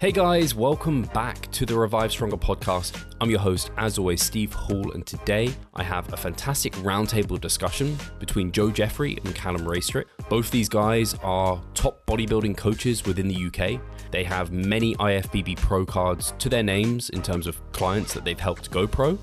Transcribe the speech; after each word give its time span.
Hey 0.00 0.12
guys, 0.12 0.54
welcome 0.54 1.02
back 1.12 1.52
to 1.52 1.66
the 1.66 1.78
Revive 1.78 2.10
Stronger 2.10 2.38
podcast. 2.38 3.04
I'm 3.20 3.28
your 3.28 3.38
host, 3.38 3.70
as 3.76 3.98
always, 3.98 4.22
Steve 4.22 4.50
Hall, 4.50 4.92
and 4.92 5.06
today 5.06 5.52
I 5.74 5.82
have 5.82 6.10
a 6.10 6.16
fantastic 6.16 6.72
roundtable 6.76 7.38
discussion 7.38 7.98
between 8.18 8.50
Joe 8.50 8.70
Jeffery 8.70 9.18
and 9.26 9.34
Calum 9.34 9.66
Raistrick. 9.66 10.06
Both 10.30 10.50
these 10.50 10.70
guys 10.70 11.12
are 11.22 11.62
top 11.74 12.06
bodybuilding 12.06 12.56
coaches 12.56 13.04
within 13.04 13.28
the 13.28 13.44
UK. 13.48 13.78
They 14.10 14.24
have 14.24 14.52
many 14.52 14.94
IFBB 14.94 15.58
Pro 15.58 15.84
cards 15.84 16.32
to 16.38 16.48
their 16.48 16.62
names 16.62 17.10
in 17.10 17.20
terms 17.20 17.46
of 17.46 17.60
clients 17.72 18.14
that 18.14 18.24
they've 18.24 18.40
helped 18.40 18.70
go 18.70 18.86
pro 18.86 19.18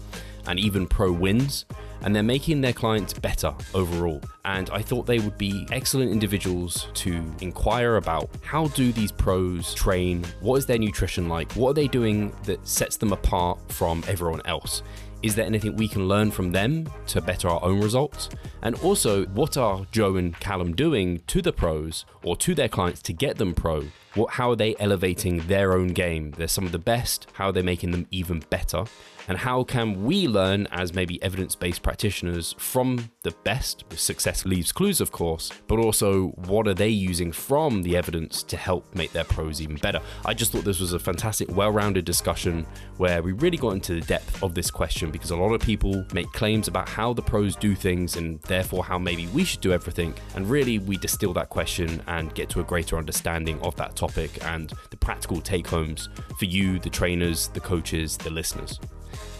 and 0.45 0.59
even 0.59 0.85
pro 0.85 1.11
wins 1.11 1.65
and 2.01 2.15
they're 2.15 2.23
making 2.23 2.61
their 2.61 2.73
clients 2.73 3.13
better 3.13 3.53
overall. 3.73 4.21
And 4.45 4.69
I 4.69 4.81
thought 4.81 5.05
they 5.05 5.19
would 5.19 5.37
be 5.37 5.67
excellent 5.71 6.11
individuals 6.11 6.87
to 6.95 7.23
inquire 7.41 7.97
about 7.97 8.29
how 8.41 8.67
do 8.67 8.91
these 8.91 9.11
pros 9.11 9.73
train? 9.73 10.23
What 10.41 10.57
is 10.57 10.65
their 10.65 10.79
nutrition 10.79 11.27
like? 11.27 11.51
What 11.53 11.71
are 11.71 11.73
they 11.73 11.87
doing 11.87 12.33
that 12.43 12.65
sets 12.67 12.97
them 12.97 13.11
apart 13.11 13.59
from 13.71 14.03
everyone 14.07 14.41
else? 14.45 14.83
Is 15.23 15.33
there 15.33 15.45
anything 15.45 15.75
we 15.75 15.87
can 15.87 16.07
learn 16.07 16.29
from 16.29 16.51
them 16.51 16.87
to 17.07 17.21
better 17.21 17.49
our 17.49 17.63
own 17.63 17.81
results? 17.81 18.29
And 18.61 18.75
also, 18.75 19.25
what 19.27 19.57
are 19.57 19.85
Joe 19.91 20.17
and 20.17 20.39
Calum 20.39 20.75
doing 20.75 21.21
to 21.27 21.41
the 21.41 21.51
pros 21.51 22.05
or 22.23 22.35
to 22.37 22.53
their 22.53 22.69
clients 22.69 23.01
to 23.03 23.13
get 23.13 23.37
them 23.37 23.55
pro? 23.55 23.83
What, 24.17 24.31
how 24.31 24.49
are 24.49 24.55
they 24.55 24.75
elevating 24.79 25.45
their 25.45 25.73
own 25.73 25.89
game? 25.89 26.31
They're 26.31 26.47
some 26.47 26.65
of 26.65 26.71
the 26.71 26.79
best. 26.79 27.27
How 27.33 27.49
are 27.49 27.51
they 27.51 27.61
making 27.61 27.91
them 27.91 28.07
even 28.09 28.43
better? 28.49 28.85
and 29.27 29.37
how 29.37 29.63
can 29.63 30.05
we 30.05 30.27
learn 30.27 30.67
as 30.71 30.93
maybe 30.93 31.21
evidence 31.21 31.55
based 31.55 31.83
practitioners 31.83 32.55
from 32.57 33.09
the 33.23 33.31
best? 33.43 33.83
Success 33.91 34.45
leaves 34.45 34.71
clues, 34.71 35.01
of 35.01 35.11
course, 35.11 35.51
but 35.67 35.79
also 35.79 36.27
what 36.47 36.67
are 36.67 36.73
they 36.73 36.89
using 36.89 37.31
from 37.31 37.83
the 37.83 37.97
evidence 37.97 38.41
to 38.43 38.57
help 38.57 38.93
make 38.95 39.11
their 39.11 39.25
pros 39.25 39.61
even 39.61 39.75
better? 39.77 39.99
I 40.25 40.33
just 40.33 40.51
thought 40.51 40.63
this 40.63 40.79
was 40.79 40.93
a 40.93 40.99
fantastic, 40.99 41.49
well 41.49 41.71
rounded 41.71 42.05
discussion 42.05 42.65
where 42.97 43.21
we 43.21 43.33
really 43.33 43.57
got 43.57 43.71
into 43.71 43.95
the 43.95 44.01
depth 44.01 44.41
of 44.41 44.55
this 44.55 44.71
question 44.71 45.11
because 45.11 45.31
a 45.31 45.35
lot 45.35 45.53
of 45.53 45.61
people 45.61 46.05
make 46.13 46.31
claims 46.31 46.67
about 46.67 46.87
how 46.87 47.13
the 47.13 47.21
pros 47.21 47.55
do 47.55 47.75
things 47.75 48.15
and 48.15 48.41
therefore 48.43 48.83
how 48.83 48.97
maybe 48.97 49.27
we 49.27 49.43
should 49.43 49.61
do 49.61 49.73
everything. 49.73 50.13
And 50.35 50.49
really, 50.49 50.79
we 50.79 50.97
distill 50.97 51.33
that 51.33 51.49
question 51.49 52.01
and 52.07 52.33
get 52.33 52.49
to 52.49 52.61
a 52.61 52.63
greater 52.63 52.97
understanding 52.97 53.59
of 53.61 53.75
that 53.75 53.95
topic 53.95 54.06
and 54.43 54.73
the 54.89 54.97
practical 54.97 55.41
take 55.41 55.67
homes 55.67 56.09
for 56.37 56.45
you, 56.45 56.79
the 56.79 56.89
trainers, 56.89 57.47
the 57.49 57.59
coaches, 57.59 58.17
the 58.17 58.29
listeners. 58.29 58.79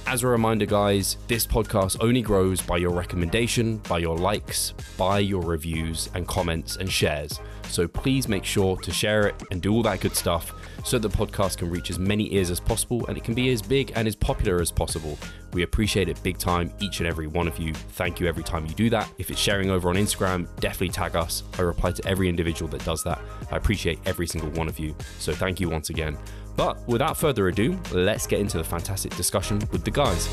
As 0.06 0.24
a 0.24 0.28
reminder, 0.28 0.66
guys, 0.66 1.18
this 1.28 1.46
podcast 1.46 1.98
only 2.00 2.22
grows 2.22 2.62
by 2.62 2.78
your 2.78 2.92
recommendation, 2.92 3.78
by 3.90 4.00
your 4.00 4.18
likes, 4.18 4.74
by 4.98 5.20
your 5.20 5.42
reviews 5.42 6.10
and 6.14 6.26
comments 6.26 6.78
and 6.78 6.90
shares. 6.90 7.42
So 7.70 7.88
please 7.88 8.30
make 8.30 8.46
sure 8.46 8.78
to 8.78 8.92
share 8.92 9.28
it 9.28 9.36
and 9.52 9.62
do 9.62 9.74
all 9.74 9.84
that 9.84 10.00
good 10.00 10.16
stuff 10.16 10.54
so 10.84 10.98
the 11.00 11.10
podcast 11.10 11.58
can 11.58 11.70
reach 11.70 11.90
as 11.90 12.00
many 12.00 12.34
ears 12.34 12.50
as 12.52 12.60
possible 12.60 13.06
and 13.08 13.18
it 13.18 13.24
can 13.24 13.34
be 13.34 13.52
as 13.52 13.62
big 13.62 13.92
and 13.96 14.08
as 14.08 14.16
popular 14.16 14.62
as 14.62 14.72
possible. 14.72 15.18
We 15.54 15.64
appreciate 15.64 16.10
it 16.10 16.22
big 16.24 16.38
time, 16.38 16.72
each 16.80 17.00
and 17.00 17.08
every 17.08 17.28
one 17.28 17.48
of 17.48 17.58
you. 17.58 17.74
Thank 17.74 18.20
you 18.20 18.28
every 18.28 18.44
time 18.44 18.66
you 18.66 18.74
do 18.74 18.90
that. 18.90 19.12
If 19.18 19.32
it's 19.32 19.40
sharing 19.40 19.70
over 19.70 19.90
on 19.90 19.96
Instagram, 19.96 20.48
definitely 20.60 20.90
tag 20.90 21.16
us. 21.16 21.44
I 21.58 21.62
reply 21.62 21.92
to 21.92 22.08
every 22.08 22.30
individual 22.30 22.70
that 22.72 22.84
does 22.86 23.04
that. 23.04 23.20
I 23.52 23.58
appreciate 23.58 24.00
every 24.06 24.28
single 24.28 24.50
one 24.52 24.68
of 24.68 24.80
you. 24.80 24.96
So 25.20 25.34
thank 25.34 25.60
you 25.60 25.70
once 25.70 25.90
again. 25.90 26.18
But 26.56 26.86
without 26.88 27.18
further 27.18 27.48
ado, 27.48 27.80
let's 27.92 28.28
get 28.28 28.40
into 28.40 28.58
the 28.58 28.64
fantastic 28.64 29.16
discussion 29.16 29.60
with 29.72 29.84
the 29.84 29.92
guys. 29.92 30.28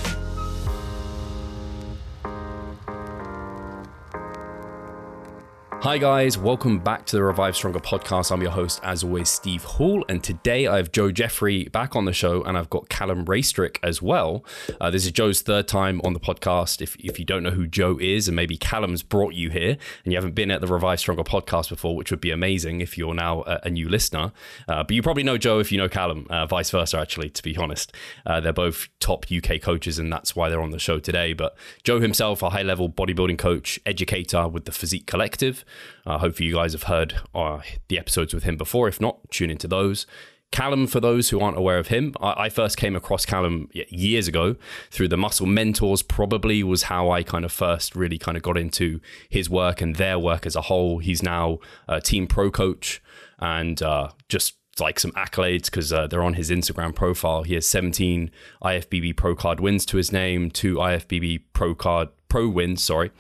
Hi, 5.85 5.99
guys, 5.99 6.39
welcome 6.39 6.79
back 6.79 7.05
to 7.05 7.17
the 7.17 7.23
Revive 7.23 7.55
Stronger 7.55 7.79
podcast. 7.79 8.33
I'm 8.33 8.41
your 8.41 8.53
host, 8.53 8.81
as 8.83 9.05
always, 9.05 9.29
Steve 9.29 9.65
Hall, 9.65 10.03
and 10.09 10.25
today 10.25 10.67
I 10.67 10.79
have 10.79 10.93
Joe 10.93 11.13
Jeffery 11.13 11.65
back 11.69 11.95
on 11.95 12.07
the 12.07 12.13
show, 12.15 12.43
and 12.43 12.57
I've 12.57 12.71
got 12.71 12.89
Calum 12.89 13.27
Raistrick 13.27 13.77
as 13.83 14.01
well. 14.01 14.47
Uh, 14.81 14.91
this 14.91 15.05
is 15.05 15.13
Joe's 15.13 15.43
third 15.43 15.69
time 15.69 16.01
on 16.03 16.15
the 16.15 16.21
podcast. 16.21 16.81
If, 16.81 16.97
if 16.97 17.19
you 17.19 17.27
don't 17.27 17.43
know 17.43 17.51
who 17.51 17.67
Joe 17.67 17.99
is, 18.01 18.29
and 18.29 18.35
maybe 18.35 18.57
Calum's 18.57 19.03
brought 19.03 19.35
you 19.35 19.51
here, 19.51 19.77
and 20.05 20.13
you 20.15 20.17
haven't 20.17 20.35
been 20.35 20.51
at 20.51 20.63
the 20.63 20.67
Revive 20.67 21.01
Stronger 21.01 21.23
podcast 21.23 21.69
before, 21.69 21.95
which 21.95 22.11
would 22.11 22.23
be 22.23 22.31
amazing 22.31 22.81
if 22.81 22.97
you're 22.97 23.13
now 23.13 23.43
a, 23.43 23.61
a 23.65 23.71
new 23.71 23.87
listener. 23.87 24.33
Uh, 24.67 24.85
but 24.85 24.93
you 24.93 25.03
probably 25.03 25.23
know 25.23 25.37
Joe 25.37 25.59
if 25.59 25.71
you 25.71 25.77
know 25.77 25.91
Calum, 25.91 26.27
uh, 26.31 26.47
vice 26.47 26.71
versa, 26.71 26.99
actually, 26.99 27.29
to 27.29 27.43
be 27.43 27.59
honest. 27.59 27.95
Uh, 28.25 28.41
they're 28.41 28.55
both 28.55 28.89
top 29.01 29.27
UK 29.31 29.61
coaches, 29.61 29.99
and 29.99 30.11
that's 30.11 30.35
why 30.35 30.49
they're 30.49 30.63
on 30.63 30.71
the 30.71 30.79
show 30.79 30.99
today. 30.99 31.35
But 31.35 31.55
Joe 31.83 32.01
himself, 32.01 32.41
a 32.41 32.49
high 32.49 32.63
level 32.63 32.89
bodybuilding 32.89 33.37
coach, 33.37 33.79
educator 33.85 34.49
with 34.49 34.65
the 34.65 34.73
Physique 34.73 35.07
Collective. 35.07 35.63
Uh, 36.07 36.19
hopefully, 36.19 36.49
you 36.49 36.55
guys 36.55 36.73
have 36.73 36.85
heard 36.85 37.15
uh, 37.35 37.61
the 37.89 37.99
episodes 37.99 38.35
with 38.35 38.45
him 38.45 38.57
before. 38.57 38.89
If 38.89 39.01
not, 39.01 39.31
tune 39.31 39.51
into 39.51 39.69
those. 39.69 40.07
Calum, 40.55 40.87
for 40.87 41.01
those 41.01 41.31
who 41.31 41.41
aren't 41.41 41.59
aware 41.59 41.79
of 41.79 41.89
him, 41.89 42.15
I, 42.21 42.45
I, 42.45 42.49
first 42.49 42.77
came 42.77 42.95
across 42.95 43.27
Calum 43.27 43.69
years 43.73 44.29
ago 44.29 44.55
through 44.89 45.09
the 45.09 45.17
Muscle 45.17 45.47
Mentors, 45.47 46.01
probably 46.01 46.63
was 46.63 46.85
how 46.85 47.11
I 47.11 47.25
kind 47.25 47.45
of 47.45 47.51
first 47.51 47.97
really 47.97 48.19
kind 48.19 48.37
of 48.37 48.45
got 48.45 48.57
into 48.57 49.01
his 49.29 49.51
work 49.51 49.81
and 49.81 49.97
their 49.97 50.17
work 50.17 50.47
as 50.47 50.55
a 50.55 50.61
whole. 50.61 51.01
He's 51.01 51.25
now 51.25 51.59
a 51.89 52.01
team 52.01 52.29
pro 52.29 52.53
coach 52.53 53.03
and 53.41 53.83
uh, 53.83 54.11
just 54.29 54.55
like 54.79 55.01
some 55.01 55.11
accolades 55.13 55.65
because 55.65 55.93
uh, 55.93 56.07
they're 56.07 56.23
on 56.23 56.35
his 56.35 56.51
Instagram 56.51 56.95
profile. 56.95 57.43
He 57.43 57.55
has 57.55 57.67
17 57.67 58.31
IFBB 58.63 59.17
Pro 59.17 59.35
Card 59.35 59.59
wins 59.59 59.85
to 59.87 59.97
his 59.97 60.13
name, 60.13 60.51
two 60.51 60.77
IFBB 60.77 61.43
Pro 61.53 61.75
Card 61.75 62.09
Pro 62.29 62.49
wins, 62.49 62.83
sorry, 62.83 63.11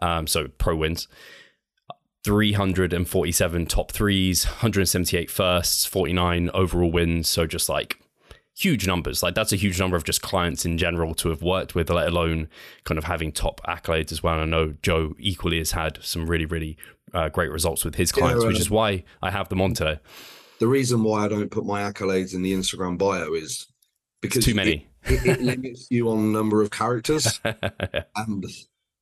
um, 0.00 0.26
so 0.26 0.48
Pro 0.58 0.76
wins. 0.76 1.08
347 2.24 3.66
top 3.66 3.92
threes, 3.92 4.46
178 4.46 5.30
firsts, 5.30 5.84
49 5.84 6.50
overall 6.54 6.90
wins. 6.90 7.28
So 7.28 7.46
just 7.46 7.68
like 7.68 8.00
huge 8.56 8.86
numbers. 8.86 9.22
Like 9.22 9.34
that's 9.34 9.52
a 9.52 9.56
huge 9.56 9.78
number 9.78 9.96
of 9.96 10.04
just 10.04 10.22
clients 10.22 10.64
in 10.64 10.78
general 10.78 11.14
to 11.16 11.28
have 11.28 11.42
worked 11.42 11.74
with, 11.74 11.90
let 11.90 12.08
alone 12.08 12.48
kind 12.84 12.98
of 12.98 13.04
having 13.04 13.32
top 13.32 13.60
accolades 13.66 14.12
as 14.12 14.22
well. 14.22 14.40
And 14.40 14.42
I 14.42 14.46
know 14.46 14.74
Joe 14.82 15.14
equally 15.18 15.58
has 15.58 15.72
had 15.72 15.98
some 16.02 16.26
really, 16.26 16.46
really 16.46 16.78
uh, 17.12 17.28
great 17.28 17.50
results 17.50 17.84
with 17.84 17.96
his 17.96 18.10
clients, 18.12 18.42
yeah, 18.42 18.48
which 18.48 18.60
is 18.60 18.70
why 18.70 19.04
I 19.22 19.30
have 19.30 19.48
them 19.48 19.60
on 19.60 19.74
today. 19.74 20.00
The 20.60 20.68
reason 20.68 21.02
why 21.02 21.24
I 21.24 21.28
don't 21.28 21.50
put 21.50 21.66
my 21.66 21.82
accolades 21.82 22.34
in 22.34 22.42
the 22.42 22.52
Instagram 22.52 22.96
bio 22.96 23.34
is 23.34 23.66
because 24.22 24.38
it's 24.38 24.46
too 24.46 24.54
many. 24.54 24.88
It, 25.04 25.26
it, 25.26 25.26
it 25.26 25.42
limits 25.42 25.88
you 25.90 26.08
on 26.08 26.32
number 26.32 26.62
of 26.62 26.70
characters, 26.70 27.40
and 27.44 28.44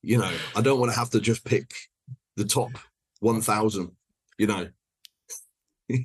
you 0.03 0.19
know 0.19 0.31
I 0.57 0.61
don't 0.63 0.81
want 0.81 0.91
to 0.91 0.99
have 0.99 1.11
to 1.11 1.21
just 1.21 1.45
pick 1.45 1.73
the 2.37 2.45
top 2.45 2.71
1000 3.23 3.91
you 4.39 4.47
know 4.47 4.69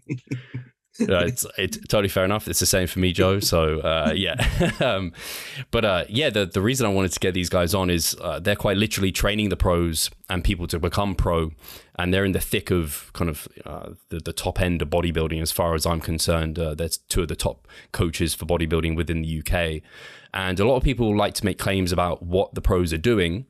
it's 0.99 1.45
it's 1.57 1.77
totally 1.87 2.09
fair 2.09 2.25
enough. 2.25 2.47
It's 2.47 2.59
the 2.59 2.65
same 2.65 2.87
for 2.87 2.99
me, 2.99 3.13
Joe. 3.13 3.39
So 3.47 3.79
uh, 3.79 4.11
yeah, 4.13 4.35
um, 4.81 5.13
but 5.71 5.85
uh, 5.85 6.03
yeah, 6.09 6.29
the 6.29 6.45
the 6.45 6.61
reason 6.61 6.85
I 6.85 6.89
wanted 6.89 7.13
to 7.13 7.19
get 7.19 7.33
these 7.33 7.49
guys 7.49 7.73
on 7.73 7.89
is 7.89 8.15
uh, 8.19 8.39
they're 8.39 8.57
quite 8.57 8.75
literally 8.75 9.11
training 9.11 9.49
the 9.49 9.55
pros 9.55 10.09
and 10.29 10.43
people 10.43 10.67
to 10.67 10.79
become 10.79 11.15
pro, 11.15 11.51
and 11.97 12.13
they're 12.13 12.25
in 12.25 12.33
the 12.33 12.41
thick 12.41 12.71
of 12.71 13.09
kind 13.13 13.29
of 13.29 13.47
uh, 13.65 13.91
the 14.09 14.19
the 14.19 14.33
top 14.33 14.59
end 14.59 14.81
of 14.81 14.89
bodybuilding 14.89 15.41
as 15.41 15.51
far 15.51 15.75
as 15.75 15.85
I'm 15.85 16.01
concerned. 16.01 16.59
Uh, 16.59 16.75
there's 16.75 16.97
two 16.97 17.21
of 17.21 17.29
the 17.29 17.37
top 17.37 17.67
coaches 17.93 18.33
for 18.33 18.45
bodybuilding 18.45 18.97
within 18.97 19.21
the 19.21 19.39
UK, 19.39 19.81
and 20.33 20.59
a 20.59 20.65
lot 20.65 20.75
of 20.75 20.83
people 20.83 21.15
like 21.15 21.33
to 21.35 21.45
make 21.45 21.57
claims 21.57 21.91
about 21.93 22.23
what 22.23 22.53
the 22.53 22.61
pros 22.61 22.91
are 22.91 22.97
doing 22.97 23.45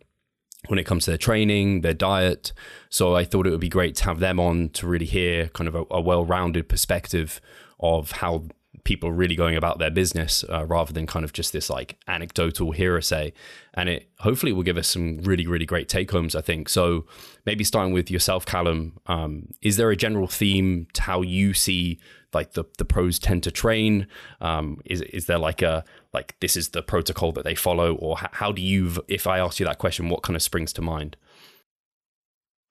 when 0.68 0.80
it 0.80 0.86
comes 0.86 1.06
to 1.06 1.12
their 1.12 1.18
training, 1.18 1.82
their 1.82 1.94
diet. 1.94 2.52
So 2.90 3.16
I 3.16 3.24
thought 3.24 3.48
it 3.48 3.52
would 3.52 3.60
be 3.60 3.70
great 3.70 3.96
to 3.98 4.04
have 4.06 4.20
them 4.20 4.40
on 4.40 4.70
to 4.70 4.88
really 4.88 5.06
hear 5.06 5.50
kind 5.50 5.68
of 5.68 5.76
a, 5.76 5.84
a 5.92 6.02
well 6.02 6.26
rounded 6.26 6.68
perspective 6.68 7.40
of 7.80 8.12
how 8.12 8.46
people 8.88 9.12
really 9.12 9.36
going 9.36 9.58
about 9.58 9.80
their 9.80 9.92
business 9.92 10.46
uh, 10.50 10.66
rather 10.66 10.94
than 10.94 11.06
kind 11.06 11.26
of 11.26 11.34
just 11.34 11.52
this 11.52 11.70
like 11.70 11.98
anecdotal 12.08 12.72
hearsay. 12.72 13.34
And 13.74 13.90
it 13.90 14.10
hopefully 14.20 14.54
will 14.54 14.64
give 14.64 14.78
us 14.78 14.88
some 14.88 15.18
really, 15.24 15.46
really 15.46 15.66
great 15.66 15.90
take 15.90 16.10
homes, 16.10 16.36
I 16.36 16.42
think. 16.42 16.70
So 16.70 17.06
maybe 17.46 17.66
starting 17.66 17.92
with 17.92 18.10
yourself, 18.10 18.46
Calum, 18.46 18.94
um, 19.08 19.50
is 19.62 19.76
there 19.76 19.92
a 19.92 19.98
general 19.98 20.28
theme 20.28 20.88
to 20.94 21.02
how 21.02 21.22
you 21.22 21.54
see 21.54 22.00
like 22.34 22.54
the, 22.54 22.64
the 22.78 22.86
pros 22.86 23.20
tend 23.20 23.44
to 23.44 23.52
train? 23.52 24.08
Um, 24.40 24.80
is, 24.86 25.02
is 25.02 25.26
there 25.26 25.38
like 25.38 25.62
a, 25.62 25.84
like 26.14 26.40
this 26.40 26.56
is 26.56 26.70
the 26.70 26.82
protocol 26.82 27.34
that 27.34 27.44
they 27.44 27.56
follow 27.56 27.94
or 27.96 28.16
how 28.18 28.54
do 28.54 28.62
you, 28.62 29.04
if 29.10 29.28
I 29.28 29.40
ask 29.40 29.60
you 29.60 29.66
that 29.66 29.80
question, 29.80 30.08
what 30.08 30.24
kind 30.24 30.38
of 30.38 30.42
springs 30.42 30.72
to 30.74 30.82
mind? 30.82 31.18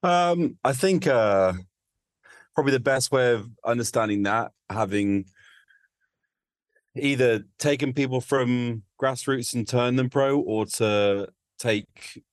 Um, 0.01 0.57
I 0.63 0.73
think 0.73 1.05
uh, 1.05 1.53
probably 2.55 2.71
the 2.71 2.79
best 2.79 3.11
way 3.11 3.33
of 3.33 3.47
understanding 3.63 4.23
that, 4.23 4.51
having 4.71 5.25
either 6.99 7.43
taken 7.59 7.93
people 7.93 8.21
from 8.21 8.83
grassroots 9.01 9.53
and 9.53 9.67
turn 9.67 9.95
them 9.95 10.09
pro 10.09 10.39
or 10.39 10.65
to 10.65 11.27
take 11.59 12.23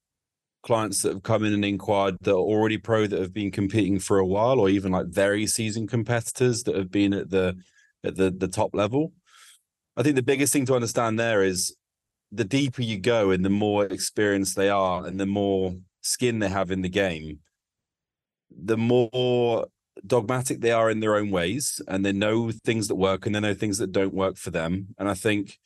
clients 0.62 1.02
that 1.02 1.12
have 1.12 1.22
come 1.22 1.44
in 1.44 1.52
and 1.52 1.64
inquired 1.64 2.16
that 2.22 2.32
are 2.32 2.37
already 2.37 2.78
pro 2.78 3.06
that 3.06 3.20
have 3.20 3.34
been 3.34 3.50
competing 3.50 3.99
for 3.99 4.19
a 4.19 4.26
while 4.26 4.58
or 4.58 4.69
even 4.69 4.93
like 4.93 5.06
very 5.06 5.46
seasoned 5.46 5.88
competitors 5.88 6.62
that 6.64 6.75
have 6.75 6.90
been 6.90 7.12
at 7.12 7.31
the 7.31 7.56
at 8.02 8.16
the 8.16 8.31
the 8.31 8.49
top 8.49 8.75
level. 8.75 9.12
I 9.96 10.02
think 10.02 10.16
the 10.16 10.22
biggest 10.22 10.52
thing 10.52 10.66
to 10.66 10.75
understand 10.75 11.19
there 11.19 11.43
is 11.43 11.76
the 12.32 12.44
deeper 12.44 12.82
you 12.82 12.99
go 12.99 13.31
and 13.31 13.44
the 13.44 13.50
more 13.50 13.84
experienced 13.84 14.56
they 14.56 14.69
are 14.69 15.06
and 15.06 15.20
the 15.20 15.26
more 15.26 15.76
skin 16.00 16.38
they 16.40 16.49
have 16.49 16.70
in 16.70 16.82
the 16.82 16.88
game 16.88 17.38
the 18.62 18.76
more 18.76 19.66
dogmatic 20.06 20.61
they 20.61 20.73
are 20.73 20.91
in 20.91 21.00
their 21.00 21.17
own 21.17 21.31
ways 21.31 21.81
and 21.88 22.05
they 22.05 22.12
know 22.12 22.50
things 22.50 22.88
that 22.88 22.96
work 22.96 23.26
and 23.26 23.35
they 23.35 23.41
know 23.41 23.55
things 23.55 23.79
that 23.79 23.93
don't 23.93 24.14
work 24.14 24.37
for 24.37 24.50
them. 24.50 24.88
And 24.99 25.08
I 25.08 25.14
think 25.14 25.58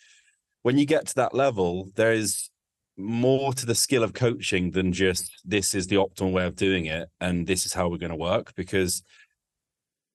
when 0.63 0.79
you 0.79 0.87
get 0.87 1.07
to 1.07 1.15
that 1.17 1.35
level, 1.35 1.91
there 1.95 2.13
is 2.13 2.51
more 2.99 3.55
to 3.55 3.65
the 3.65 3.75
skill 3.75 4.03
of 4.03 4.13
coaching 4.13 4.73
than 4.73 4.93
just 4.93 5.41
this 5.45 5.75
is 5.75 5.87
the 5.87 5.97
optimal 5.97 6.33
way 6.33 6.45
of 6.45 6.57
doing 6.57 6.87
it 6.87 7.09
and 7.21 7.47
this 7.47 7.65
is 7.65 7.73
how 7.73 7.89
we're 7.89 7.97
going 7.97 8.11
to 8.11 8.17
work 8.17 8.53
because 8.57 9.05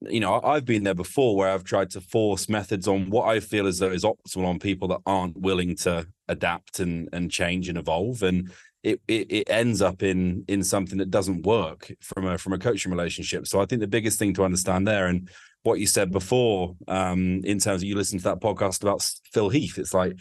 you 0.02 0.20
know 0.20 0.42
i've 0.44 0.66
been 0.66 0.84
there 0.84 0.94
before 0.94 1.38
where 1.38 1.50
i've 1.50 1.64
tried 1.64 1.90
to 1.90 2.02
force 2.02 2.50
methods 2.50 2.86
on 2.86 3.10
what 3.10 3.26
i 3.26 3.40
feel 3.40 3.68
as 3.68 3.80
though 3.80 3.90
is 3.90 4.04
optimal 4.04 4.46
on 4.46 4.60
people 4.60 4.90
that 4.90 5.00
aren't 5.06 5.38
willing 5.38 5.78
to 5.78 6.06
adapt 6.28 6.82
and 6.82 7.08
and 7.14 7.32
change 7.32 7.70
and 7.70 7.78
evolve 7.78 8.22
and 8.22 8.52
it, 8.84 9.02
it, 9.08 9.32
it 9.32 9.50
ends 9.50 9.82
up 9.82 10.04
in 10.04 10.44
in 10.48 10.64
something 10.64 10.98
that 10.98 11.10
doesn't 11.10 11.46
work 11.46 11.92
from 12.02 12.28
a 12.28 12.38
from 12.38 12.54
a 12.54 12.60
coaching 12.60 12.92
relationship 12.92 13.48
so 13.48 13.62
i 13.62 13.66
think 13.66 13.80
the 13.80 13.88
biggest 13.88 14.20
thing 14.20 14.34
to 14.34 14.44
understand 14.44 14.88
there 14.88 15.08
and 15.08 15.30
what 15.64 15.80
you 15.80 15.88
said 15.88 16.12
before 16.12 16.76
um 16.88 17.42
in 17.44 17.60
terms 17.60 17.82
of 17.82 17.84
you 17.84 17.96
listen 17.96 18.18
to 18.18 18.24
that 18.26 18.42
podcast 18.42 18.82
about 18.82 19.02
phil 19.32 19.50
heath 19.50 19.78
it's 19.78 19.94
like 19.94 20.18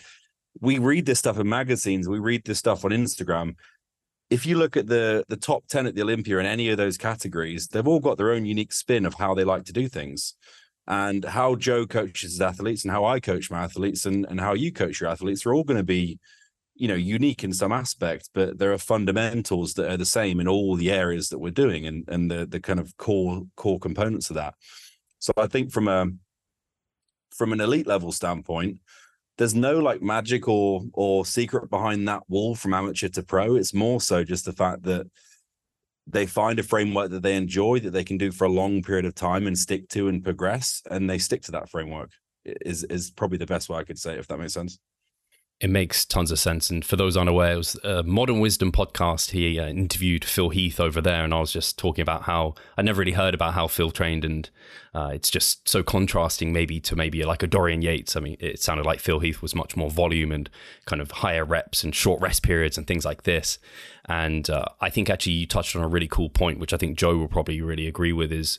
we 0.61 0.79
read 0.79 1.07
this 1.07 1.19
stuff 1.19 1.39
in 1.39 1.49
magazines, 1.49 2.09
we 2.09 2.19
read 2.19 2.45
this 2.45 2.59
stuff 2.59 2.85
on 2.85 2.91
Instagram. 2.91 3.57
If 4.31 4.47
you 4.47 4.57
look 4.57 4.77
at 4.77 4.87
the 4.87 5.25
the 5.29 5.37
top 5.37 5.67
10 5.69 5.87
at 5.87 5.95
the 5.95 6.03
Olympia 6.03 6.39
in 6.39 6.47
any 6.47 6.69
of 6.71 6.77
those 6.77 6.99
categories, 6.99 7.69
they've 7.69 7.87
all 7.87 8.01
got 8.01 8.17
their 8.17 8.33
own 8.33 8.45
unique 8.45 8.73
spin 8.73 9.07
of 9.07 9.15
how 9.15 9.35
they 9.35 9.45
like 9.45 9.65
to 9.65 9.73
do 9.73 9.89
things. 9.89 10.35
And 10.89 11.25
how 11.25 11.55
Joe 11.55 11.87
coaches 11.87 12.33
his 12.33 12.41
athletes 12.41 12.83
and 12.83 12.91
how 12.91 13.05
I 13.05 13.21
coach 13.21 13.53
my 13.53 13.63
athletes 13.63 14.05
and, 14.05 14.27
and 14.29 14.41
how 14.41 14.55
you 14.55 14.73
coach 14.73 15.01
your 15.01 15.11
athletes 15.11 15.47
are 15.47 15.55
all 15.55 15.63
going 15.63 15.77
to 15.77 15.85
be, 15.85 16.19
you 16.83 16.89
know, 16.89 16.95
unique 16.95 17.45
in 17.45 17.53
some 17.53 17.71
aspects 17.71 18.29
but 18.35 18.59
there 18.59 18.73
are 18.73 18.79
fundamentals 18.93 19.75
that 19.75 19.89
are 19.89 19.97
the 19.97 20.05
same 20.05 20.41
in 20.41 20.49
all 20.49 20.75
the 20.75 20.91
areas 20.91 21.29
that 21.29 21.39
we're 21.39 21.63
doing 21.65 21.87
and, 21.87 22.05
and 22.09 22.29
the 22.29 22.45
the 22.45 22.59
kind 22.59 22.81
of 22.81 22.97
core 22.97 23.43
core 23.55 23.79
components 23.79 24.31
of 24.31 24.35
that. 24.35 24.55
So 25.21 25.33
I 25.37 25.47
think 25.47 25.71
from 25.71 25.87
a 25.87 26.07
from 27.31 27.53
an 27.53 27.61
elite 27.61 27.87
level 27.87 28.11
standpoint, 28.11 28.81
there's 29.39 29.55
no 29.55 29.79
like 29.79 30.03
magic 30.03 30.49
or 30.49 30.83
or 30.93 31.25
secret 31.25 31.71
behind 31.71 32.09
that 32.09 32.25
wall 32.29 32.57
from 32.57 32.75
amateur 32.75 33.09
to 33.11 33.23
pro. 33.23 33.55
It's 33.55 33.73
more 33.73 34.01
so 34.01 34.25
just 34.25 34.45
the 34.47 34.53
fact 34.53 34.83
that 34.83 35.07
they 36.09 36.27
find 36.27 36.59
a 36.59 36.65
framework 36.65 37.13
that 37.13 37.23
they 37.23 37.37
enjoy 37.37 37.79
that 37.79 37.93
they 37.93 38.03
can 38.11 38.19
do 38.19 38.33
for 38.33 38.45
a 38.45 38.59
long 38.61 38.83
period 38.83 39.05
of 39.05 39.15
time 39.15 39.47
and 39.47 39.57
stick 39.57 39.89
to 39.91 40.09
and 40.09 40.25
progress, 40.25 40.83
and 40.91 41.09
they 41.09 41.19
stick 41.19 41.43
to 41.43 41.53
that 41.53 41.71
framework. 41.71 42.11
Is 42.45 42.83
is 42.83 43.13
probably 43.13 43.39
the 43.39 43.47
best 43.55 43.69
way 43.69 43.79
I 43.79 43.85
could 43.85 44.01
say 44.01 44.15
it, 44.15 44.19
if 44.19 44.27
that 44.27 44.41
makes 44.41 44.55
sense. 44.55 44.81
It 45.63 45.71
makes 45.71 46.05
tons 46.05 46.33
of 46.33 46.41
sense. 46.41 46.71
And 46.71 46.85
for 46.85 46.97
those 46.97 47.17
unaware, 47.17 47.53
it 47.53 47.57
was 47.57 47.77
a 47.85 48.03
Modern 48.03 48.41
Wisdom 48.41 48.73
podcast. 48.73 49.31
He 49.31 49.61
uh, 49.61 49.69
interviewed 49.69 50.25
Phil 50.25 50.49
Heath 50.49 50.81
over 50.81 51.01
there, 51.01 51.23
and 51.23 51.33
I 51.33 51.39
was 51.39 51.53
just 51.53 51.79
talking 51.79 52.03
about 52.03 52.23
how 52.23 52.57
I 52.77 52.83
never 52.83 52.99
really 52.99 53.13
heard 53.13 53.33
about 53.33 53.55
how 53.55 53.69
Phil 53.69 53.93
trained, 53.93 54.25
and 54.25 54.51
uh, 54.93 55.13
it's 55.15 55.31
just 55.31 55.69
so 55.69 55.85
contrasting, 55.85 56.53
maybe 56.53 56.81
to 56.81 56.97
maybe 56.97 57.25
like 57.25 57.45
a 57.45 57.47
Dorian 57.47 57.81
Yates. 57.81 58.17
I 58.17 58.21
mean, 58.21 58.39
it 58.41 58.61
sounded 58.61 58.85
like 58.85 58.99
Phil 58.99 59.21
Heath 59.21 59.41
was 59.41 59.55
much 59.55 59.77
more 59.77 59.89
volume 59.89 60.33
and 60.33 60.51
kind 60.85 61.01
of 61.01 61.13
higher 61.13 61.45
reps 61.45 61.85
and 61.85 61.95
short 61.95 62.21
rest 62.21 62.43
periods 62.43 62.77
and 62.77 62.85
things 62.85 63.05
like 63.05 63.23
this. 63.23 63.61
And 64.07 64.51
uh, 64.51 64.65
I 64.81 64.91
think 64.91 65.09
actually 65.09 65.35
you 65.35 65.47
touched 65.47 65.77
on 65.77 65.85
a 65.85 65.89
really 65.89 66.09
cool 66.09 66.29
point, 66.29 66.59
which 66.59 66.73
I 66.73 66.77
think 66.77 66.99
Joe 66.99 67.17
will 67.17 67.29
probably 67.29 67.61
really 67.61 67.87
agree 67.87 68.13
with, 68.13 68.33
is 68.33 68.59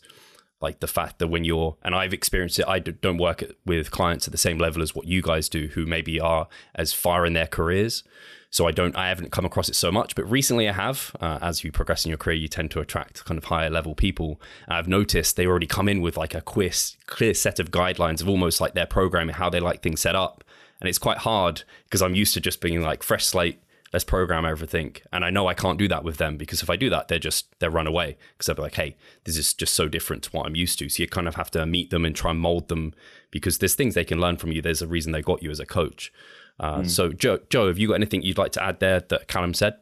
like 0.64 0.80
the 0.80 0.88
fact 0.88 1.20
that 1.20 1.28
when 1.28 1.44
you're 1.44 1.76
and 1.84 1.94
i've 1.94 2.14
experienced 2.14 2.58
it 2.58 2.68
i 2.68 2.80
don't 2.80 3.18
work 3.18 3.44
with 3.66 3.92
clients 3.92 4.28
at 4.28 4.32
the 4.32 4.38
same 4.38 4.58
level 4.58 4.82
as 4.82 4.96
what 4.96 5.06
you 5.06 5.22
guys 5.22 5.48
do 5.50 5.68
who 5.68 5.86
maybe 5.86 6.20
are 6.20 6.48
as 6.74 6.94
far 6.94 7.26
in 7.26 7.34
their 7.34 7.48
careers. 7.48 8.04
So 8.50 8.68
i 8.68 8.72
don't 8.72 8.96
i 8.96 9.10
haven't 9.10 9.32
come 9.32 9.46
across 9.46 9.68
it 9.68 9.76
so 9.76 9.92
much 9.92 10.16
but 10.16 10.30
recently 10.30 10.70
i 10.70 10.72
have 10.72 11.16
uh, 11.20 11.40
as 11.42 11.64
you 11.64 11.72
progress 11.72 12.06
in 12.06 12.10
your 12.10 12.18
career 12.18 12.38
you 12.38 12.48
tend 12.48 12.72
to 12.72 12.80
attract 12.80 13.26
kind 13.26 13.38
of 13.38 13.46
higher 13.46 13.70
level 13.70 13.94
people. 13.96 14.40
I've 14.68 14.88
noticed 14.88 15.36
they 15.36 15.48
already 15.48 15.68
come 15.68 15.90
in 15.90 16.02
with 16.02 16.18
like 16.18 16.36
a 16.36 16.42
clear 16.42 16.72
set 16.72 17.60
of 17.60 17.72
guidelines 17.72 18.22
of 18.22 18.30
almost 18.30 18.62
like 18.62 18.74
their 18.74 18.86
program 18.86 19.30
and 19.30 19.38
how 19.38 19.50
they 19.50 19.60
like 19.60 19.82
things 19.82 20.02
set 20.02 20.16
up. 20.16 20.44
And 20.80 20.88
it's 20.90 21.00
quite 21.00 21.20
hard 21.20 21.64
because 21.86 22.02
i'm 22.02 22.16
used 22.16 22.34
to 22.36 22.42
just 22.42 22.62
being 22.62 22.82
like 22.82 23.04
fresh 23.04 23.26
slate 23.26 23.60
let's 23.94 24.04
program 24.04 24.44
everything. 24.44 24.96
And 25.14 25.24
I 25.24 25.30
know 25.30 25.48
I 25.48 25.54
can't 25.54 25.78
do 25.78 25.88
that 25.88 26.04
with 26.04 26.18
them 26.18 26.36
because 26.36 26.64
if 26.64 26.70
I 26.70 26.76
do 26.76 26.90
that, 26.90 27.08
they're 27.08 27.20
just 27.20 27.48
they 27.60 27.70
run 27.70 27.88
away 27.88 28.18
because 28.34 28.48
they'll 28.48 28.56
be 28.56 28.64
like, 28.64 28.76
hey, 28.76 28.96
this 29.24 29.38
is 29.38 29.54
just 29.54 29.74
so 29.74 29.88
different 29.88 30.24
to 30.24 30.32
what 30.32 30.48
I'm 30.48 30.56
used 30.56 30.80
to. 30.80 30.90
So 30.90 31.04
you 31.04 31.08
kind 31.08 31.28
of 31.28 31.36
have 31.36 31.52
to 31.52 31.66
meet 31.66 31.92
them 31.92 32.04
and 32.04 32.16
try 32.16 32.32
and 32.32 32.40
mold 32.40 32.68
them 32.68 32.94
because 33.30 33.60
there's 33.60 33.76
things 33.76 33.94
they 33.94 34.04
can 34.04 34.20
learn 34.20 34.38
from 34.38 34.52
you. 34.52 34.62
There's 34.62 34.82
a 34.82 34.88
reason 34.88 35.12
they 35.12 35.22
got 35.22 35.44
you 35.44 35.52
as 35.52 35.60
a 35.60 35.66
coach. 35.66 36.12
Uh, 36.60 36.80
mm. 36.80 36.90
So 36.90 37.14
Joe, 37.14 37.40
Joe, 37.50 37.68
have 37.68 37.78
you 37.78 37.88
got 37.88 37.96
anything 37.96 38.24
you'd 38.24 38.38
like 38.38 38.52
to 38.54 38.64
add 38.64 38.80
there 38.80 39.00
that 39.00 39.28
Callum 39.28 39.54
said? 39.54 39.76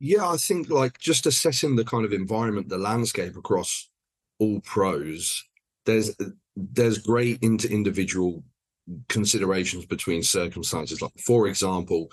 Yeah, 0.00 0.28
I 0.28 0.36
think 0.36 0.68
like 0.68 0.98
just 0.98 1.26
assessing 1.26 1.76
the 1.76 1.84
kind 1.84 2.04
of 2.04 2.12
environment, 2.12 2.68
the 2.68 2.78
landscape 2.78 3.36
across 3.36 3.88
all 4.38 4.60
pros. 4.60 5.44
There's 5.86 6.14
there's 6.56 6.98
great 6.98 7.38
inter-individual 7.40 8.42
considerations 9.08 9.86
between 9.86 10.22
circumstances. 10.22 11.00
Like 11.00 11.18
for 11.24 11.46
example, 11.46 12.10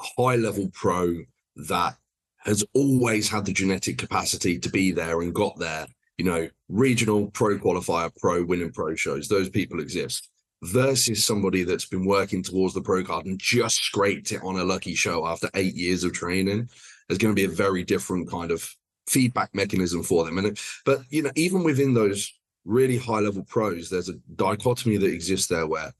high 0.00 0.36
level 0.36 0.70
pro 0.72 1.16
that 1.56 1.96
has 2.38 2.64
always 2.74 3.28
had 3.28 3.44
the 3.44 3.52
genetic 3.52 3.98
capacity 3.98 4.58
to 4.58 4.70
be 4.70 4.92
there 4.92 5.22
and 5.22 5.34
got 5.34 5.58
there. 5.58 5.86
You 6.18 6.24
know, 6.24 6.48
regional 6.68 7.30
pro 7.32 7.58
qualifier, 7.58 8.10
pro 8.16 8.44
winning 8.44 8.72
pro 8.72 8.94
shows, 8.94 9.28
those 9.28 9.48
people 9.48 9.80
exist. 9.80 10.28
Versus 10.62 11.24
somebody 11.24 11.64
that's 11.64 11.84
been 11.84 12.06
working 12.06 12.42
towards 12.42 12.72
the 12.72 12.80
pro 12.80 13.04
card 13.04 13.26
and 13.26 13.38
just 13.38 13.76
scraped 13.76 14.32
it 14.32 14.40
on 14.42 14.56
a 14.56 14.64
lucky 14.64 14.94
show 14.94 15.26
after 15.26 15.50
eight 15.54 15.74
years 15.74 16.02
of 16.02 16.14
training. 16.14 16.70
There's 17.08 17.18
going 17.18 17.34
to 17.34 17.40
be 17.40 17.44
a 17.44 17.54
very 17.54 17.84
different 17.84 18.30
kind 18.30 18.50
of 18.50 18.66
feedback 19.06 19.54
mechanism 19.54 20.02
for 20.02 20.24
them. 20.24 20.38
And 20.38 20.58
but 20.86 21.00
you 21.10 21.22
know, 21.22 21.30
even 21.36 21.62
within 21.62 21.92
those 21.92 22.32
really 22.64 22.96
high 22.96 23.20
level 23.20 23.44
pros, 23.44 23.90
there's 23.90 24.08
a 24.08 24.14
dichotomy 24.34 24.96
that 24.96 25.12
exists 25.12 25.46
there 25.46 25.66
where 25.66 25.92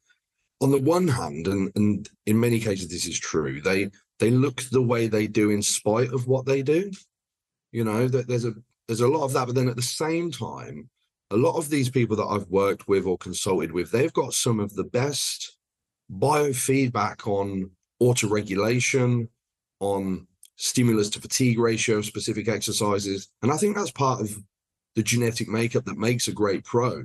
on 0.61 0.71
the 0.71 0.81
one 0.81 1.09
hand, 1.09 1.47
and, 1.49 1.71
and 1.77 2.09
in 2.27 2.41
many 2.41 2.61
cases 2.61 2.89
this 2.89 3.07
is 3.07 3.19
true, 3.19 3.61
they 3.61 3.91
they 4.19 4.31
look 4.31 4.63
the 4.71 4.83
way 4.83 5.07
they 5.07 5.27
do 5.27 5.51
in 5.51 5.63
spite 5.63 6.13
of 6.13 6.27
what 6.27 6.47
they 6.47 6.63
do. 6.63 6.91
You 7.73 7.85
know, 7.85 8.09
that 8.09 8.29
there's 8.29 8.45
a 8.45 8.55
there's 8.89 9.01
a 9.01 9.09
lot 9.09 9.25
of 9.25 9.33
that, 9.35 9.47
but 9.47 9.55
then 9.55 9.69
at 9.69 9.77
the 9.77 9.83
same 9.83 10.31
time, 10.31 10.89
a 11.31 11.37
lot 11.37 11.57
of 11.57 11.69
these 11.69 11.91
people 11.91 12.17
that 12.17 12.27
I've 12.27 12.49
worked 12.49 12.89
with 12.89 13.05
or 13.05 13.19
consulted 13.19 13.73
with, 13.73 13.91
they've 13.91 14.13
got 14.13 14.33
some 14.33 14.61
of 14.61 14.75
the 14.75 14.85
best 14.85 15.57
biofeedback 16.13 17.27
on 17.27 17.71
auto-regulation, 17.99 19.29
on 19.81 20.27
stimulus 20.57 21.11
to 21.11 21.21
fatigue 21.21 21.59
ratio 21.59 21.97
of 21.97 22.07
specific 22.07 22.49
exercises. 22.49 23.29
And 23.43 23.51
I 23.51 23.57
think 23.57 23.77
that's 23.77 23.91
part 23.91 24.21
of 24.21 24.39
the 24.95 25.03
genetic 25.03 25.49
makeup 25.49 25.85
that 25.87 25.99
makes 25.99 26.29
a 26.29 26.33
great 26.33 26.65
pro, 26.65 27.05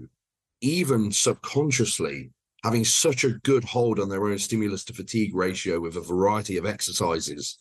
even 0.62 1.12
subconsciously 1.12 2.30
having 2.64 2.86
such 2.86 3.24
a 3.24 3.32
good 3.32 3.64
hold 3.64 4.00
on 4.00 4.10
their 4.10 4.26
own 4.28 4.38
stimulus 4.38 4.84
to 4.86 4.94
fatigue 4.94 5.36
ratio 5.36 5.80
with 5.80 5.96
a 5.98 6.02
variety 6.02 6.58
of 6.58 6.66
exercises 6.66 7.58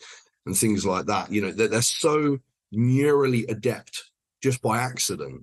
and 0.46 0.56
things 0.56 0.84
like 0.84 1.06
that. 1.06 1.32
You 1.32 1.42
know, 1.42 1.52
they're, 1.52 1.68
they're 1.68 1.82
so 1.82 2.38
neurally 2.74 3.48
adept 3.50 4.04
just 4.42 4.62
by 4.62 4.78
accident 4.78 5.42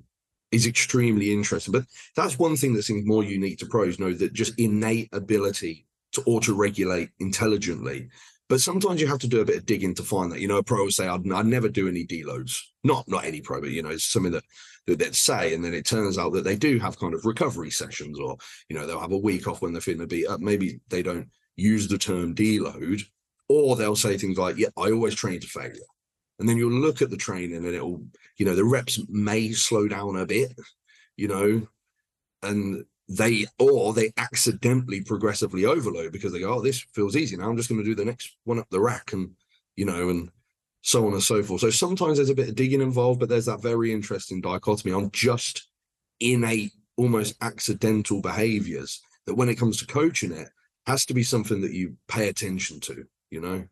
is 0.52 0.66
extremely 0.66 1.34
interesting. 1.34 1.72
But 1.72 1.86
that's 2.16 2.40
one 2.40 2.56
thing 2.56 2.74
that 2.76 2.84
seems 2.84 3.06
more 3.06 3.24
unique 3.24 3.60
to 3.60 3.66
pros, 3.66 4.00
know, 4.00 4.14
that 4.14 4.34
just 4.34 4.58
innate 4.60 5.10
ability 5.12 5.86
to 6.14 6.24
auto-regulate 6.26 7.10
intelligently. 7.20 8.10
But 8.50 8.62
sometimes 8.62 9.02
you 9.02 9.08
have 9.08 9.20
to 9.20 9.28
do 9.28 9.42
a 9.42 9.46
bit 9.46 9.58
of 9.58 9.66
digging 9.66 9.94
to 9.96 10.04
find 10.04 10.32
that. 10.32 10.40
You 10.40 10.48
know, 10.48 10.58
a 10.58 10.64
pro 10.64 10.84
will 10.84 10.92
say, 10.92 11.08
I'd, 11.08 11.30
I'd 11.32 11.46
never 11.46 11.68
do 11.68 11.88
any 11.88 12.06
deloads. 12.06 12.62
Not 12.84 13.08
not 13.08 13.26
any 13.26 13.42
pro, 13.42 13.60
but 13.60 13.72
you 13.72 13.84
know, 13.84 13.90
it's 13.90 14.06
something 14.06 14.32
that 14.32 14.46
that 14.96 15.16
say, 15.16 15.54
and 15.54 15.64
then 15.64 15.74
it 15.74 15.86
turns 15.86 16.18
out 16.18 16.32
that 16.34 16.44
they 16.44 16.56
do 16.56 16.80
have 16.80 17.00
kind 17.00 17.14
of 17.14 17.26
recovery 17.26 17.70
sessions, 17.70 18.20
or 18.20 18.38
you 18.70 18.76
know 18.76 18.88
they'll 18.88 19.02
have 19.02 19.12
a 19.12 19.18
week 19.18 19.48
off 19.48 19.62
when 19.62 19.74
they're 19.74 19.82
feeling 19.82 20.04
a 20.04 20.08
beat 20.08 20.28
up. 20.28 20.40
Maybe 20.40 20.80
they 20.88 21.04
don't 21.04 21.30
use 21.56 21.88
the 21.88 21.98
term 21.98 22.34
deload, 22.34 23.02
or 23.50 23.76
they'll 23.76 23.96
say 23.96 24.18
things 24.18 24.38
like, 24.38 24.58
"Yeah, 24.58 24.70
I 24.78 24.92
always 24.92 25.16
train 25.16 25.40
to 25.42 25.48
failure," 25.48 25.82
and 26.40 26.48
then 26.48 26.58
you'll 26.58 26.72
look 26.72 27.02
at 27.02 27.10
the 27.10 27.18
training, 27.18 27.56
and 27.58 27.68
it'll, 27.68 28.04
you 28.38 28.46
know, 28.46 28.56
the 28.56 28.64
reps 28.64 29.00
may 29.10 29.52
slow 29.52 29.88
down 29.88 30.16
a 30.16 30.26
bit, 30.26 30.54
you 31.18 31.28
know, 31.28 31.68
and 32.44 32.86
they 33.10 33.46
or 33.60 33.94
they 33.94 34.12
accidentally 34.18 35.02
progressively 35.02 35.66
overload 35.66 36.12
because 36.12 36.32
they 36.34 36.40
go, 36.40 36.56
"Oh, 36.56 36.62
this 36.62 36.86
feels 36.94 37.16
easy 37.16 37.38
now. 37.38 37.50
I'm 37.50 37.58
just 37.58 37.70
going 37.70 37.82
to 37.82 37.86
do 37.86 37.96
the 37.96 38.06
next 38.06 38.38
one 38.46 38.60
up 38.60 38.70
the 38.70 38.80
rack," 38.80 39.14
and 39.14 39.32
you 39.76 39.86
know, 39.86 40.10
and 40.10 40.30
so 40.82 41.06
on 41.06 41.14
and 41.14 41.24
so 41.24 41.44
forth. 41.44 41.62
So 41.62 41.70
sometimes 41.70 42.18
there's 42.18 42.30
a 42.30 42.36
bit 42.36 42.50
of 42.50 42.56
digging 42.56 42.82
involved, 42.82 43.20
but 43.20 43.30
there's 43.30 43.46
that 43.46 43.62
very 43.62 43.92
interesting 43.92 44.42
dichotomy 44.42 44.94
on 44.94 45.12
just 45.12 45.68
innate, 46.20 46.72
almost 46.96 47.36
accidental 47.42 48.22
behaviors 48.22 49.02
that 49.26 49.36
when 49.36 49.50
it 49.50 49.60
comes 49.60 49.78
to 49.78 49.86
coaching 49.86 50.32
it 50.32 50.50
has 50.88 51.06
to 51.06 51.14
be 51.14 51.24
something 51.24 51.62
that 51.62 51.74
you 51.74 51.98
pay 52.08 52.30
attention 52.30 52.80
to, 52.80 53.06
you 53.30 53.42
know? 53.42 53.68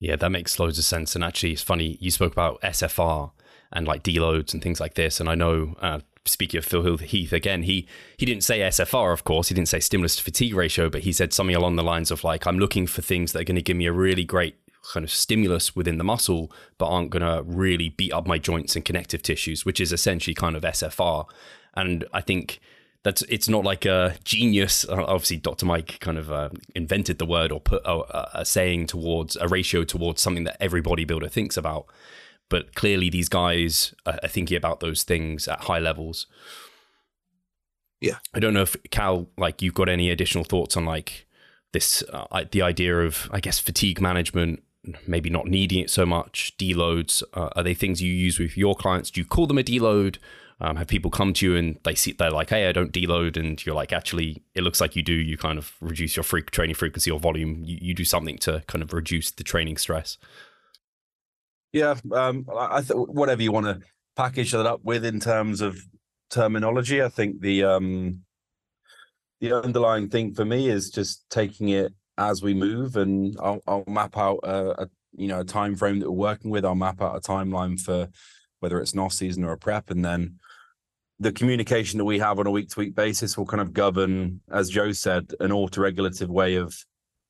Yeah, 0.00 0.16
that 0.16 0.30
makes 0.30 0.58
loads 0.60 0.78
of 0.78 0.84
sense. 0.84 1.14
And 1.16 1.24
actually, 1.24 1.52
it's 1.52 1.62
funny, 1.62 1.98
you 2.00 2.12
spoke 2.12 2.32
about 2.32 2.60
SFR 2.62 3.32
and 3.72 3.86
like 3.86 4.04
deloads 4.04 4.52
and 4.52 4.62
things 4.62 4.80
like 4.80 4.94
this. 4.94 5.18
And 5.18 5.28
I 5.28 5.34
know, 5.34 5.74
uh, 5.80 6.00
speaking 6.24 6.58
of 6.58 6.64
Phil 6.64 6.98
Heath 6.98 7.32
again, 7.32 7.64
he 7.64 7.88
he 8.16 8.24
didn't 8.24 8.44
say 8.44 8.60
SFR, 8.60 9.12
of 9.12 9.24
course. 9.24 9.48
He 9.48 9.54
didn't 9.54 9.68
say 9.68 9.80
stimulus 9.80 10.16
to 10.16 10.22
fatigue 10.22 10.54
ratio, 10.54 10.88
but 10.88 11.02
he 11.02 11.12
said 11.12 11.32
something 11.32 11.56
along 11.56 11.74
the 11.74 11.82
lines 11.82 12.12
of 12.12 12.22
like, 12.22 12.46
I'm 12.46 12.58
looking 12.58 12.86
for 12.86 13.02
things 13.02 13.32
that 13.32 13.40
are 13.40 13.44
going 13.44 13.56
to 13.56 13.62
give 13.62 13.76
me 13.76 13.86
a 13.86 13.92
really 13.92 14.24
great 14.24 14.56
kind 14.92 15.04
of 15.04 15.10
stimulus 15.10 15.76
within 15.76 15.98
the 15.98 16.04
muscle, 16.04 16.50
but 16.78 16.86
aren't 16.86 17.10
going 17.10 17.22
to 17.22 17.42
really 17.44 17.90
beat 17.90 18.12
up 18.12 18.26
my 18.26 18.38
joints 18.38 18.74
and 18.76 18.84
connective 18.84 19.22
tissues, 19.22 19.64
which 19.64 19.80
is 19.80 19.92
essentially 19.92 20.34
kind 20.34 20.56
of 20.56 20.62
SFR. 20.62 21.26
And 21.74 22.04
I 22.12 22.20
think 22.20 22.60
that's 23.04 23.22
it's 23.22 23.48
not 23.48 23.64
like 23.64 23.84
a 23.84 24.16
genius. 24.24 24.84
Uh, 24.88 25.04
obviously, 25.04 25.36
Dr. 25.36 25.66
Mike 25.66 26.00
kind 26.00 26.18
of 26.18 26.32
uh, 26.32 26.50
invented 26.74 27.18
the 27.18 27.26
word 27.26 27.52
or 27.52 27.60
put 27.60 27.82
a, 27.84 28.40
a 28.40 28.44
saying 28.44 28.86
towards 28.86 29.36
a 29.36 29.48
ratio 29.48 29.84
towards 29.84 30.20
something 30.20 30.44
that 30.44 30.56
every 30.60 30.82
bodybuilder 30.82 31.30
thinks 31.30 31.56
about. 31.56 31.86
But 32.48 32.74
clearly, 32.74 33.10
these 33.10 33.28
guys 33.28 33.94
are 34.06 34.28
thinking 34.28 34.56
about 34.56 34.80
those 34.80 35.02
things 35.02 35.46
at 35.48 35.64
high 35.64 35.78
levels. 35.78 36.26
Yeah, 38.00 38.18
I 38.32 38.40
don't 38.40 38.54
know 38.54 38.62
if 38.62 38.76
Cal, 38.90 39.28
like, 39.36 39.60
you've 39.60 39.74
got 39.74 39.88
any 39.88 40.08
additional 40.08 40.44
thoughts 40.44 40.76
on 40.76 40.84
like 40.84 41.26
this, 41.72 42.02
uh, 42.12 42.44
the 42.50 42.62
idea 42.62 43.00
of, 43.00 43.28
I 43.32 43.40
guess, 43.40 43.58
fatigue 43.58 44.00
management 44.00 44.62
maybe 45.06 45.30
not 45.30 45.46
needing 45.46 45.80
it 45.80 45.90
so 45.90 46.06
much, 46.06 46.54
deloads? 46.58 47.22
Uh, 47.34 47.50
are 47.56 47.62
they 47.62 47.74
things 47.74 48.02
you 48.02 48.12
use 48.12 48.38
with 48.38 48.56
your 48.56 48.74
clients? 48.74 49.10
Do 49.10 49.20
you 49.20 49.26
call 49.26 49.46
them 49.46 49.58
a 49.58 49.62
deload? 49.62 50.18
Um, 50.60 50.76
have 50.76 50.88
people 50.88 51.10
come 51.10 51.32
to 51.34 51.46
you 51.46 51.54
and 51.54 51.78
they 51.84 51.94
see 51.94 52.12
they're 52.12 52.32
like, 52.32 52.50
hey, 52.50 52.68
I 52.68 52.72
don't 52.72 52.92
deload, 52.92 53.36
and 53.36 53.64
you're 53.64 53.76
like, 53.76 53.92
actually, 53.92 54.42
it 54.54 54.62
looks 54.62 54.80
like 54.80 54.96
you 54.96 55.02
do. 55.02 55.12
You 55.12 55.36
kind 55.38 55.56
of 55.56 55.74
reduce 55.80 56.16
your 56.16 56.24
freak 56.24 56.50
training 56.50 56.74
frequency 56.74 57.10
or 57.10 57.20
volume. 57.20 57.62
You, 57.64 57.78
you 57.80 57.94
do 57.94 58.04
something 58.04 58.38
to 58.38 58.64
kind 58.66 58.82
of 58.82 58.92
reduce 58.92 59.30
the 59.30 59.44
training 59.44 59.76
stress. 59.76 60.18
Yeah, 61.72 61.94
um, 62.12 62.46
I 62.56 62.80
th- 62.80 62.92
whatever 62.94 63.42
you 63.42 63.52
want 63.52 63.66
to 63.66 63.80
package 64.16 64.50
that 64.50 64.66
up 64.66 64.80
with 64.82 65.04
in 65.04 65.20
terms 65.20 65.60
of 65.60 65.78
terminology. 66.30 67.02
I 67.02 67.08
think 67.08 67.40
the 67.40 67.62
um, 67.62 68.22
the 69.40 69.52
underlying 69.52 70.08
thing 70.08 70.34
for 70.34 70.44
me 70.44 70.68
is 70.68 70.90
just 70.90 71.28
taking 71.30 71.68
it 71.68 71.92
as 72.18 72.42
we 72.42 72.52
move, 72.52 72.96
and 72.96 73.36
I'll, 73.40 73.62
I'll 73.66 73.84
map 73.86 74.16
out 74.18 74.40
a, 74.42 74.82
a 74.82 74.88
you 75.16 75.28
know 75.28 75.40
a 75.40 75.44
time 75.44 75.74
frame 75.74 76.00
that 76.00 76.10
we're 76.10 76.28
working 76.30 76.50
with. 76.50 76.64
I'll 76.64 76.74
map 76.74 77.00
out 77.00 77.16
a 77.16 77.20
timeline 77.20 77.80
for 77.80 78.08
whether 78.60 78.80
it's 78.80 78.92
an 78.92 78.98
off 78.98 79.12
season 79.12 79.44
or 79.44 79.52
a 79.52 79.58
prep, 79.58 79.90
and 79.90 80.04
then 80.04 80.38
the 81.20 81.32
communication 81.32 81.98
that 81.98 82.04
we 82.04 82.18
have 82.18 82.38
on 82.38 82.46
a 82.46 82.50
week 82.50 82.68
to 82.70 82.80
week 82.80 82.94
basis 82.94 83.36
will 83.36 83.46
kind 83.46 83.60
of 83.60 83.72
govern, 83.72 84.40
as 84.50 84.68
Joe 84.68 84.92
said, 84.92 85.32
an 85.40 85.50
auto-regulative 85.50 86.30
way 86.30 86.54
of 86.56 86.76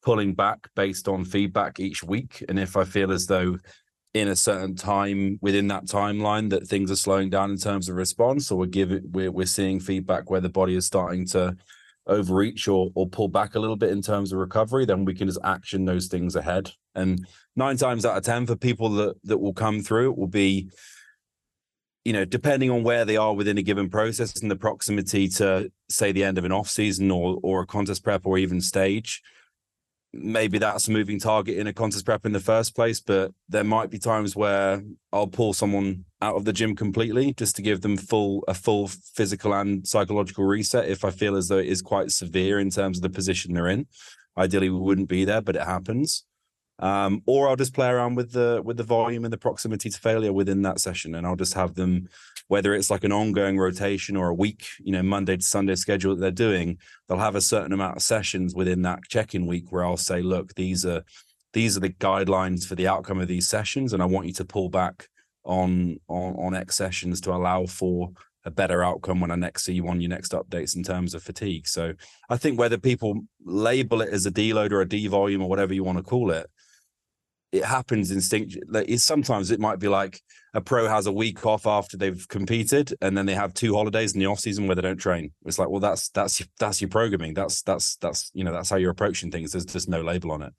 pulling 0.03 0.35
back 0.35 0.69
based 0.75 1.09
on 1.09 1.25
feedback 1.25 1.81
each 1.81 2.03
week. 2.03 2.45
And 2.49 2.59
if 2.59 2.77
I 2.77 2.85
feel 2.85 3.13
as 3.13 3.27
though 3.27 3.59
in 4.15 4.29
a 4.29 4.37
certain 4.37 4.75
time 4.75 5.39
within 5.43 5.69
that 5.69 5.85
timeline 5.85 6.51
that 6.51 6.67
things 6.67 6.91
are 6.91 6.97
slowing 6.97 7.31
down 7.31 7.51
in 7.51 7.57
terms 7.57 7.89
of 7.89 7.97
response, 7.97 8.51
or 8.51 8.59
we're 8.59 8.67
giving 8.67 9.03
we're 9.11 9.31
we're 9.31 9.47
seeing 9.47 9.81
feedback 9.81 10.31
where 10.31 10.41
the 10.41 10.49
body 10.49 10.77
is 10.77 10.87
starting 10.87 11.27
to 11.27 11.57
overreach 12.09 12.69
or 12.69 12.91
or 12.95 13.09
pull 13.09 13.29
back 13.29 13.55
a 13.55 13.61
little 13.61 13.77
bit 13.77 13.91
in 13.91 14.03
terms 14.03 14.33
of 14.33 14.39
recovery, 14.39 14.85
then 14.85 15.05
we 15.05 15.15
can 15.15 15.29
just 15.29 15.41
action 15.45 15.85
those 15.85 16.07
things 16.07 16.37
ahead. 16.37 16.71
And 16.95 17.27
nine 17.57 17.77
times 17.77 18.05
out 18.05 18.17
of 18.17 18.25
ten, 18.25 18.47
for 18.47 18.57
people 18.57 18.89
that 18.91 19.17
that 19.25 19.39
will 19.39 19.55
come 19.55 19.81
through, 19.83 20.11
it 20.11 20.19
will 20.19 20.27
be 20.27 20.71
you 22.05 22.15
know, 22.15 22.25
depending 22.25 22.71
on 22.71 22.85
where 22.85 23.05
they 23.05 23.19
are 23.19 23.35
within 23.35 23.59
a 23.59 23.63
given 23.63 23.91
process 23.91 24.41
and 24.41 24.51
the 24.51 24.57
proximity 24.57 25.29
to, 25.29 25.71
say, 25.91 26.11
the 26.11 26.25
end 26.25 26.39
of 26.39 26.45
an 26.47 26.53
off 26.53 26.71
season 26.71 27.11
or 27.11 27.39
or 27.43 27.61
a 27.61 27.67
contest 27.67 28.03
prep 28.03 28.25
or 28.25 28.39
even 28.39 28.63
stage, 28.63 29.21
maybe 30.23 30.59
that's 30.59 30.89
a 30.89 30.91
moving 30.91 31.19
target 31.19 31.59
in 31.59 31.67
a 31.67 31.73
contest 31.73 32.05
prep 32.05 32.27
in 32.27 32.33
the 32.33 32.41
first 32.41 32.75
place. 32.75 33.01
But 33.01 33.33
there 33.49 33.65
might 33.65 33.91
be 33.91 33.99
times 33.99 34.37
where 34.37 34.83
I'll 35.13 35.27
pull 35.27 35.53
someone 35.53 36.05
out 36.21 36.37
of 36.37 36.45
the 36.45 36.53
gym 36.53 36.75
completely 36.75 37.33
just 37.35 37.57
to 37.57 37.63
give 37.63 37.81
them 37.81 37.97
full 37.97 38.45
a 38.49 38.55
full 38.55 38.89
physical 38.89 39.55
and 39.55 39.87
psychological 39.87 40.45
reset 40.45 40.89
if 40.89 41.05
I 41.05 41.11
feel 41.11 41.37
as 41.37 41.49
though 41.49 41.59
it 41.59 41.67
is 41.67 41.83
quite 41.83 42.11
severe 42.11 42.59
in 42.59 42.71
terms 42.71 42.99
of 42.99 43.03
the 43.03 43.11
position 43.11 43.55
they're 43.55 43.69
in. 43.69 43.87
Ideally, 44.37 44.71
we 44.71 44.79
wouldn't 44.79 45.09
be 45.09 45.25
there, 45.25 45.41
but 45.41 45.57
it 45.57 45.63
happens 45.63 46.25
um, 46.81 47.23
or 47.27 47.49
I'll 47.49 47.57
just 47.57 47.75
play 47.75 47.89
around 47.89 48.15
with 48.15 48.33
the 48.33 48.63
with 48.65 48.77
the 48.77 48.85
volume 48.85 49.25
and 49.25 49.33
the 49.33 49.39
proximity 49.39 49.91
to 49.91 49.99
failure 49.99 50.33
within 50.33 50.63
that 50.63 50.81
session, 50.81 51.15
and 51.15 51.27
I'll 51.27 51.37
just 51.37 51.55
have 51.55 51.75
them, 51.75 52.09
whether 52.47 52.75
it's 52.75 52.91
like 52.91 53.05
an 53.05 53.13
ongoing 53.13 53.59
rotation 53.59 54.17
or 54.17 54.29
a 54.29 54.35
week, 54.35 54.67
you 54.79 54.93
know, 54.93 55.03
Monday 55.03 55.37
to 55.37 55.43
Sunday 55.43 55.75
schedule 55.75 56.15
that 56.15 56.21
they're 56.21 56.31
doing, 56.31 56.79
they'll 57.09 57.19
have 57.19 57.35
a 57.35 57.41
certain 57.41 57.73
amount 57.73 57.97
of 57.97 58.03
sessions 58.03 58.55
within 58.55 58.83
that 58.83 59.01
check-in 59.09 59.47
week 59.47 59.71
where 59.71 59.85
I'll 59.85 59.97
say, 59.97 60.23
look, 60.23 60.55
these 60.55 60.87
are 60.87 61.03
these 61.53 61.77
are 61.77 61.81
the 61.81 61.91
guidelines 61.91 62.67
for 62.67 62.75
the 62.75 62.89
outcome 62.89 63.21
of 63.21 63.29
these 63.29 63.49
sessions, 63.49 63.93
and 63.93 64.03
I 64.03 64.07
want 64.07 64.27
you 64.27 64.35
to 64.35 64.45
pull 64.45 64.69
back 64.69 65.09
on 65.45 65.99
on 66.09 66.35
on 66.35 66.55
X 66.55 66.77
sessions 66.77 67.21
to 67.23 67.33
allow 67.33 67.67
for 67.67 68.11
a 68.45 68.51
better 68.51 68.85
outcome 68.85 69.21
when 69.21 69.33
I 69.33 69.35
next 69.35 69.65
see 69.65 69.75
you 69.75 69.89
on 69.89 70.01
your 70.01 70.11
next 70.11 70.33
updates 70.33 70.77
in 70.77 70.83
terms 70.83 71.13
of 71.13 71.23
fatigue. 71.23 71.67
So 71.67 71.93
I 72.31 72.37
think 72.37 72.59
whether 72.59 72.79
people 72.79 73.23
label 73.45 74.01
it 74.01 74.11
as 74.11 74.27
a 74.27 74.31
deload 74.31 74.71
or 74.71 74.81
a 74.81 74.89
D 74.89 75.09
volume 75.09 75.43
or 75.43 75.49
whatever 75.49 75.75
you 75.75 75.83
want 75.83 75.99
to 75.99 76.05
call 76.05 76.31
it, 76.31 76.49
it 77.53 77.65
happens 77.65 78.13
instinctually. 78.13 78.63
Like 78.69 78.99
sometimes 78.99 79.51
it 79.51 79.61
might 79.61 79.79
be 79.79 79.89
like 79.89 80.21
a 80.55 80.61
pro 80.61 80.89
has 80.89 81.07
a 81.07 81.13
week 81.13 81.45
off 81.47 81.67
after 81.67 81.97
they've 81.97 82.27
competed, 82.29 82.95
and 83.01 83.17
then 83.17 83.27
they 83.27 83.35
have 83.35 83.55
two 83.55 83.75
holidays 83.75 84.13
in 84.15 84.21
the 84.21 84.27
off 84.27 84.41
season 84.41 84.67
where 84.67 84.77
they 84.77 84.83
don't 84.83 84.99
train. 84.99 85.33
It's 85.47 85.59
like, 85.59 85.69
well, 85.69 85.81
that's 85.81 86.09
that's 86.11 86.47
that's 86.59 86.81
your 86.81 86.91
programming. 86.91 87.35
That's 87.35 87.63
that's 87.63 87.97
that's 87.97 88.31
you 88.35 88.45
know 88.45 88.53
that's 88.53 88.71
how 88.71 88.77
you're 88.77 88.91
approaching 88.91 89.31
things. 89.31 89.53
There's 89.53 89.65
just 89.65 89.89
no 89.89 90.03
label 90.03 90.33
on 90.33 90.43
it. 90.43 90.53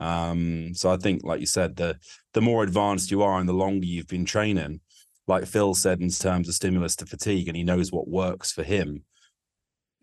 Um, 0.00 0.74
so 0.74 0.92
I 0.92 0.96
think, 0.96 1.22
like 1.24 1.40
you 1.40 1.46
said, 1.46 1.76
the 1.76 1.98
the 2.32 2.40
more 2.40 2.62
advanced 2.62 3.10
you 3.10 3.22
are 3.22 3.38
and 3.38 3.48
the 3.48 3.52
longer 3.52 3.86
you've 3.86 4.08
been 4.08 4.24
training, 4.24 4.80
like 5.28 5.46
Phil 5.46 5.74
said, 5.74 6.00
in 6.00 6.10
terms 6.10 6.48
of 6.48 6.54
stimulus 6.54 6.96
to 6.96 7.06
fatigue, 7.06 7.48
and 7.48 7.56
he 7.56 7.62
knows 7.62 7.92
what 7.92 8.08
works 8.08 8.50
for 8.50 8.64
him. 8.64 9.04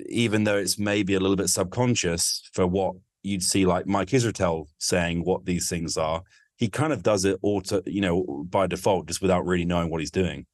Even 0.08 0.46
though 0.46 0.58
it's 0.58 0.80
maybe 0.80 1.14
a 1.14 1.20
little 1.20 1.36
bit 1.36 1.50
subconscious 1.50 2.50
for 2.54 2.66
what 2.66 2.96
you'd 3.24 3.44
see 3.44 3.66
like 3.66 3.88
Mike 3.88 4.10
Israetel 4.10 4.68
saying 4.78 5.24
what 5.24 5.46
these 5.46 5.70
things 5.70 5.98
are. 5.98 6.24
He 6.56 6.68
kind 6.68 6.94
of 6.94 7.02
does 7.02 7.26
it 7.26 7.40
auto, 7.42 7.82
you 7.86 8.02
know, 8.02 8.46
by 8.50 8.68
default, 8.68 9.08
just 9.08 9.22
without 9.22 9.46
really 9.46 9.66
knowing 9.66 9.90
what 9.90 10.00
he's 10.00 10.12
doing. 10.12 10.46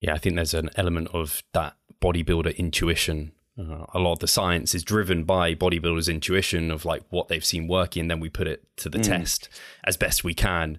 Yeah, 0.00 0.14
I 0.14 0.18
think 0.18 0.36
there's 0.36 0.54
an 0.54 0.70
element 0.76 1.08
of 1.12 1.42
that 1.52 1.74
bodybuilder 2.00 2.56
intuition. 2.56 3.32
Uh, 3.58 3.84
a 3.92 3.98
lot 3.98 4.12
of 4.12 4.18
the 4.20 4.28
science 4.28 4.74
is 4.74 4.84
driven 4.84 5.24
by 5.24 5.54
bodybuilders' 5.54 6.08
intuition 6.08 6.70
of 6.70 6.84
like 6.84 7.02
what 7.10 7.28
they've 7.28 7.44
seen 7.44 7.66
working, 7.66 8.02
and 8.02 8.10
then 8.10 8.20
we 8.20 8.28
put 8.28 8.46
it 8.46 8.64
to 8.76 8.88
the 8.88 8.98
mm. 8.98 9.04
test 9.04 9.48
as 9.84 9.96
best 9.96 10.22
we 10.22 10.34
can. 10.34 10.78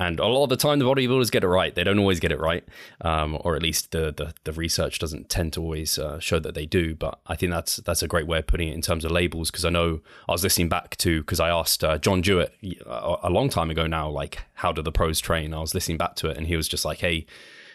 And 0.00 0.18
a 0.18 0.26
lot 0.26 0.44
of 0.44 0.48
the 0.48 0.56
time, 0.56 0.78
the 0.78 0.86
bodybuilders 0.86 1.30
get 1.30 1.44
it 1.44 1.48
right. 1.48 1.74
They 1.74 1.84
don't 1.84 1.98
always 1.98 2.20
get 2.20 2.32
it 2.32 2.40
right, 2.40 2.64
um, 3.02 3.36
or 3.42 3.54
at 3.54 3.62
least 3.62 3.90
the, 3.90 4.10
the, 4.10 4.32
the 4.44 4.52
research 4.52 4.98
doesn't 4.98 5.28
tend 5.28 5.52
to 5.52 5.60
always 5.60 5.98
uh, 5.98 6.18
show 6.18 6.38
that 6.40 6.54
they 6.54 6.64
do. 6.64 6.94
But 6.94 7.20
I 7.26 7.36
think 7.36 7.52
that's 7.52 7.76
that's 7.76 8.02
a 8.02 8.08
great 8.08 8.26
way 8.26 8.38
of 8.38 8.46
putting 8.46 8.68
it 8.68 8.74
in 8.74 8.80
terms 8.80 9.04
of 9.04 9.10
labels. 9.10 9.50
Because 9.50 9.66
I 9.66 9.68
know 9.68 10.00
I 10.26 10.32
was 10.32 10.42
listening 10.42 10.70
back 10.70 10.96
to 10.96 11.20
because 11.20 11.38
I 11.38 11.50
asked 11.50 11.84
uh, 11.84 11.98
John 11.98 12.22
Jewett 12.22 12.54
a, 12.86 13.16
a 13.24 13.30
long 13.30 13.50
time 13.50 13.70
ago 13.70 13.86
now, 13.86 14.08
like 14.08 14.42
how 14.54 14.72
do 14.72 14.80
the 14.80 14.90
pros 14.90 15.20
train? 15.20 15.52
I 15.52 15.60
was 15.60 15.74
listening 15.74 15.98
back 15.98 16.14
to 16.16 16.30
it, 16.30 16.38
and 16.38 16.46
he 16.46 16.56
was 16.56 16.66
just 16.66 16.86
like, 16.86 17.00
"Hey." 17.00 17.26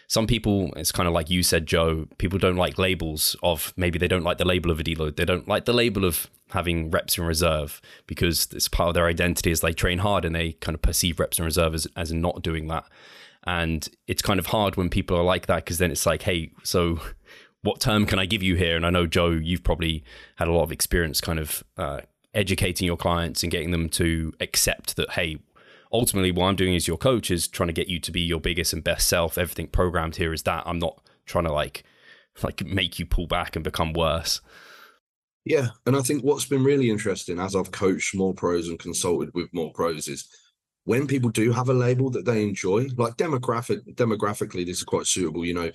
Some 0.08 0.26
people 0.26 0.72
it's 0.76 0.92
kind 0.92 1.06
of 1.06 1.12
like 1.12 1.30
you 1.30 1.42
said 1.42 1.66
joe 1.66 2.06
people 2.18 2.38
don't 2.38 2.56
like 2.56 2.78
labels 2.78 3.36
of 3.42 3.72
maybe 3.76 3.98
they 3.98 4.08
don't 4.08 4.24
like 4.24 4.38
the 4.38 4.44
label 4.44 4.70
of 4.70 4.80
a 4.80 4.84
deload 4.84 5.16
they 5.16 5.24
don't 5.24 5.48
like 5.48 5.64
the 5.64 5.72
label 5.72 6.04
of 6.04 6.28
having 6.50 6.90
reps 6.90 7.18
in 7.18 7.24
reserve 7.24 7.80
because 8.06 8.48
it's 8.52 8.68
part 8.68 8.88
of 8.88 8.94
their 8.94 9.06
identity 9.06 9.50
as 9.50 9.60
they 9.60 9.72
train 9.72 9.98
hard 9.98 10.24
and 10.24 10.34
they 10.34 10.52
kind 10.52 10.74
of 10.74 10.82
perceive 10.82 11.18
reps 11.18 11.38
in 11.38 11.44
reserve 11.44 11.74
as, 11.74 11.86
as 11.96 12.12
not 12.12 12.42
doing 12.42 12.68
that. 12.68 12.84
And 13.44 13.88
it's 14.06 14.22
kind 14.22 14.38
of 14.38 14.46
hard 14.46 14.76
when 14.76 14.88
people 14.88 15.16
are 15.16 15.24
like 15.24 15.46
that 15.46 15.64
because 15.64 15.78
then 15.78 15.90
it's 15.90 16.06
like, 16.06 16.22
hey, 16.22 16.50
so 16.62 17.00
what 17.62 17.80
term 17.80 18.06
can 18.06 18.18
I 18.18 18.26
give 18.26 18.42
you 18.42 18.56
here? 18.56 18.76
And 18.76 18.86
I 18.86 18.90
know, 18.90 19.06
Joe, 19.06 19.30
you've 19.30 19.64
probably 19.64 20.04
had 20.36 20.48
a 20.48 20.52
lot 20.52 20.62
of 20.62 20.72
experience 20.72 21.20
kind 21.20 21.38
of 21.38 21.64
uh, 21.76 22.00
educating 22.34 22.86
your 22.86 22.96
clients 22.96 23.42
and 23.42 23.50
getting 23.50 23.70
them 23.70 23.88
to 23.90 24.32
accept 24.40 24.96
that, 24.96 25.10
hey, 25.10 25.38
ultimately 25.92 26.32
what 26.32 26.46
I'm 26.46 26.56
doing 26.56 26.74
as 26.74 26.88
your 26.88 26.96
coach 26.96 27.30
is 27.30 27.48
trying 27.48 27.68
to 27.68 27.72
get 27.72 27.88
you 27.88 27.98
to 28.00 28.12
be 28.12 28.20
your 28.20 28.40
biggest 28.40 28.72
and 28.72 28.82
best 28.82 29.08
self. 29.08 29.38
Everything 29.38 29.68
programmed 29.68 30.16
here 30.16 30.32
is 30.32 30.42
that. 30.44 30.62
I'm 30.66 30.78
not 30.78 31.00
trying 31.24 31.44
to 31.44 31.52
like 31.52 31.84
like 32.42 32.64
make 32.64 32.98
you 32.98 33.06
pull 33.06 33.26
back 33.26 33.56
and 33.56 33.64
become 33.64 33.92
worse. 33.92 34.40
Yeah, 35.44 35.68
and 35.86 35.96
I 35.96 36.00
think 36.00 36.24
what's 36.24 36.44
been 36.44 36.64
really 36.64 36.90
interesting 36.90 37.38
as 37.38 37.54
I've 37.54 37.70
coached 37.70 38.14
more 38.14 38.34
pros 38.34 38.68
and 38.68 38.78
consulted 38.78 39.30
with 39.32 39.52
more 39.54 39.72
pros 39.72 40.08
is 40.08 40.28
when 40.84 41.06
people 41.06 41.30
do 41.30 41.52
have 41.52 41.68
a 41.68 41.74
label 41.74 42.10
that 42.10 42.24
they 42.24 42.42
enjoy, 42.42 42.88
like 42.96 43.16
demographic 43.16 43.94
demographically, 43.94 44.66
this 44.66 44.78
is 44.78 44.84
quite 44.84 45.06
suitable. 45.06 45.44
You 45.44 45.54
know, 45.54 45.70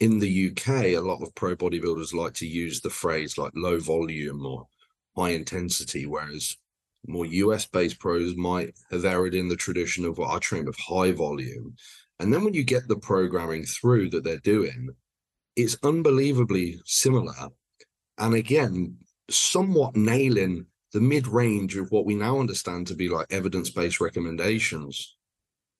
in 0.00 0.18
the 0.18 0.50
UK, 0.50 0.68
a 0.68 0.98
lot 0.98 1.22
of 1.22 1.34
pro 1.34 1.56
bodybuilders 1.56 2.12
like 2.12 2.34
to 2.34 2.46
use 2.46 2.80
the 2.80 2.90
phrase 2.90 3.38
like 3.38 3.52
low 3.54 3.78
volume 3.78 4.44
or 4.44 4.66
high 5.16 5.30
intensity, 5.30 6.06
whereas 6.06 6.56
more 7.06 7.26
US 7.26 7.66
based 7.66 7.98
pros 7.98 8.36
might 8.36 8.74
have 8.90 9.04
erred 9.04 9.34
in 9.34 9.48
the 9.48 9.56
tradition 9.56 10.04
of 10.04 10.18
what 10.18 10.34
I 10.34 10.38
train 10.38 10.64
with 10.64 10.78
high 10.78 11.12
volume. 11.12 11.76
And 12.18 12.32
then 12.32 12.44
when 12.44 12.54
you 12.54 12.64
get 12.64 12.86
the 12.88 12.96
programming 12.96 13.64
through 13.64 14.10
that 14.10 14.24
they're 14.24 14.38
doing, 14.38 14.90
it's 15.56 15.76
unbelievably 15.82 16.80
similar. 16.84 17.48
And 18.18 18.34
again, 18.34 18.96
somewhat 19.30 19.96
nailing 19.96 20.66
the 20.92 21.00
mid 21.00 21.26
range 21.26 21.76
of 21.76 21.90
what 21.90 22.06
we 22.06 22.14
now 22.14 22.38
understand 22.38 22.86
to 22.86 22.94
be 22.94 23.08
like 23.08 23.26
evidence 23.30 23.70
based 23.70 24.00
recommendations. 24.00 25.16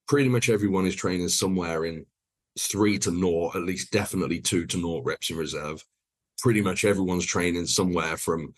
Pretty 0.08 0.28
much 0.28 0.50
everyone 0.50 0.86
is 0.86 0.96
training 0.96 1.28
somewhere 1.28 1.84
in 1.84 2.04
three 2.58 2.98
to 2.98 3.10
naught, 3.10 3.56
at 3.56 3.62
least 3.62 3.92
definitely 3.92 4.40
two 4.40 4.66
to 4.66 4.76
naught 4.76 5.04
reps 5.04 5.30
in 5.30 5.36
reserve. 5.36 5.84
Pretty 6.38 6.60
much 6.60 6.84
everyone's 6.84 7.24
training 7.24 7.66
somewhere 7.66 8.16
from 8.16 8.52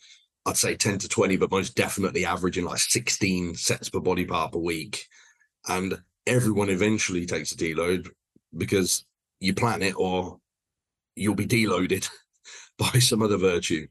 I'd 0.46 0.56
say 0.56 0.76
10 0.76 0.98
to 0.98 1.08
20, 1.08 1.36
but 1.36 1.50
most 1.50 1.74
definitely 1.74 2.24
averaging 2.24 2.64
like 2.64 2.78
16 2.78 3.56
sets 3.56 3.88
per 3.88 3.98
body 3.98 4.24
part 4.24 4.52
per 4.52 4.58
week. 4.58 5.06
And 5.68 6.00
everyone 6.24 6.70
eventually 6.70 7.26
takes 7.26 7.50
a 7.50 7.56
deload 7.56 8.08
because 8.56 9.04
you 9.40 9.54
plan 9.54 9.82
it 9.82 9.94
or 9.96 10.38
you'll 11.16 11.34
be 11.34 11.46
deloaded 11.46 12.08
by 12.78 12.98
some 13.00 13.22
other 13.22 13.36
virtue, 13.36 13.88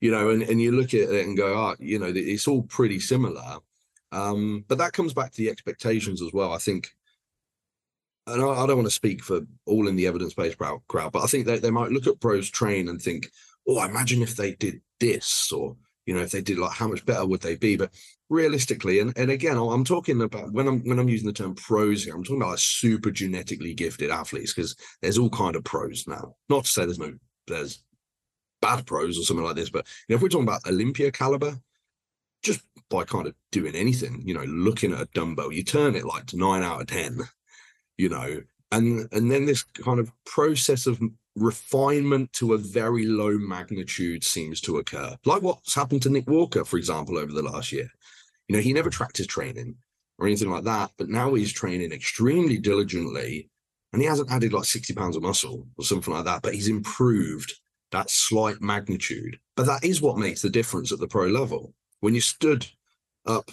you 0.00 0.10
know, 0.10 0.28
and, 0.28 0.42
and 0.42 0.60
you 0.60 0.72
look 0.72 0.92
at 0.92 1.08
it 1.08 1.26
and 1.26 1.38
go, 1.38 1.54
oh, 1.54 1.74
you 1.78 1.98
know, 1.98 2.12
it's 2.14 2.46
all 2.46 2.62
pretty 2.62 3.00
similar. 3.00 3.56
Um, 4.12 4.64
but 4.68 4.78
that 4.78 4.92
comes 4.92 5.14
back 5.14 5.32
to 5.32 5.38
the 5.38 5.48
expectations 5.48 6.20
as 6.20 6.32
well. 6.34 6.52
I 6.52 6.58
think, 6.58 6.90
and 8.26 8.42
I, 8.42 8.46
I 8.46 8.66
don't 8.66 8.76
want 8.76 8.86
to 8.86 8.90
speak 8.90 9.22
for 9.22 9.40
all 9.64 9.88
in 9.88 9.96
the 9.96 10.06
evidence-based 10.06 10.58
crowd, 10.58 11.12
but 11.12 11.22
I 11.22 11.26
think 11.26 11.46
they, 11.46 11.58
they 11.58 11.70
might 11.70 11.92
look 11.92 12.06
at 12.06 12.20
pros 12.20 12.50
train 12.50 12.90
and 12.90 13.00
think, 13.00 13.30
oh, 13.66 13.82
imagine 13.82 14.22
if 14.22 14.36
they 14.36 14.54
did 14.54 14.82
this 15.00 15.50
or 15.50 15.76
you 16.06 16.14
know 16.14 16.20
if 16.20 16.30
they 16.30 16.42
did 16.42 16.58
like 16.58 16.72
how 16.72 16.88
much 16.88 17.04
better 17.04 17.26
would 17.26 17.40
they 17.40 17.56
be? 17.56 17.76
But 17.76 17.90
realistically 18.30 19.00
and, 19.00 19.16
and 19.18 19.30
again 19.30 19.56
i'm 19.56 19.84
talking 19.84 20.22
about 20.22 20.50
when 20.52 20.66
i'm 20.66 20.80
when 20.84 20.98
i'm 20.98 21.08
using 21.08 21.26
the 21.26 21.32
term 21.32 21.54
pros 21.54 22.04
here 22.04 22.14
i'm 22.14 22.24
talking 22.24 22.40
about 22.40 22.50
like 22.50 22.58
super 22.58 23.10
genetically 23.10 23.74
gifted 23.74 24.10
athletes 24.10 24.54
because 24.54 24.74
there's 25.02 25.18
all 25.18 25.28
kind 25.28 25.56
of 25.56 25.64
pros 25.64 26.06
now. 26.08 26.34
Not 26.48 26.64
to 26.64 26.70
say 26.70 26.84
there's 26.84 26.98
no 26.98 27.12
there's 27.46 27.82
bad 28.62 28.86
pros 28.86 29.18
or 29.18 29.22
something 29.22 29.44
like 29.44 29.56
this 29.56 29.68
but 29.68 29.86
you 30.08 30.14
know 30.14 30.16
if 30.16 30.22
we're 30.22 30.28
talking 30.28 30.48
about 30.48 30.66
olympia 30.66 31.12
caliber 31.12 31.58
just 32.42 32.62
by 32.88 33.04
kind 33.04 33.26
of 33.26 33.34
doing 33.52 33.74
anything 33.74 34.22
you 34.24 34.32
know 34.32 34.44
looking 34.44 34.92
at 34.92 35.02
a 35.02 35.08
dumbbell 35.12 35.52
you 35.52 35.62
turn 35.62 35.94
it 35.94 36.06
like 36.06 36.24
to 36.26 36.38
nine 36.38 36.62
out 36.62 36.80
of 36.80 36.86
ten 36.86 37.18
you 37.98 38.08
know 38.08 38.40
and 38.72 39.06
and 39.12 39.30
then 39.30 39.44
this 39.44 39.62
kind 39.62 40.00
of 40.00 40.10
process 40.24 40.86
of 40.86 40.98
refinement 41.36 42.32
to 42.34 42.54
a 42.54 42.58
very 42.58 43.06
low 43.06 43.36
magnitude 43.38 44.24
seems 44.24 44.60
to 44.62 44.78
occur. 44.78 45.16
Like 45.24 45.42
what's 45.42 45.74
happened 45.74 46.02
to 46.02 46.10
Nick 46.10 46.28
Walker, 46.28 46.64
for 46.64 46.76
example, 46.76 47.18
over 47.18 47.32
the 47.32 47.42
last 47.42 47.72
year. 47.72 47.90
You 48.48 48.56
know, 48.56 48.62
he 48.62 48.72
never 48.72 48.90
tracked 48.90 49.16
his 49.16 49.26
training 49.26 49.76
or 50.18 50.26
anything 50.26 50.50
like 50.50 50.64
that, 50.64 50.92
but 50.96 51.08
now 51.08 51.34
he's 51.34 51.52
training 51.52 51.92
extremely 51.92 52.58
diligently 52.58 53.48
and 53.92 54.02
he 54.02 54.08
hasn't 54.08 54.30
added 54.30 54.52
like 54.52 54.64
60 54.64 54.92
pounds 54.94 55.16
of 55.16 55.22
muscle 55.22 55.66
or 55.78 55.84
something 55.84 56.12
like 56.12 56.24
that, 56.24 56.42
but 56.42 56.54
he's 56.54 56.68
improved 56.68 57.52
that 57.92 58.10
slight 58.10 58.60
magnitude. 58.60 59.38
But 59.56 59.66
that 59.66 59.84
is 59.84 60.02
what 60.02 60.18
makes 60.18 60.42
the 60.42 60.50
difference 60.50 60.92
at 60.92 60.98
the 60.98 61.06
pro 61.06 61.26
level. 61.26 61.74
When 62.00 62.14
you 62.14 62.20
stood 62.20 62.66
up 63.24 63.50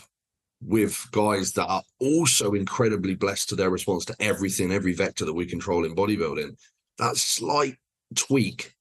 with 0.64 1.08
guys 1.12 1.54
that 1.54 1.68
are 1.68 1.84
also 2.00 2.54
incredibly 2.54 3.16
blessed 3.16 3.50
to 3.50 3.56
their 3.56 3.70
response 3.70 4.04
to 4.06 4.16
everything, 4.20 4.72
every 4.72 4.94
vector 4.94 5.26
that 5.26 5.34
we 5.34 5.46
control 5.46 5.86
in 5.86 5.96
bodybuilding, 5.96 6.58
that 6.98 7.18
slight 7.18 7.78
tweak 8.16 8.76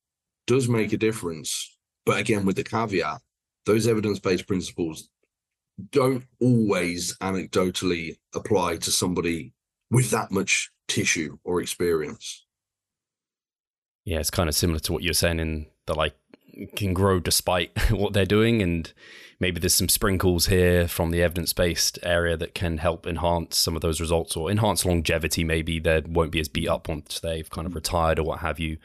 does 0.47 0.69
make 0.69 0.93
a 0.93 0.97
difference. 0.97 1.77
But 2.07 2.21
again, 2.21 2.45
with 2.45 2.57
the 2.57 2.65
caveat, 2.65 3.21
those 3.67 3.87
evidence 3.87 4.19
based 4.19 4.47
principles 4.47 5.09
don't 5.93 6.25
always 6.41 7.17
anecdotally 7.19 8.17
apply 8.35 8.77
to 8.79 8.91
somebody 8.91 9.53
with 9.91 10.11
that 10.11 10.31
much 10.31 10.71
tissue 10.89 11.39
or 11.45 11.61
experience. 11.61 12.47
Yeah, 14.05 14.19
it's 14.19 14.31
kind 14.31 14.49
of 14.49 14.55
similar 14.55 14.81
to 14.81 14.93
what 14.93 15.03
you're 15.03 15.15
saying 15.15 15.41
in 15.41 15.67
the 15.87 15.95
like 15.95 16.17
can 16.77 16.93
grow 16.93 17.21
despite 17.21 17.71
what 17.91 18.13
they're 18.13 18.25
doing 18.27 18.63
and 18.63 18.93
maybe 19.41 19.59
there's 19.59 19.75
some 19.75 19.89
sprinkles 19.89 20.47
here 20.47 20.87
from 20.87 21.11
the 21.11 21.23
evidence 21.23 21.53
based 21.53 21.99
area 22.03 22.37
that 22.37 22.55
can 22.55 22.79
help 22.79 23.07
enhance 23.07 23.57
some 23.57 23.75
of 23.75 23.83
those 23.83 24.01
results 24.01 24.37
or 24.37 24.51
enhance 24.51 24.85
longevity. 24.85 25.43
Maybe 25.43 25.81
they 25.81 26.03
won't 26.07 26.31
be 26.31 26.41
as 26.41 26.49
beat 26.49 26.69
up 26.69 26.89
once 26.89 27.19
they've 27.19 27.49
kind 27.49 27.67
of 27.67 27.75
retired 27.75 28.19
or 28.19 28.25
what 28.25 28.41
have 28.41 28.61
you. 28.61 28.77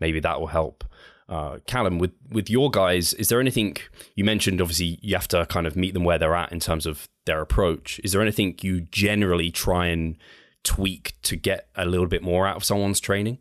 Maybe 0.00 0.20
that 0.20 0.40
will 0.40 0.46
help. 0.46 0.84
Uh, 1.28 1.58
Calum, 1.66 1.98
with 1.98 2.12
with 2.30 2.48
your 2.48 2.70
guys, 2.70 3.14
is 3.14 3.28
there 3.28 3.40
anything 3.40 3.76
you 4.14 4.24
mentioned? 4.24 4.60
Obviously, 4.60 4.98
you 5.02 5.14
have 5.14 5.28
to 5.28 5.46
kind 5.46 5.66
of 5.66 5.74
meet 5.74 5.94
them 5.94 6.04
where 6.04 6.18
they're 6.18 6.34
at 6.34 6.52
in 6.52 6.60
terms 6.60 6.86
of 6.86 7.08
their 7.24 7.40
approach. 7.40 8.00
Is 8.04 8.12
there 8.12 8.20
anything 8.22 8.56
you 8.60 8.82
generally 8.82 9.50
try 9.50 9.86
and 9.86 10.16
tweak 10.64 11.14
to 11.22 11.36
get 11.36 11.68
a 11.76 11.86
little 11.86 12.06
bit 12.06 12.22
more 12.22 12.46
out 12.46 12.56
of 12.56 12.64
someone's 12.64 13.00
training? 13.00 13.38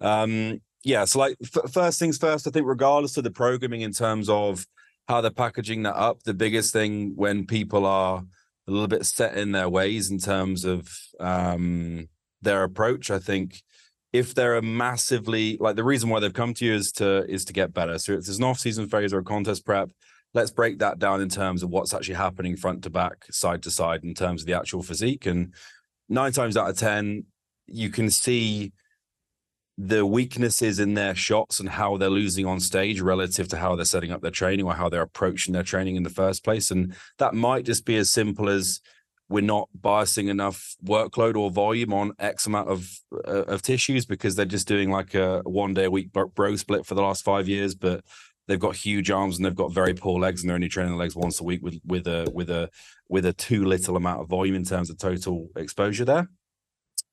Um, 0.00 0.60
yeah. 0.82 1.04
So, 1.04 1.20
like, 1.20 1.36
f- 1.42 1.72
first 1.72 2.00
things 2.00 2.18
first, 2.18 2.48
I 2.48 2.50
think, 2.50 2.66
regardless 2.66 3.16
of 3.16 3.22
the 3.24 3.30
programming 3.30 3.82
in 3.82 3.92
terms 3.92 4.28
of 4.28 4.66
how 5.08 5.20
they're 5.20 5.30
packaging 5.30 5.84
that 5.84 5.96
up. 5.96 6.22
The 6.22 6.34
biggest 6.34 6.72
thing 6.72 7.12
when 7.16 7.46
people 7.46 7.86
are 7.86 8.24
a 8.66 8.70
little 8.70 8.88
bit 8.88 9.06
set 9.06 9.36
in 9.36 9.52
their 9.52 9.68
ways 9.68 10.10
in 10.10 10.18
terms 10.18 10.64
of 10.64 10.88
um, 11.20 12.08
their 12.42 12.64
approach, 12.64 13.10
I 13.10 13.18
think 13.18 13.62
if 14.12 14.34
they're 14.34 14.56
a 14.56 14.62
massively 14.62 15.56
like 15.60 15.76
the 15.76 15.84
reason 15.84 16.08
why 16.08 16.20
they've 16.20 16.32
come 16.32 16.54
to 16.54 16.64
you 16.64 16.74
is 16.74 16.90
to 16.92 17.24
is 17.30 17.44
to 17.44 17.52
get 17.52 17.74
better. 17.74 17.98
So 17.98 18.12
if 18.12 18.24
there's 18.24 18.38
an 18.38 18.44
off-season 18.44 18.88
phase 18.88 19.12
or 19.12 19.18
a 19.18 19.24
contest 19.24 19.64
prep, 19.64 19.90
let's 20.34 20.50
break 20.50 20.78
that 20.78 20.98
down 20.98 21.20
in 21.20 21.28
terms 21.28 21.62
of 21.62 21.70
what's 21.70 21.94
actually 21.94 22.14
happening 22.14 22.56
front 22.56 22.82
to 22.82 22.90
back, 22.90 23.26
side 23.30 23.62
to 23.64 23.70
side 23.70 24.04
in 24.04 24.14
terms 24.14 24.42
of 24.42 24.46
the 24.46 24.56
actual 24.56 24.82
physique. 24.82 25.26
And 25.26 25.52
nine 26.08 26.32
times 26.32 26.56
out 26.56 26.70
of 26.70 26.78
ten, 26.78 27.24
you 27.66 27.90
can 27.90 28.10
see 28.10 28.72
the 29.78 30.06
weaknesses 30.06 30.78
in 30.78 30.94
their 30.94 31.14
shots 31.14 31.60
and 31.60 31.68
how 31.68 31.96
they're 31.96 32.08
losing 32.08 32.46
on 32.46 32.60
stage 32.60 33.00
relative 33.00 33.46
to 33.48 33.58
how 33.58 33.76
they're 33.76 33.84
setting 33.84 34.10
up 34.10 34.22
their 34.22 34.30
training 34.30 34.64
or 34.64 34.74
how 34.74 34.88
they're 34.88 35.02
approaching 35.02 35.52
their 35.52 35.62
training 35.62 35.96
in 35.96 36.02
the 36.02 36.10
first 36.10 36.42
place. 36.42 36.70
And 36.70 36.94
that 37.18 37.34
might 37.34 37.64
just 37.64 37.84
be 37.84 37.96
as 37.96 38.10
simple 38.10 38.48
as 38.48 38.80
we're 39.28 39.40
not 39.42 39.68
biasing 39.78 40.28
enough 40.28 40.76
workload 40.84 41.36
or 41.36 41.50
volume 41.50 41.92
on 41.92 42.12
X 42.18 42.46
amount 42.46 42.70
of 42.70 42.88
uh, 43.26 43.44
of 43.44 43.60
tissues 43.60 44.06
because 44.06 44.36
they're 44.36 44.46
just 44.46 44.68
doing 44.68 44.90
like 44.90 45.14
a 45.14 45.40
one 45.44 45.74
day 45.74 45.84
a 45.84 45.90
week 45.90 46.12
bro 46.12 46.56
split 46.56 46.86
for 46.86 46.94
the 46.94 47.02
last 47.02 47.24
five 47.24 47.48
years, 47.48 47.74
but 47.74 48.04
they've 48.46 48.60
got 48.60 48.76
huge 48.76 49.10
arms 49.10 49.36
and 49.36 49.44
they've 49.44 49.54
got 49.54 49.72
very 49.72 49.94
poor 49.94 50.18
legs 50.20 50.40
and 50.40 50.48
they're 50.48 50.54
only 50.54 50.68
training 50.68 50.92
the 50.92 50.98
legs 50.98 51.16
once 51.16 51.40
a 51.40 51.44
week 51.44 51.60
with 51.62 51.78
with 51.84 52.06
a 52.06 52.30
with 52.32 52.50
a 52.50 52.70
with 53.08 53.26
a 53.26 53.32
too 53.32 53.64
little 53.64 53.96
amount 53.96 54.20
of 54.20 54.28
volume 54.28 54.54
in 54.54 54.64
terms 54.64 54.90
of 54.90 54.98
total 54.98 55.48
exposure 55.56 56.04
there. 56.04 56.28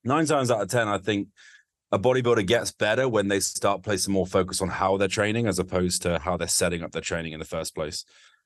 Nine 0.04 0.26
times 0.26 0.52
out 0.52 0.62
of 0.62 0.70
ten, 0.70 0.88
I 0.88 1.00
think 1.00 1.30
a 1.94 2.00
bodybuilder 2.00 2.48
gets 2.48 2.72
better 2.72 3.08
when 3.08 3.28
they 3.28 3.40
start 3.40 3.84
placing 3.84 4.12
more 4.12 4.26
focus 4.26 4.64
on 4.64 4.68
how 4.68 4.98
they're 4.98 5.08
training 5.08 5.46
as 5.46 5.60
opposed 5.60 6.02
to 6.02 6.18
how 6.18 6.36
they're 6.36 6.48
setting 6.48 6.82
up 6.82 6.92
their 6.92 7.04
training 7.04 7.34
in 7.34 7.40
the 7.40 7.46
first 7.46 7.76
place. 7.76 8.04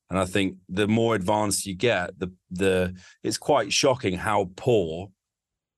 And 0.09 0.19
I 0.19 0.25
think 0.25 0.57
the 0.67 0.85
more 0.85 1.15
advanced 1.15 1.65
you 1.65 1.73
get, 1.73 2.19
the 2.19 2.33
the 2.51 2.93
it's 3.23 3.37
quite 3.37 3.71
shocking 3.71 4.17
how 4.17 4.49
poor 4.57 5.11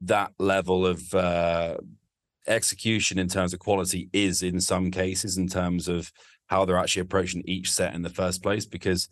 that 0.02 0.34
level 0.40 0.84
of 0.84 1.14
uh, 1.14 1.78
execution 2.48 3.20
in 3.20 3.28
terms 3.28 3.54
of 3.54 3.60
quality 3.60 4.10
is 4.14 4.42
in 4.42 4.60
some 4.62 4.90
cases 4.90 5.38
in 5.38 5.48
terms 5.48 5.88
of 5.88 6.12
how 6.48 6.66
they're 6.66 6.78
actually 6.78 7.04
approaching 7.04 7.44
each 7.46 7.72
set 7.72 7.94
in 7.94 8.02
the 8.02 8.10
first 8.10 8.42
place. 8.42 8.66
Because, 8.66 9.10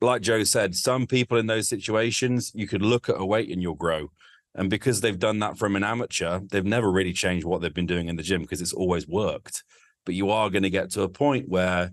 like 0.00 0.22
Joe 0.22 0.42
said, 0.42 0.74
some 0.74 1.06
people 1.06 1.38
in 1.38 1.46
those 1.46 1.68
situations 1.68 2.50
you 2.52 2.66
could 2.66 2.82
look 2.82 3.08
at 3.08 3.20
a 3.20 3.24
weight 3.24 3.50
and 3.50 3.62
you'll 3.62 3.74
grow. 3.74 4.10
And 4.56 4.70
because 4.70 5.02
they've 5.02 5.18
done 5.18 5.38
that 5.40 5.58
from 5.58 5.76
an 5.76 5.84
amateur, 5.84 6.40
they've 6.50 6.64
never 6.64 6.90
really 6.90 7.12
changed 7.12 7.46
what 7.46 7.60
they've 7.60 7.72
been 7.72 7.86
doing 7.86 8.08
in 8.08 8.16
the 8.16 8.22
gym 8.22 8.40
because 8.40 8.62
it's 8.62 8.72
always 8.72 9.06
worked. 9.06 9.62
But 10.06 10.14
you 10.14 10.30
are 10.30 10.48
going 10.50 10.62
to 10.62 10.70
get 10.70 10.90
to 10.92 11.02
a 11.02 11.08
point 11.08 11.48
where 11.48 11.92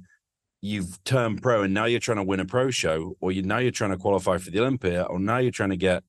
you've 0.62 1.04
turned 1.04 1.42
pro 1.42 1.64
and 1.64 1.74
now 1.74 1.86
you're 1.86 2.00
trying 2.00 2.18
to 2.18 2.24
win 2.24 2.40
a 2.40 2.46
pro 2.46 2.72
show, 2.72 3.18
or 3.20 3.34
you 3.34 3.44
now 3.44 3.58
you're 3.58 3.72
trying 3.72 3.92
to 3.92 3.98
qualify 3.98 4.38
for 4.38 4.50
the 4.50 4.62
Olympia, 4.62 5.04
or 5.04 5.20
now 5.20 5.38
you're 5.38 5.52
trying 5.52 5.72
to 5.72 5.78
get 5.78 6.04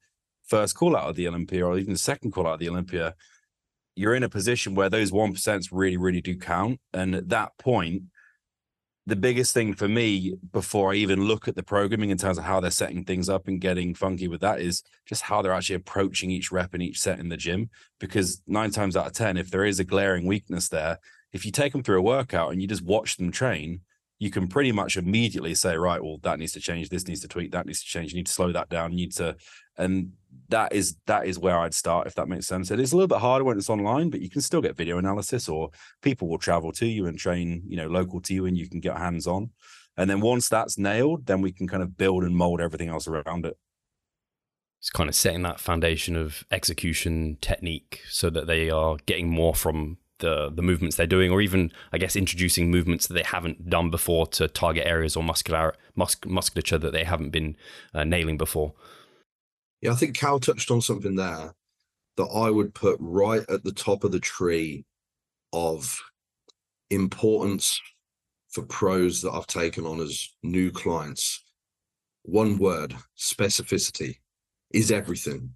first 0.46 0.76
call 0.76 0.96
out 0.96 1.08
of 1.08 1.16
the 1.16 1.26
Olympia, 1.26 1.66
or 1.66 1.76
even 1.76 1.96
second 1.96 2.30
call 2.30 2.46
out 2.46 2.54
of 2.54 2.60
the 2.60 2.68
Olympia. 2.68 3.14
You're 3.96 4.14
in 4.14 4.22
a 4.22 4.28
position 4.28 4.76
where 4.76 4.88
those 4.88 5.10
one 5.10 5.34
percents 5.34 5.68
really, 5.72 5.96
really 5.96 6.20
do 6.20 6.36
count. 6.36 6.78
And 6.92 7.16
at 7.16 7.28
that 7.30 7.58
point, 7.58 8.02
the 9.06 9.16
biggest 9.16 9.52
thing 9.52 9.74
for 9.74 9.86
me 9.86 10.34
before 10.52 10.92
I 10.92 10.96
even 10.96 11.24
look 11.24 11.46
at 11.46 11.56
the 11.56 11.62
programming 11.62 12.10
in 12.10 12.16
terms 12.16 12.38
of 12.38 12.44
how 12.44 12.60
they're 12.60 12.70
setting 12.70 13.04
things 13.04 13.28
up 13.28 13.48
and 13.48 13.60
getting 13.60 13.94
funky 13.94 14.28
with 14.28 14.40
that 14.40 14.60
is 14.60 14.82
just 15.04 15.22
how 15.22 15.42
they're 15.42 15.52
actually 15.52 15.76
approaching 15.76 16.30
each 16.30 16.50
rep 16.50 16.72
and 16.72 16.82
each 16.82 17.00
set 17.00 17.18
in 17.18 17.28
the 17.28 17.36
gym. 17.36 17.68
Because 18.00 18.42
nine 18.46 18.70
times 18.70 18.96
out 18.96 19.06
of 19.06 19.12
10, 19.12 19.36
if 19.36 19.50
there 19.50 19.64
is 19.64 19.78
a 19.78 19.84
glaring 19.84 20.26
weakness 20.26 20.68
there, 20.68 20.98
if 21.34 21.44
you 21.44 21.52
take 21.52 21.72
them 21.72 21.82
through 21.82 21.98
a 21.98 22.02
workout 22.02 22.52
and 22.52 22.62
you 22.62 22.68
just 22.68 22.84
watch 22.84 23.16
them 23.16 23.30
train, 23.30 23.80
you 24.18 24.30
can 24.30 24.48
pretty 24.48 24.72
much 24.72 24.96
immediately 24.96 25.54
say, 25.54 25.76
right, 25.76 26.02
well, 26.02 26.18
that 26.22 26.38
needs 26.38 26.52
to 26.52 26.60
change, 26.60 26.88
this 26.88 27.06
needs 27.06 27.20
to 27.20 27.28
tweak, 27.28 27.52
that 27.52 27.66
needs 27.66 27.80
to 27.80 27.86
change. 27.86 28.12
You 28.12 28.16
need 28.16 28.26
to 28.26 28.32
slow 28.32 28.52
that 28.52 28.70
down. 28.70 28.92
You 28.92 28.98
need 28.98 29.12
to, 29.16 29.36
and 29.76 30.12
that 30.48 30.72
is 30.72 30.96
that 31.06 31.26
is 31.26 31.38
where 31.38 31.58
I'd 31.58 31.74
start 31.74 32.06
if 32.06 32.14
that 32.14 32.28
makes 32.28 32.46
sense. 32.46 32.70
It 32.70 32.80
is 32.80 32.92
a 32.92 32.96
little 32.96 33.08
bit 33.08 33.18
harder 33.18 33.44
when 33.44 33.58
it's 33.58 33.70
online, 33.70 34.10
but 34.10 34.20
you 34.20 34.30
can 34.30 34.40
still 34.40 34.60
get 34.60 34.76
video 34.76 34.98
analysis, 34.98 35.48
or 35.48 35.70
people 36.02 36.28
will 36.28 36.38
travel 36.38 36.72
to 36.72 36.86
you 36.86 37.06
and 37.06 37.18
train, 37.18 37.62
you 37.66 37.76
know, 37.76 37.88
local 37.88 38.20
to 38.22 38.34
you, 38.34 38.46
and 38.46 38.56
you 38.56 38.68
can 38.68 38.80
get 38.80 38.96
hands 38.96 39.26
on. 39.26 39.50
And 39.96 40.10
then 40.10 40.20
once 40.20 40.48
that's 40.48 40.78
nailed, 40.78 41.26
then 41.26 41.40
we 41.40 41.52
can 41.52 41.68
kind 41.68 41.82
of 41.82 41.96
build 41.96 42.24
and 42.24 42.36
mold 42.36 42.60
everything 42.60 42.88
else 42.88 43.06
around 43.06 43.46
it. 43.46 43.56
It's 44.80 44.90
kind 44.90 45.08
of 45.08 45.14
setting 45.14 45.42
that 45.42 45.60
foundation 45.60 46.14
of 46.14 46.44
execution 46.50 47.38
technique 47.40 48.02
so 48.10 48.28
that 48.30 48.46
they 48.46 48.68
are 48.70 48.98
getting 49.06 49.30
more 49.30 49.54
from 49.54 49.98
the 50.18 50.50
the 50.50 50.62
movements 50.62 50.96
they're 50.96 51.06
doing, 51.06 51.30
or 51.30 51.40
even 51.40 51.72
I 51.92 51.98
guess 51.98 52.16
introducing 52.16 52.70
movements 52.70 53.06
that 53.06 53.14
they 53.14 53.22
haven't 53.22 53.70
done 53.70 53.90
before 53.90 54.26
to 54.28 54.48
target 54.48 54.86
areas 54.86 55.16
or 55.16 55.22
muscular 55.22 55.74
mus- 55.96 56.16
musculature 56.26 56.78
that 56.78 56.92
they 56.92 57.04
haven't 57.04 57.30
been 57.30 57.56
uh, 57.94 58.04
nailing 58.04 58.36
before. 58.36 58.74
Yeah, 59.84 59.92
I 59.92 59.96
think 59.96 60.16
Cal 60.16 60.40
touched 60.40 60.70
on 60.70 60.80
something 60.80 61.14
there 61.14 61.54
that 62.16 62.24
I 62.24 62.48
would 62.48 62.74
put 62.74 62.96
right 63.00 63.44
at 63.50 63.64
the 63.64 63.72
top 63.72 64.02
of 64.02 64.12
the 64.12 64.20
tree 64.20 64.86
of 65.52 66.00
importance 66.88 67.78
for 68.48 68.62
pros 68.62 69.20
that 69.20 69.32
I've 69.32 69.46
taken 69.46 69.84
on 69.84 70.00
as 70.00 70.26
new 70.42 70.70
clients, 70.70 71.44
one 72.22 72.56
word 72.56 72.96
specificity 73.18 74.16
is 74.72 74.90
everything 74.90 75.50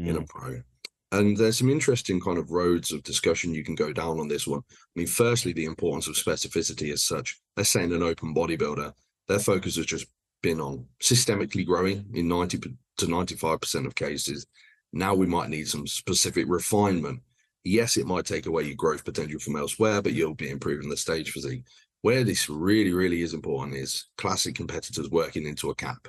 mm. 0.00 0.06
in 0.06 0.16
a 0.18 0.20
mm. 0.20 0.28
pro. 0.28 0.62
And 1.10 1.36
there's 1.36 1.58
some 1.58 1.70
interesting 1.70 2.20
kind 2.20 2.38
of 2.38 2.52
roads 2.52 2.92
of 2.92 3.02
discussion 3.02 3.54
you 3.54 3.64
can 3.64 3.74
go 3.74 3.92
down 3.92 4.20
on 4.20 4.28
this 4.28 4.46
one. 4.46 4.60
I 4.70 4.74
mean, 4.94 5.08
firstly, 5.08 5.52
the 5.52 5.64
importance 5.64 6.06
of 6.06 6.14
specificity 6.14 6.92
as 6.92 7.02
such. 7.02 7.40
Let's 7.56 7.70
say 7.70 7.82
in 7.82 7.92
an 7.92 8.04
open 8.04 8.36
bodybuilder, 8.36 8.92
their 9.26 9.38
focus 9.40 9.74
has 9.76 9.86
just 9.86 10.06
been 10.42 10.60
on 10.60 10.86
systemically 11.02 11.66
growing 11.66 12.04
in 12.14 12.28
90 12.28 12.58
to 12.98 13.06
95% 13.06 13.86
of 13.86 13.94
cases. 13.94 14.46
Now 14.92 15.14
we 15.14 15.26
might 15.26 15.50
need 15.50 15.68
some 15.68 15.86
specific 15.86 16.46
refinement. 16.48 17.20
Yes, 17.64 17.96
it 17.96 18.06
might 18.06 18.26
take 18.26 18.46
away 18.46 18.64
your 18.64 18.76
growth 18.76 19.04
potential 19.04 19.40
from 19.40 19.56
elsewhere, 19.56 20.02
but 20.02 20.12
you'll 20.12 20.34
be 20.34 20.50
improving 20.50 20.88
the 20.88 20.96
stage 20.96 21.30
physique. 21.30 21.64
Where 22.02 22.22
this 22.22 22.50
really, 22.50 22.92
really 22.92 23.22
is 23.22 23.32
important 23.32 23.76
is 23.76 24.06
classic 24.18 24.54
competitors 24.54 25.08
working 25.10 25.46
into 25.46 25.70
a 25.70 25.74
cap. 25.74 26.06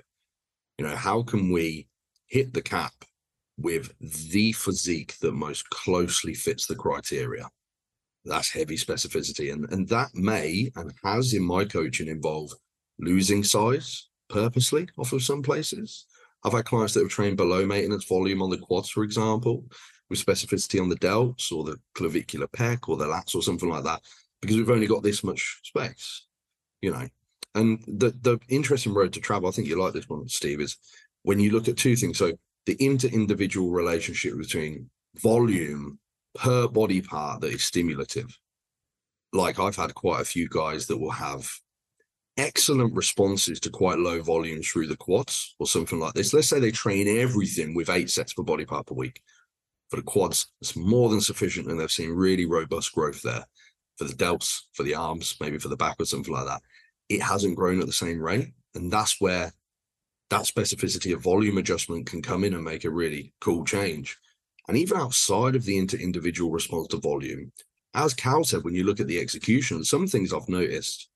You 0.78 0.86
know, 0.86 0.96
how 0.96 1.24
can 1.24 1.52
we 1.52 1.88
hit 2.28 2.54
the 2.54 2.62
cap 2.62 2.94
with 3.58 3.94
the 4.28 4.52
physique 4.52 5.16
that 5.22 5.32
most 5.32 5.70
closely 5.70 6.34
fits 6.34 6.68
the 6.68 6.76
criteria? 6.76 7.48
That's 8.26 8.52
heavy 8.52 8.76
specificity. 8.76 9.54
And, 9.54 9.72
and 9.72 9.88
that 9.90 10.14
may 10.14 10.72
and 10.76 10.92
has 11.04 11.34
in 11.34 11.44
my 11.44 11.64
coaching 11.64 12.08
involved 12.08 12.56
losing 13.00 13.44
size 13.44 14.10
purposely 14.30 14.88
off 14.98 15.14
of 15.14 15.24
some 15.24 15.42
places. 15.42 16.06
I've 16.46 16.54
had 16.54 16.66
clients 16.66 16.94
that 16.94 17.02
have 17.02 17.10
trained 17.10 17.38
below 17.38 17.66
maintenance 17.66 18.06
volume 18.06 18.42
on 18.44 18.52
the 18.52 18.60
quads, 18.60 18.90
for 18.90 19.04
example, 19.04 19.66
with 20.10 20.24
specificity 20.24 20.80
on 20.80 20.90
the 20.90 20.96
delts 20.96 21.52
or 21.52 21.64
the 21.64 21.78
clavicular 21.96 22.48
pec 22.48 22.88
or 22.88 22.98
the 22.98 23.06
lats 23.06 23.34
or 23.34 23.42
something 23.42 23.68
like 23.68 23.84
that 23.84 24.02
because 24.42 24.56
we've 24.56 24.70
only 24.70 24.86
got 24.86 25.02
this 25.02 25.24
much 25.24 25.60
space, 25.64 26.28
you 26.82 26.92
know. 26.92 27.08
And 27.56 27.84
the 27.88 28.14
the 28.22 28.38
interesting 28.48 28.94
road 28.94 29.14
to 29.14 29.20
travel, 29.20 29.50
I 29.50 29.52
think 29.52 29.68
you 29.68 29.82
like 29.82 29.94
this 29.94 30.08
one, 30.08 30.28
Steve, 30.28 30.62
is 30.62 30.78
when 31.24 31.40
you 31.40 31.52
look 31.52 31.68
at 31.68 31.78
two 31.78 31.96
things. 31.96 32.20
So 32.20 32.34
the 32.68 32.78
inter-individual 32.80 33.72
relationship 33.72 34.38
between 34.38 34.90
volume 35.16 36.00
per 36.36 36.68
body 36.68 37.02
part 37.02 37.42
that 37.42 37.54
is 37.54 37.64
stimulative. 37.64 38.38
Like 39.34 39.60
I've 39.60 39.76
had 39.76 39.96
quite 39.96 40.22
a 40.22 40.26
few 40.26 40.48
guys 40.48 40.86
that 40.88 40.98
will 40.98 41.12
have 41.12 41.50
excellent 42.38 42.94
responses 42.94 43.60
to 43.62 43.70
quite 43.70 43.98
low 43.98 44.22
volumes 44.22 44.68
through 44.68 44.88
the 44.88 44.98
quads 44.98 45.56
or 45.60 45.68
something 45.68 46.00
like 46.00 46.14
this. 46.14 46.34
Let's 46.34 46.48
say 46.48 46.60
they 46.60 46.72
train 46.72 47.08
everything 47.08 47.74
with 47.74 47.90
eight 47.90 48.10
sets 48.10 48.34
per 48.34 48.44
body 48.44 48.66
part 48.66 48.88
per 48.88 48.96
week. 48.96 49.22
For 49.90 49.98
the 49.98 50.04
quads, 50.04 50.48
it's 50.62 50.76
more 50.76 51.10
than 51.10 51.22
sufficient, 51.22 51.68
and 51.68 51.80
they've 51.80 51.92
seen 51.92 52.10
really 52.10 52.46
robust 52.46 52.94
growth 52.94 53.22
there 53.22 53.46
for 53.98 54.06
the 54.06 54.14
delts, 54.14 54.62
for 54.74 54.84
the 54.84 54.96
arms, 54.96 55.38
maybe 55.40 55.58
for 55.58 55.70
the 55.70 55.78
back 55.78 55.96
or 56.00 56.06
something 56.06 56.34
like 56.34 56.48
that. 56.48 56.62
It 57.08 57.22
hasn't 57.22 57.56
grown 57.56 57.80
at 57.80 57.86
the 57.86 57.94
same 57.94 58.20
rate. 58.20 58.52
And 58.74 58.92
that's 58.92 59.22
where 59.22 59.54
that 60.30 60.42
specificity 60.42 61.14
of 61.14 61.22
volume 61.22 61.58
adjustment 61.58 62.08
can 62.08 62.22
come 62.22 62.44
in 62.44 62.54
and 62.54 62.64
make 62.64 62.84
a 62.84 62.90
really 62.90 63.34
cool 63.40 63.64
change. 63.64 64.18
And 64.68 64.76
even 64.76 64.98
outside 64.98 65.56
of 65.56 65.64
the 65.64 65.78
inter 65.78 65.98
individual 65.98 66.52
response 66.52 66.88
to 66.88 66.98
volume, 66.98 67.52
as 67.94 68.14
Cal 68.14 68.44
said, 68.44 68.64
when 68.64 68.74
you 68.74 68.84
look 68.84 69.00
at 69.00 69.08
the 69.08 69.20
execution, 69.20 69.84
some 69.84 70.08
things 70.08 70.34
I've 70.34 70.50
noticed, 70.50 71.08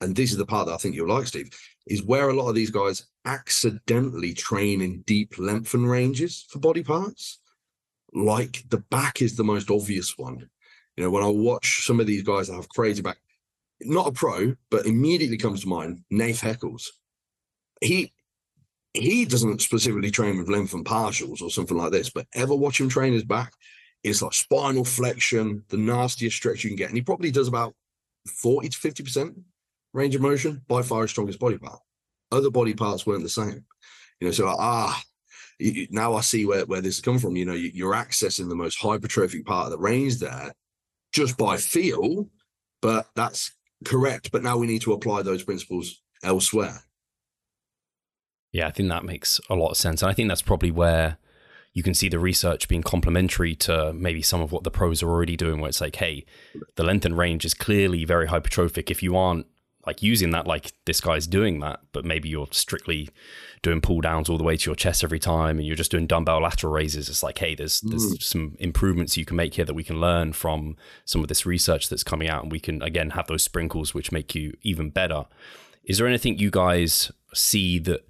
and 0.00 0.14
this 0.14 0.32
is 0.32 0.36
the 0.36 0.46
part 0.46 0.66
that 0.66 0.74
I 0.74 0.78
think 0.78 0.94
you'll 0.94 1.08
like, 1.08 1.26
Steve, 1.26 1.50
is 1.86 2.02
where 2.02 2.28
a 2.28 2.34
lot 2.34 2.48
of 2.48 2.54
these 2.54 2.70
guys 2.70 3.06
accidentally 3.24 4.34
train 4.34 4.80
in 4.80 5.02
deep 5.02 5.38
lengthen 5.38 5.86
ranges 5.86 6.46
for 6.48 6.58
body 6.58 6.82
parts. 6.82 7.40
Like 8.12 8.64
the 8.68 8.78
back 8.78 9.22
is 9.22 9.36
the 9.36 9.44
most 9.44 9.70
obvious 9.70 10.16
one. 10.18 10.48
You 10.96 11.04
know, 11.04 11.10
when 11.10 11.24
I 11.24 11.28
watch 11.28 11.84
some 11.84 12.00
of 12.00 12.06
these 12.06 12.22
guys 12.22 12.48
that 12.48 12.54
have 12.54 12.68
crazy 12.68 13.02
back, 13.02 13.18
not 13.80 14.06
a 14.06 14.12
pro, 14.12 14.54
but 14.70 14.86
immediately 14.86 15.36
comes 15.36 15.62
to 15.62 15.68
mind, 15.68 16.04
Nath 16.10 16.40
Heckles. 16.40 16.88
He 17.80 18.12
he 18.92 19.24
doesn't 19.24 19.60
specifically 19.60 20.12
train 20.12 20.38
with 20.38 20.48
lengthened 20.48 20.86
partials 20.86 21.42
or 21.42 21.50
something 21.50 21.76
like 21.76 21.90
this, 21.90 22.10
but 22.10 22.28
ever 22.32 22.54
watch 22.54 22.80
him 22.80 22.88
train 22.88 23.12
his 23.12 23.24
back, 23.24 23.52
it's 24.04 24.22
like 24.22 24.32
spinal 24.32 24.84
flexion, 24.84 25.64
the 25.68 25.76
nastiest 25.76 26.36
stretch 26.36 26.62
you 26.62 26.70
can 26.70 26.76
get. 26.76 26.88
And 26.88 26.96
he 26.96 27.02
probably 27.02 27.32
does 27.32 27.48
about 27.48 27.74
40 28.28 28.68
to 28.68 28.78
50% 28.78 29.34
range 29.94 30.14
of 30.14 30.20
motion, 30.20 30.60
by 30.68 30.82
far 30.82 31.02
his 31.02 31.10
strongest 31.12 31.38
body 31.38 31.56
part. 31.56 31.80
Other 32.30 32.50
body 32.50 32.74
parts 32.74 33.06
weren't 33.06 33.22
the 33.22 33.28
same. 33.30 33.64
You 34.20 34.28
know, 34.28 34.32
so 34.32 34.46
ah, 34.48 35.02
now 35.90 36.14
I 36.14 36.20
see 36.20 36.44
where, 36.44 36.66
where 36.66 36.82
this 36.82 36.96
has 36.96 37.02
come 37.02 37.18
from. 37.18 37.36
You 37.36 37.46
know, 37.46 37.54
you're 37.54 37.94
accessing 37.94 38.48
the 38.48 38.56
most 38.56 38.78
hypertrophic 38.80 39.46
part 39.46 39.66
of 39.66 39.70
the 39.72 39.78
range 39.78 40.18
there 40.18 40.52
just 41.12 41.38
by 41.38 41.56
feel, 41.56 42.28
but 42.82 43.06
that's 43.14 43.52
correct. 43.84 44.32
But 44.32 44.42
now 44.42 44.58
we 44.58 44.66
need 44.66 44.82
to 44.82 44.92
apply 44.92 45.22
those 45.22 45.44
principles 45.44 46.02
elsewhere. 46.22 46.82
Yeah, 48.52 48.68
I 48.68 48.70
think 48.70 48.88
that 48.88 49.04
makes 49.04 49.40
a 49.48 49.54
lot 49.54 49.70
of 49.70 49.76
sense. 49.76 50.02
And 50.02 50.10
I 50.10 50.14
think 50.14 50.28
that's 50.28 50.42
probably 50.42 50.70
where 50.70 51.18
you 51.72 51.82
can 51.82 51.94
see 51.94 52.08
the 52.08 52.20
research 52.20 52.68
being 52.68 52.84
complementary 52.84 53.56
to 53.56 53.92
maybe 53.92 54.22
some 54.22 54.40
of 54.40 54.52
what 54.52 54.62
the 54.62 54.70
pros 54.70 55.02
are 55.02 55.10
already 55.10 55.36
doing, 55.36 55.60
where 55.60 55.68
it's 55.68 55.80
like, 55.80 55.96
hey, 55.96 56.24
the 56.76 56.84
lengthened 56.84 57.18
range 57.18 57.44
is 57.44 57.52
clearly 57.52 58.04
very 58.04 58.28
hypertrophic. 58.28 58.90
If 58.92 59.02
you 59.02 59.16
aren't 59.16 59.46
like 59.86 60.02
using 60.02 60.30
that 60.30 60.46
like 60.46 60.72
this 60.86 61.00
guy's 61.00 61.26
doing 61.26 61.60
that 61.60 61.80
but 61.92 62.04
maybe 62.04 62.28
you're 62.28 62.48
strictly 62.50 63.08
doing 63.64 63.80
pull 63.80 64.00
downs 64.00 64.28
all 64.28 64.38
the 64.38 64.44
way 64.44 64.56
to 64.56 64.70
your 64.70 64.76
chest 64.76 65.02
every 65.02 65.18
time 65.18 65.58
and 65.58 65.66
you're 65.66 65.74
just 65.74 65.90
doing 65.90 66.06
dumbbell 66.06 66.40
lateral 66.40 66.72
raises. 66.72 67.08
It's 67.08 67.22
like 67.22 67.38
hey 67.38 67.54
there's 67.54 67.80
there's 67.80 68.14
mm. 68.14 68.22
some 68.22 68.56
improvements 68.60 69.16
you 69.16 69.24
can 69.24 69.36
make 69.36 69.54
here 69.54 69.64
that 69.64 69.74
we 69.74 69.82
can 69.82 70.00
learn 70.00 70.32
from 70.34 70.76
some 71.04 71.22
of 71.22 71.28
this 71.28 71.46
research 71.46 71.88
that's 71.88 72.04
coming 72.04 72.28
out. 72.28 72.44
And 72.44 72.52
we 72.52 72.60
can 72.60 72.82
again 72.82 73.10
have 73.10 73.26
those 73.26 73.42
sprinkles 73.42 73.94
which 73.94 74.12
make 74.12 74.34
you 74.34 74.54
even 74.62 74.90
better. 74.90 75.24
Is 75.82 75.98
there 75.98 76.06
anything 76.06 76.38
you 76.38 76.50
guys 76.50 77.10
see 77.32 77.78
that 77.80 78.06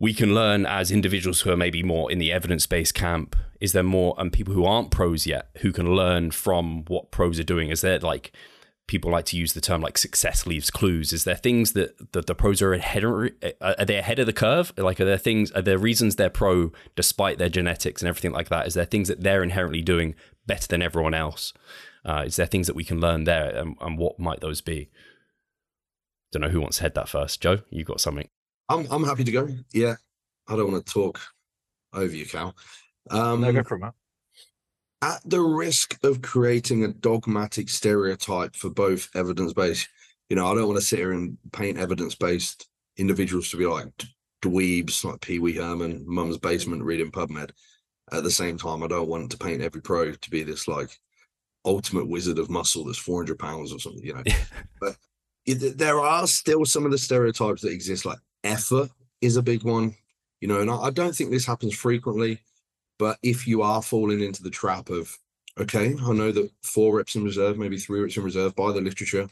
we 0.00 0.12
can 0.12 0.34
learn 0.34 0.66
as 0.66 0.90
individuals 0.90 1.42
who 1.42 1.50
are 1.50 1.56
maybe 1.56 1.82
more 1.82 2.10
in 2.10 2.18
the 2.18 2.32
evidence-based 2.32 2.94
camp? 2.94 3.36
Is 3.60 3.72
there 3.72 3.82
more 3.82 4.14
and 4.18 4.32
people 4.32 4.52
who 4.52 4.64
aren't 4.64 4.90
pros 4.90 5.26
yet 5.26 5.50
who 5.58 5.72
can 5.72 5.94
learn 5.94 6.30
from 6.30 6.84
what 6.86 7.10
pros 7.10 7.38
are 7.38 7.44
doing? 7.44 7.68
Is 7.68 7.82
there 7.82 7.98
like 8.00 8.32
people 8.86 9.10
like 9.10 9.24
to 9.26 9.36
use 9.36 9.54
the 9.54 9.60
term 9.60 9.80
like 9.80 9.96
success 9.96 10.46
leaves 10.46 10.70
clues. 10.70 11.12
Is 11.12 11.24
there 11.24 11.36
things 11.36 11.72
that, 11.72 12.12
that 12.12 12.26
the 12.26 12.34
pros 12.34 12.60
are 12.60 12.74
ahead? 12.74 13.04
Are 13.04 13.84
they 13.84 13.96
ahead 13.96 14.18
of 14.18 14.26
the 14.26 14.32
curve? 14.32 14.72
Like, 14.76 15.00
are 15.00 15.04
there 15.04 15.18
things? 15.18 15.50
Are 15.52 15.62
there 15.62 15.78
reasons 15.78 16.16
they're 16.16 16.30
pro 16.30 16.72
despite 16.94 17.38
their 17.38 17.48
genetics 17.48 18.02
and 18.02 18.08
everything 18.08 18.32
like 18.32 18.48
that? 18.50 18.66
Is 18.66 18.74
there 18.74 18.84
things 18.84 19.08
that 19.08 19.22
they're 19.22 19.42
inherently 19.42 19.82
doing 19.82 20.14
better 20.46 20.66
than 20.66 20.82
everyone 20.82 21.14
else? 21.14 21.52
Uh, 22.04 22.24
is 22.26 22.36
there 22.36 22.46
things 22.46 22.66
that 22.66 22.76
we 22.76 22.84
can 22.84 23.00
learn 23.00 23.24
there, 23.24 23.56
and, 23.56 23.76
and 23.80 23.96
what 23.96 24.18
might 24.18 24.40
those 24.40 24.60
be? 24.60 24.90
Don't 26.32 26.42
know 26.42 26.48
who 26.48 26.60
wants 26.60 26.76
to 26.76 26.82
head 26.82 26.94
that 26.96 27.08
first. 27.08 27.40
Joe, 27.40 27.60
you 27.70 27.84
got 27.84 28.00
something? 28.00 28.28
I'm 28.68 28.86
I'm 28.90 29.04
happy 29.04 29.24
to 29.24 29.32
go. 29.32 29.48
Yeah, 29.72 29.94
I 30.46 30.56
don't 30.56 30.70
want 30.70 30.84
to 30.84 30.92
talk 30.92 31.20
over 31.94 32.14
you, 32.14 32.26
Cal. 32.26 32.54
Um, 33.08 33.40
no, 33.40 33.52
go 33.52 33.62
for 33.62 33.76
it, 33.76 33.92
at 35.04 35.20
the 35.26 35.40
risk 35.40 35.98
of 36.02 36.22
creating 36.22 36.82
a 36.82 36.88
dogmatic 36.88 37.68
stereotype 37.68 38.56
for 38.56 38.70
both 38.70 39.10
evidence 39.14 39.52
based, 39.52 39.86
you 40.30 40.36
know, 40.36 40.46
I 40.46 40.54
don't 40.54 40.66
want 40.66 40.78
to 40.78 40.84
sit 40.84 40.98
here 40.98 41.12
and 41.12 41.36
paint 41.52 41.76
evidence 41.76 42.14
based 42.14 42.68
individuals 42.96 43.50
to 43.50 43.58
be 43.58 43.66
like 43.66 43.88
dweebs, 44.42 45.04
like 45.04 45.20
Pee 45.20 45.40
Wee 45.40 45.56
Herman, 45.56 46.04
mum's 46.06 46.38
basement 46.38 46.82
reading 46.82 47.10
PubMed. 47.10 47.50
At 48.12 48.22
the 48.22 48.30
same 48.30 48.56
time, 48.56 48.82
I 48.82 48.86
don't 48.86 49.08
want 49.08 49.30
to 49.30 49.36
paint 49.36 49.60
every 49.60 49.82
pro 49.82 50.12
to 50.12 50.30
be 50.30 50.42
this 50.42 50.66
like 50.66 50.98
ultimate 51.66 52.08
wizard 52.08 52.38
of 52.38 52.48
muscle 52.48 52.84
that's 52.84 52.98
400 52.98 53.38
pounds 53.38 53.74
or 53.74 53.78
something, 53.78 54.04
you 54.04 54.14
know. 54.14 54.22
but 54.80 54.96
there 55.46 56.00
are 56.00 56.26
still 56.26 56.64
some 56.64 56.86
of 56.86 56.92
the 56.92 56.98
stereotypes 56.98 57.60
that 57.60 57.72
exist, 57.72 58.06
like 58.06 58.18
effort 58.42 58.88
is 59.20 59.36
a 59.36 59.42
big 59.42 59.64
one, 59.64 59.94
you 60.40 60.48
know, 60.48 60.62
and 60.62 60.70
I, 60.70 60.76
I 60.76 60.90
don't 60.90 61.14
think 61.14 61.30
this 61.30 61.44
happens 61.44 61.74
frequently 61.74 62.40
but 63.04 63.18
if 63.22 63.46
you 63.46 63.60
are 63.60 63.82
falling 63.82 64.22
into 64.22 64.42
the 64.42 64.48
trap 64.48 64.88
of, 64.88 65.14
okay, 65.60 65.94
I 66.02 66.12
know 66.14 66.32
that 66.32 66.50
four 66.62 66.96
reps 66.96 67.16
in 67.16 67.22
reserve, 67.22 67.58
maybe 67.58 67.76
three 67.76 68.00
reps 68.00 68.16
in 68.16 68.22
reserve 68.22 68.56
by 68.56 68.72
the 68.72 68.80
literature 68.80 69.28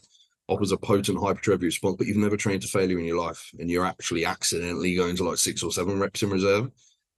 offers 0.46 0.72
a 0.72 0.76
potent 0.76 1.18
hypertrophy 1.18 1.64
response, 1.64 1.96
but 1.96 2.06
you've 2.06 2.18
never 2.18 2.36
trained 2.36 2.60
to 2.60 2.68
failure 2.68 2.98
in 2.98 3.06
your 3.06 3.18
life 3.18 3.50
and 3.58 3.70
you're 3.70 3.86
actually 3.86 4.26
accidentally 4.26 4.94
going 4.94 5.16
to 5.16 5.24
like 5.24 5.38
six 5.38 5.62
or 5.62 5.72
seven 5.72 5.98
reps 5.98 6.22
in 6.22 6.28
reserve. 6.28 6.70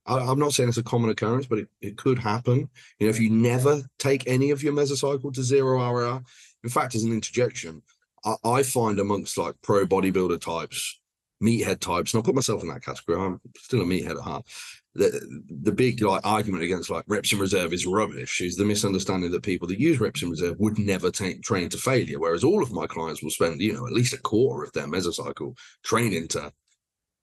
I, 0.06 0.30
am 0.30 0.38
not 0.38 0.52
saying 0.52 0.68
it's 0.68 0.78
a 0.78 0.84
common 0.84 1.10
occurrence, 1.10 1.46
but 1.46 1.58
it, 1.58 1.68
it 1.80 1.96
could 1.96 2.20
happen. 2.20 2.70
You 3.00 3.08
know, 3.08 3.10
if 3.10 3.18
you 3.18 3.30
never 3.30 3.82
take 3.98 4.28
any 4.28 4.52
of 4.52 4.62
your 4.62 4.74
mesocycle 4.74 5.34
to 5.34 5.42
zero 5.42 5.84
RIR, 5.92 6.22
in 6.62 6.70
fact, 6.70 6.94
as 6.94 7.02
an 7.02 7.12
interjection, 7.12 7.82
I, 8.24 8.36
I 8.44 8.62
find 8.62 9.00
amongst 9.00 9.36
like 9.36 9.56
pro 9.60 9.86
bodybuilder 9.86 10.40
types, 10.40 11.00
meathead 11.42 11.80
types, 11.80 12.14
and 12.14 12.20
I'll 12.20 12.24
put 12.24 12.36
myself 12.36 12.62
in 12.62 12.68
that 12.68 12.84
category. 12.84 13.20
I'm 13.20 13.40
still 13.56 13.82
a 13.82 13.84
meathead 13.84 14.18
at 14.18 14.18
heart 14.18 14.46
the 14.94 15.42
the 15.62 15.72
big 15.72 16.00
like 16.02 16.24
argument 16.24 16.62
against 16.62 16.90
like 16.90 17.04
reps 17.08 17.32
in 17.32 17.38
reserve 17.38 17.72
is 17.72 17.86
rubbish 17.86 18.40
is 18.40 18.56
the 18.56 18.64
misunderstanding 18.64 19.30
that 19.30 19.42
people 19.42 19.66
that 19.66 19.80
use 19.80 19.98
reps 20.00 20.22
in 20.22 20.30
reserve 20.30 20.58
would 20.58 20.78
never 20.78 21.10
train 21.10 21.68
to 21.68 21.76
failure 21.78 22.18
whereas 22.20 22.44
all 22.44 22.62
of 22.62 22.72
my 22.72 22.86
clients 22.86 23.22
will 23.22 23.30
spend 23.30 23.60
you 23.60 23.72
know 23.72 23.86
at 23.86 23.92
least 23.92 24.14
a 24.14 24.18
quarter 24.18 24.62
of 24.64 24.72
their 24.72 24.86
mesocycle 24.86 25.56
training 25.84 26.28
to 26.28 26.52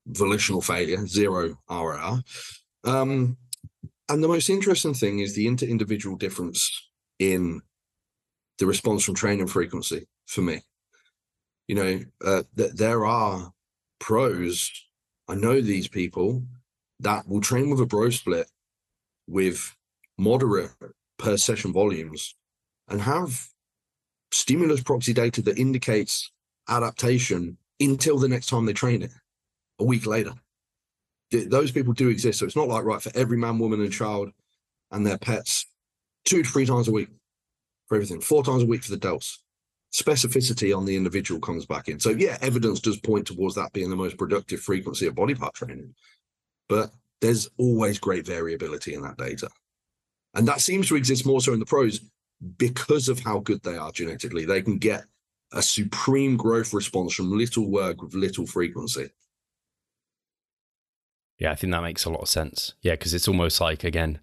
volitional 0.08 0.62
failure 0.62 1.06
zero 1.08 1.56
RIR 1.70 2.22
um 2.84 3.38
and 4.10 4.24
the 4.24 4.28
most 4.28 4.50
interesting 4.50 4.94
thing 4.94 5.20
is 5.20 5.34
the 5.34 5.48
inter-individual 5.48 6.18
difference 6.18 6.90
in 7.20 7.62
the 8.60 8.66
response 8.66 9.04
from 9.06 9.16
training 9.16 9.48
frequency 9.48 10.08
for 10.28 10.42
me 10.42 10.62
You 11.68 11.76
know, 11.76 12.00
uh, 12.26 12.44
th- 12.58 12.74
there 12.74 13.06
are 13.06 13.54
pros. 14.00 14.70
I 15.30 15.36
know 15.36 15.62
these 15.62 15.88
people 15.88 16.44
that 17.02 17.28
will 17.28 17.42
train 17.42 17.70
with 17.70 17.80
a 17.80 17.86
bro 17.86 18.10
split 18.10 18.48
with 19.28 19.76
moderate 20.18 20.72
per 21.18 21.38
session 21.38 21.74
volumes 21.74 22.36
and 22.88 23.02
have 23.02 23.48
stimulus 24.32 24.82
proxy 24.82 25.14
data 25.14 25.42
that 25.42 25.58
indicates 25.58 26.32
adaptation 26.70 27.58
until 27.80 28.18
the 28.18 28.28
next 28.28 28.48
time 28.48 28.66
they 28.66 28.74
train 28.74 29.02
it 29.02 29.12
a 29.80 29.84
week 29.84 30.06
later. 30.06 30.34
Those 31.32 31.72
people 31.72 31.94
do 31.94 32.10
exist. 32.10 32.40
So 32.40 32.46
it's 32.46 32.56
not 32.56 32.68
like, 32.68 32.84
right, 32.84 33.02
for 33.02 33.12
every 33.16 33.38
man, 33.38 33.58
woman, 33.58 33.82
and 33.82 33.92
child 33.92 34.32
and 34.92 35.06
their 35.06 35.18
pets, 35.18 35.66
two 36.26 36.44
to 36.44 36.50
three 36.50 36.66
times 36.66 36.88
a 36.88 36.92
week 36.92 37.08
for 37.88 37.96
everything, 37.96 38.22
four 38.22 38.44
times 38.44 38.64
a 38.64 38.66
week 38.66 38.84
for 38.84 38.92
the 38.92 38.98
delts. 38.98 39.38
Specificity 39.94 40.76
on 40.76 40.86
the 40.86 40.96
individual 40.96 41.42
comes 41.42 41.66
back 41.66 41.90
in. 41.90 42.00
So, 42.00 42.12
yeah, 42.12 42.38
evidence 42.42 42.80
does 42.80 42.98
point 43.00 43.28
towards 43.28 43.56
that 43.56 43.74
being 43.74 43.90
the 43.90 43.96
most 43.96 44.18
productive 44.18 44.62
frequency 44.62 45.08
of 45.08 45.16
body 45.16 45.36
part 45.36 45.54
training. 45.54 45.94
But 46.72 46.92
there's 47.20 47.50
always 47.58 48.00
great 48.00 48.26
variability 48.26 48.94
in 48.94 49.02
that 49.02 49.18
data. 49.18 49.50
And 50.36 50.48
that 50.48 50.62
seems 50.62 50.88
to 50.88 50.96
exist 50.96 51.26
more 51.26 51.42
so 51.42 51.52
in 51.52 51.60
the 51.60 51.66
pros 51.66 52.00
because 52.58 53.10
of 53.10 53.20
how 53.20 53.40
good 53.40 53.62
they 53.62 53.76
are 53.76 53.92
genetically. 53.92 54.46
They 54.46 54.62
can 54.62 54.78
get 54.78 55.04
a 55.52 55.62
supreme 55.62 56.38
growth 56.38 56.74
response 56.74 57.14
from 57.14 57.38
little 57.38 57.70
work 57.70 58.02
with 58.02 58.14
little 58.14 58.48
frequency. 58.48 59.10
Yeah, 61.40 61.52
I 61.52 61.56
think 61.56 61.72
that 61.74 61.84
makes 61.84 62.06
a 62.06 62.10
lot 62.10 62.22
of 62.22 62.30
sense. 62.30 62.74
Yeah, 62.82 62.94
because 62.94 63.14
it's 63.14 63.28
almost 63.28 63.60
like, 63.60 63.84
again, 63.84 64.20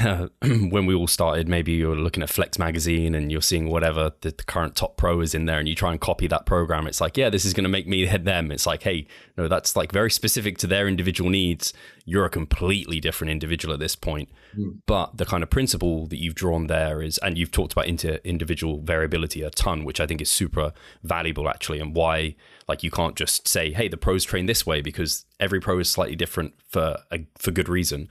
when 0.42 0.86
we 0.86 0.94
all 0.94 1.06
started, 1.06 1.48
maybe 1.48 1.72
you're 1.72 1.96
looking 1.96 2.22
at 2.22 2.30
Flex 2.30 2.58
Magazine 2.58 3.14
and 3.14 3.30
you're 3.30 3.42
seeing 3.42 3.68
whatever 3.68 4.12
the, 4.20 4.30
the, 4.30 4.44
current 4.44 4.74
top 4.74 4.96
pro 4.96 5.20
is 5.20 5.34
in 5.34 5.44
there, 5.44 5.58
and 5.58 5.68
you 5.68 5.74
try 5.74 5.90
and 5.90 6.00
copy 6.00 6.26
that 6.26 6.46
program. 6.46 6.86
It's 6.86 7.00
like, 7.00 7.16
yeah, 7.16 7.28
this 7.28 7.44
is 7.44 7.52
going 7.52 7.64
to 7.64 7.70
make 7.70 7.86
me 7.86 8.06
head 8.06 8.24
them. 8.24 8.50
It's 8.50 8.66
like, 8.66 8.82
hey, 8.82 9.06
no, 9.36 9.48
that's 9.48 9.76
like 9.76 9.92
very 9.92 10.10
specific 10.10 10.58
to 10.58 10.66
their 10.66 10.88
individual 10.88 11.30
needs. 11.30 11.72
You're 12.04 12.24
a 12.24 12.30
completely 12.30 13.00
different 13.00 13.30
individual 13.30 13.74
at 13.74 13.80
this 13.80 13.94
point. 13.94 14.28
Mm. 14.56 14.80
But 14.86 15.16
the 15.18 15.26
kind 15.26 15.42
of 15.42 15.50
principle 15.50 16.06
that 16.06 16.18
you've 16.18 16.34
drawn 16.34 16.66
there 16.66 17.02
is, 17.02 17.18
and 17.18 17.36
you've 17.36 17.52
talked 17.52 17.72
about 17.72 17.86
inter 17.86 18.18
individual 18.24 18.80
variability 18.80 19.42
a 19.42 19.50
ton, 19.50 19.84
which 19.84 20.00
I 20.00 20.06
think 20.06 20.20
is 20.20 20.30
super 20.30 20.72
valuable 21.02 21.48
actually, 21.48 21.80
and 21.80 21.94
why 21.94 22.36
like 22.68 22.82
you 22.82 22.90
can't 22.90 23.16
just 23.16 23.48
say, 23.48 23.72
hey, 23.72 23.88
the 23.88 23.96
pros 23.96 24.24
train 24.24 24.46
this 24.46 24.64
way 24.64 24.80
because 24.80 25.26
every 25.38 25.60
pro 25.60 25.78
is 25.78 25.90
slightly 25.90 26.16
different 26.16 26.54
for 26.68 26.98
a, 27.12 27.26
for 27.36 27.50
good 27.50 27.68
reason. 27.68 28.08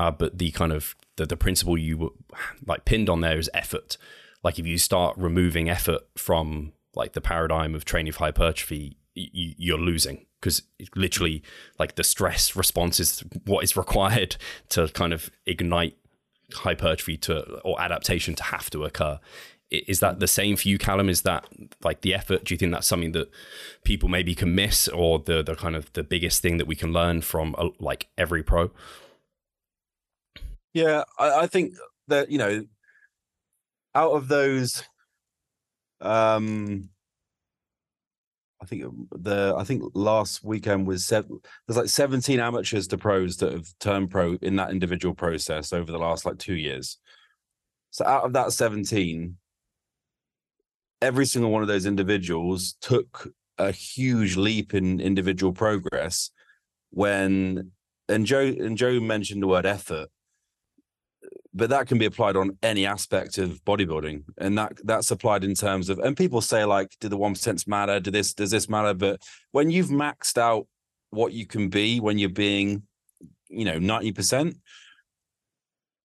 Uh, 0.00 0.10
but 0.10 0.38
the 0.38 0.50
kind 0.52 0.72
of 0.72 0.96
the, 1.16 1.26
the 1.26 1.36
principle 1.36 1.76
you 1.76 2.14
like 2.64 2.86
pinned 2.86 3.10
on 3.10 3.20
there 3.20 3.38
is 3.38 3.50
effort. 3.52 3.98
Like 4.42 4.58
if 4.58 4.66
you 4.66 4.78
start 4.78 5.14
removing 5.18 5.68
effort 5.68 6.00
from 6.16 6.72
like 6.94 7.12
the 7.12 7.20
paradigm 7.20 7.74
of 7.74 7.84
training 7.84 8.14
for 8.14 8.20
hypertrophy, 8.20 8.96
you, 9.14 9.54
you're 9.58 9.78
losing. 9.78 10.24
Because 10.40 10.62
literally 10.94 11.42
like 11.78 11.96
the 11.96 12.02
stress 12.02 12.56
response 12.56 12.98
is 12.98 13.22
what 13.44 13.62
is 13.62 13.76
required 13.76 14.36
to 14.70 14.88
kind 14.88 15.12
of 15.12 15.30
ignite 15.44 15.98
hypertrophy 16.54 17.18
to 17.18 17.60
or 17.60 17.78
adaptation 17.78 18.34
to 18.36 18.44
have 18.44 18.70
to 18.70 18.84
occur. 18.84 19.20
Is 19.70 20.00
that 20.00 20.18
the 20.18 20.26
same 20.26 20.56
for 20.56 20.66
you 20.66 20.78
calum? 20.78 21.10
Is 21.10 21.22
that 21.22 21.44
like 21.84 22.00
the 22.00 22.14
effort? 22.14 22.44
Do 22.44 22.54
you 22.54 22.58
think 22.58 22.72
that's 22.72 22.86
something 22.86 23.12
that 23.12 23.30
people 23.84 24.08
maybe 24.08 24.34
can 24.34 24.54
miss 24.54 24.88
or 24.88 25.18
the 25.18 25.42
the 25.42 25.56
kind 25.56 25.76
of 25.76 25.92
the 25.92 26.02
biggest 26.02 26.40
thing 26.40 26.56
that 26.56 26.66
we 26.66 26.74
can 26.74 26.90
learn 26.90 27.20
from 27.20 27.54
uh, 27.58 27.68
like 27.78 28.08
every 28.16 28.42
pro 28.42 28.70
yeah, 30.72 31.04
I, 31.18 31.40
I 31.40 31.46
think 31.46 31.74
that 32.08 32.30
you 32.30 32.38
know, 32.38 32.64
out 33.94 34.12
of 34.12 34.28
those, 34.28 34.82
um, 36.00 36.88
I 38.62 38.66
think 38.66 38.84
the 39.10 39.54
I 39.56 39.64
think 39.64 39.82
last 39.94 40.44
weekend 40.44 40.86
was 40.86 41.04
seven, 41.04 41.40
there's 41.66 41.76
like 41.76 41.88
17 41.88 42.38
amateurs 42.38 42.86
to 42.88 42.98
pros 42.98 43.38
that 43.38 43.52
have 43.52 43.68
turned 43.80 44.10
pro 44.10 44.36
in 44.42 44.56
that 44.56 44.70
individual 44.70 45.14
process 45.14 45.72
over 45.72 45.90
the 45.90 45.98
last 45.98 46.24
like 46.24 46.38
two 46.38 46.54
years. 46.54 46.98
So 47.90 48.04
out 48.04 48.24
of 48.24 48.34
that 48.34 48.52
17, 48.52 49.36
every 51.02 51.26
single 51.26 51.50
one 51.50 51.62
of 51.62 51.68
those 51.68 51.86
individuals 51.86 52.76
took 52.80 53.32
a 53.58 53.72
huge 53.72 54.36
leap 54.36 54.74
in 54.74 55.00
individual 55.00 55.52
progress 55.52 56.30
when 56.90 57.72
and 58.08 58.26
Joe 58.26 58.40
and 58.40 58.76
Joe 58.76 59.00
mentioned 59.00 59.42
the 59.42 59.46
word 59.46 59.66
effort 59.66 60.08
but 61.52 61.70
that 61.70 61.88
can 61.88 61.98
be 61.98 62.04
applied 62.04 62.36
on 62.36 62.56
any 62.62 62.86
aspect 62.86 63.38
of 63.38 63.64
bodybuilding. 63.64 64.24
And 64.38 64.56
that 64.58 64.72
that's 64.84 65.10
applied 65.10 65.44
in 65.44 65.54
terms 65.54 65.88
of 65.88 65.98
and 65.98 66.16
people 66.16 66.40
say 66.40 66.64
like 66.64 66.96
do 67.00 67.08
the 67.08 67.16
one 67.16 67.34
matter? 67.66 68.00
Do 68.00 68.10
this 68.10 68.34
does 68.34 68.50
this 68.50 68.68
matter? 68.68 68.94
But 68.94 69.22
when 69.52 69.70
you've 69.70 69.88
maxed 69.88 70.38
out 70.38 70.66
what 71.10 71.32
you 71.32 71.46
can 71.46 71.68
be 71.68 71.98
when 71.98 72.18
you're 72.18 72.28
being 72.28 72.84
you 73.48 73.64
know 73.64 73.78
90% 73.80 74.54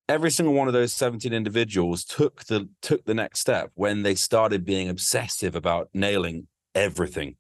every 0.10 0.32
single 0.32 0.54
one 0.54 0.68
of 0.68 0.74
those 0.74 0.94
17 0.94 1.34
individuals 1.34 2.04
took 2.04 2.44
the 2.46 2.70
took 2.82 3.06
the 3.06 3.14
next 3.14 3.40
step 3.40 3.72
when 3.76 4.04
they 4.04 4.16
started 4.16 4.66
being 4.66 4.90
obsessive 4.90 5.56
about 5.56 5.90
nailing 5.94 6.48
everything. 6.74 7.36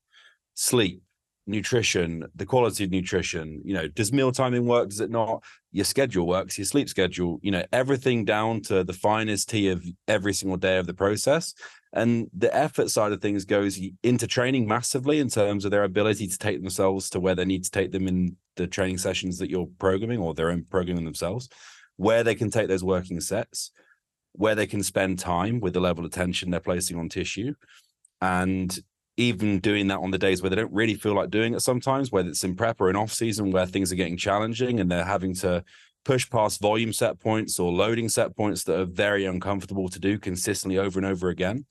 Sleep 0.53 1.01
nutrition, 1.47 2.25
the 2.35 2.45
quality 2.45 2.83
of 2.83 2.91
nutrition, 2.91 3.61
you 3.63 3.73
know, 3.73 3.87
does 3.87 4.11
meal 4.11 4.31
timing 4.31 4.65
work? 4.65 4.89
Does 4.89 4.99
it 4.99 5.11
not? 5.11 5.43
Your 5.71 5.85
schedule 5.85 6.27
works, 6.27 6.57
your 6.57 6.65
sleep 6.65 6.89
schedule, 6.89 7.39
you 7.41 7.51
know, 7.51 7.63
everything 7.71 8.25
down 8.25 8.61
to 8.61 8.83
the 8.83 8.93
finest 8.93 9.49
tea 9.49 9.69
of 9.69 9.85
every 10.07 10.33
single 10.33 10.57
day 10.57 10.77
of 10.77 10.87
the 10.87 10.93
process. 10.93 11.53
And 11.93 12.29
the 12.35 12.53
effort 12.53 12.89
side 12.89 13.11
of 13.11 13.21
things 13.21 13.45
goes 13.45 13.79
into 14.03 14.27
training 14.27 14.67
massively 14.67 15.19
in 15.19 15.29
terms 15.29 15.65
of 15.65 15.71
their 15.71 15.83
ability 15.83 16.27
to 16.27 16.37
take 16.37 16.61
themselves 16.61 17.09
to 17.11 17.19
where 17.19 17.35
they 17.35 17.45
need 17.45 17.63
to 17.63 17.71
take 17.71 17.91
them 17.91 18.07
in 18.07 18.35
the 18.57 18.67
training 18.67 18.97
sessions 18.97 19.37
that 19.37 19.49
you're 19.49 19.69
programming 19.79 20.19
or 20.19 20.33
their 20.33 20.49
own 20.49 20.65
programming 20.69 21.05
themselves, 21.05 21.47
where 21.97 22.23
they 22.23 22.35
can 22.35 22.49
take 22.49 22.67
those 22.67 22.83
working 22.83 23.21
sets, 23.21 23.71
where 24.33 24.55
they 24.55 24.67
can 24.67 24.83
spend 24.83 25.19
time 25.19 25.59
with 25.59 25.73
the 25.73 25.79
level 25.79 26.03
of 26.03 26.11
tension 26.11 26.49
they're 26.49 26.59
placing 26.59 26.97
on 26.97 27.07
tissue. 27.07 27.53
And 28.21 28.77
even 29.17 29.59
doing 29.59 29.87
that 29.87 29.99
on 29.99 30.11
the 30.11 30.17
days 30.17 30.41
where 30.41 30.49
they 30.49 30.55
don't 30.55 30.73
really 30.73 30.95
feel 30.95 31.15
like 31.15 31.29
doing 31.29 31.53
it 31.53 31.61
sometimes, 31.61 32.11
whether 32.11 32.29
it's 32.29 32.43
in 32.43 32.55
prep 32.55 32.81
or 32.81 32.89
in 32.89 32.95
off 32.95 33.11
season 33.11 33.51
where 33.51 33.65
things 33.65 33.91
are 33.91 33.95
getting 33.95 34.17
challenging 34.17 34.79
and 34.79 34.91
they're 34.91 35.05
having 35.05 35.33
to 35.35 35.63
push 36.03 36.29
past 36.29 36.61
volume 36.61 36.93
set 36.93 37.19
points 37.19 37.59
or 37.59 37.71
loading 37.71 38.09
set 38.09 38.35
points 38.35 38.63
that 38.63 38.79
are 38.79 38.85
very 38.85 39.25
uncomfortable 39.25 39.89
to 39.89 39.99
do 39.99 40.19
consistently 40.19 40.77
over 40.77 40.99
and 40.99 41.05
over 41.05 41.29
again. 41.29 41.65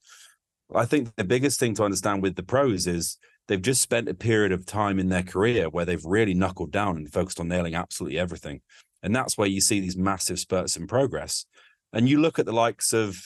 I 0.74 0.86
think 0.86 1.14
the 1.16 1.24
biggest 1.24 1.60
thing 1.60 1.74
to 1.74 1.84
understand 1.84 2.22
with 2.22 2.34
the 2.34 2.42
pros 2.42 2.86
is 2.86 3.18
they've 3.46 3.60
just 3.60 3.82
spent 3.82 4.08
a 4.08 4.14
period 4.14 4.50
of 4.50 4.66
time 4.66 4.98
in 4.98 5.08
their 5.08 5.22
career 5.22 5.68
where 5.68 5.84
they've 5.84 6.04
really 6.04 6.34
knuckled 6.34 6.72
down 6.72 6.96
and 6.96 7.12
focused 7.12 7.38
on 7.38 7.48
nailing 7.48 7.74
absolutely 7.74 8.18
everything. 8.18 8.60
And 9.02 9.14
that's 9.14 9.36
where 9.36 9.46
you 9.46 9.60
see 9.60 9.80
these 9.80 9.96
massive 9.96 10.38
spurts 10.38 10.76
in 10.76 10.86
progress. 10.86 11.44
And 11.92 12.08
you 12.08 12.20
look 12.20 12.38
at 12.38 12.46
the 12.46 12.52
likes 12.52 12.92
of, 12.92 13.16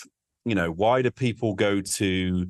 you 0.44 0.56
know, 0.56 0.70
why 0.70 1.02
do 1.02 1.10
people 1.10 1.54
go 1.54 1.80
to 1.80 2.46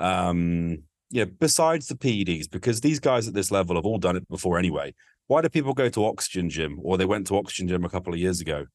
um 0.00 0.82
yeah, 1.14 1.26
besides 1.26 1.86
the 1.86 1.94
PEDs, 1.94 2.50
because 2.50 2.80
these 2.80 2.98
guys 2.98 3.28
at 3.28 3.34
this 3.34 3.52
level 3.52 3.76
have 3.76 3.86
all 3.86 3.98
done 3.98 4.16
it 4.16 4.28
before 4.28 4.58
anyway. 4.58 4.92
Why 5.28 5.42
do 5.42 5.48
people 5.48 5.72
go 5.72 5.88
to 5.88 6.06
Oxygen 6.06 6.50
Gym 6.50 6.80
or 6.82 6.98
they 6.98 7.04
went 7.04 7.28
to 7.28 7.36
Oxygen 7.36 7.68
Gym 7.68 7.84
a 7.84 7.88
couple 7.88 8.12
of 8.12 8.18
years 8.18 8.40
ago? 8.40 8.66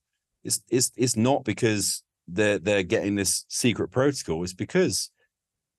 It's 0.45 0.61
it's 0.69 0.89
it's 0.95 1.17
not 1.17 1.43
because 1.43 2.01
they're 2.29 2.57
they're 2.57 2.83
getting 2.83 3.15
this 3.15 3.43
secret 3.49 3.89
protocol. 3.89 4.41
It's 4.41 4.53
because 4.53 5.11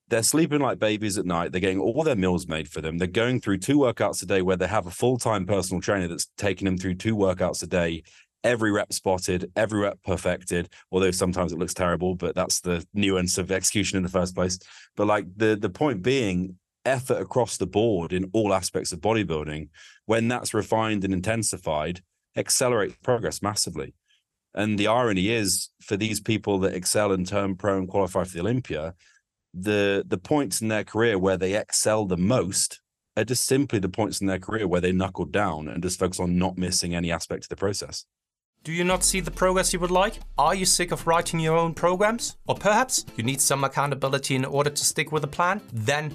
they're 0.09 0.23
sleeping 0.23 0.61
like 0.61 0.79
babies 0.79 1.17
at 1.17 1.25
night. 1.25 1.51
They're 1.51 1.63
getting 1.63 1.81
all 1.81 2.05
their 2.05 2.15
meals 2.15 2.47
made 2.47 2.69
for 2.69 2.83
them. 2.83 2.99
They're 2.99 3.09
going 3.09 3.41
through 3.41 3.59
two 3.59 3.79
workouts 3.79 4.23
a 4.23 4.27
day 4.27 4.43
where 4.43 4.59
they 4.59 4.67
have 4.67 4.87
a 4.87 4.91
full 4.91 5.17
time 5.17 5.47
personal 5.47 5.81
trainer 5.81 6.09
that's 6.09 6.29
taking 6.37 6.67
them 6.67 6.77
through 6.77 6.97
two 6.97 7.17
workouts 7.17 7.63
a 7.63 7.69
day 7.69 8.03
every 8.45 8.71
rep 8.71 8.93
spotted, 8.93 9.51
every 9.57 9.81
rep 9.81 9.99
perfected. 10.05 10.69
Although 10.91 11.11
sometimes 11.11 11.53
it 11.53 11.59
looks 11.59 11.75
terrible, 11.75 12.15
but 12.15 12.35
that's 12.35 12.61
the 12.61 12.85
nuance 12.95 13.39
of 13.39 13.51
execution 13.51 13.97
in 13.97 14.03
the 14.03 14.09
first 14.09 14.35
place. 14.35 14.59
But 14.97 15.07
like 15.07 15.27
the 15.37 15.57
the 15.57 15.71
point 15.71 16.03
being, 16.03 16.57
effort 16.85 17.21
across 17.21 17.57
the 17.57 17.67
board 17.67 18.13
in 18.13 18.31
all 18.33 18.55
aspects 18.55 18.93
of 18.93 19.01
bodybuilding, 19.01 19.69
when 20.07 20.29
that's 20.29 20.55
refined 20.55 21.05
and 21.05 21.13
intensified, 21.13 22.01
accelerates 22.37 22.97
progress 23.03 23.43
massively. 23.43 23.95
And 24.55 24.79
the 24.79 24.89
irony 24.89 25.29
is, 25.29 25.69
for 25.81 25.97
these 25.97 26.21
people 26.21 26.59
that 26.61 26.75
excel 26.75 27.13
and 27.13 27.27
turn 27.27 27.55
pro 27.57 27.79
and 27.79 27.89
qualify 27.89 28.25
for 28.25 28.33
the 28.33 28.41
Olympia, 28.41 28.95
the 29.53 30.05
the 30.07 30.19
points 30.19 30.61
in 30.61 30.69
their 30.69 30.85
career 30.85 31.19
where 31.19 31.37
they 31.37 31.55
excel 31.57 32.07
the 32.07 32.17
most 32.17 32.81
are 33.17 33.25
just 33.25 33.45
simply 33.45 33.79
the 33.79 33.89
points 33.89 34.21
in 34.21 34.27
their 34.27 34.39
career 34.39 34.67
where 34.67 34.81
they 34.81 34.93
knuckled 34.93 35.33
down 35.33 35.69
and 35.69 35.83
just 35.83 35.99
focus 35.99 36.21
on 36.21 36.39
not 36.39 36.57
missing 36.57 36.95
any 36.95 37.11
aspect 37.11 37.45
of 37.45 37.49
the 37.49 37.57
process. 37.57 38.05
Do 38.63 38.73
you 38.73 38.85
not 38.85 39.03
see 39.03 39.21
the 39.21 39.31
progress 39.31 39.73
you 39.73 39.81
would 39.81 39.91
like? 39.91 40.21
Are 40.37 40.55
you 40.55 40.67
sick 40.67 40.93
of 40.93 41.07
writing 41.07 41.41
your 41.41 41.57
own 41.57 41.73
programs? 41.73 42.37
Or 42.47 42.55
perhaps 42.55 43.07
you 43.17 43.25
need 43.25 43.41
some 43.41 43.65
accountability 43.65 44.35
in 44.37 44.45
order 44.45 44.69
to 44.69 44.85
stick 44.85 45.11
with 45.11 45.25
a 45.25 45.27
plan? 45.27 45.63
Then 45.73 46.15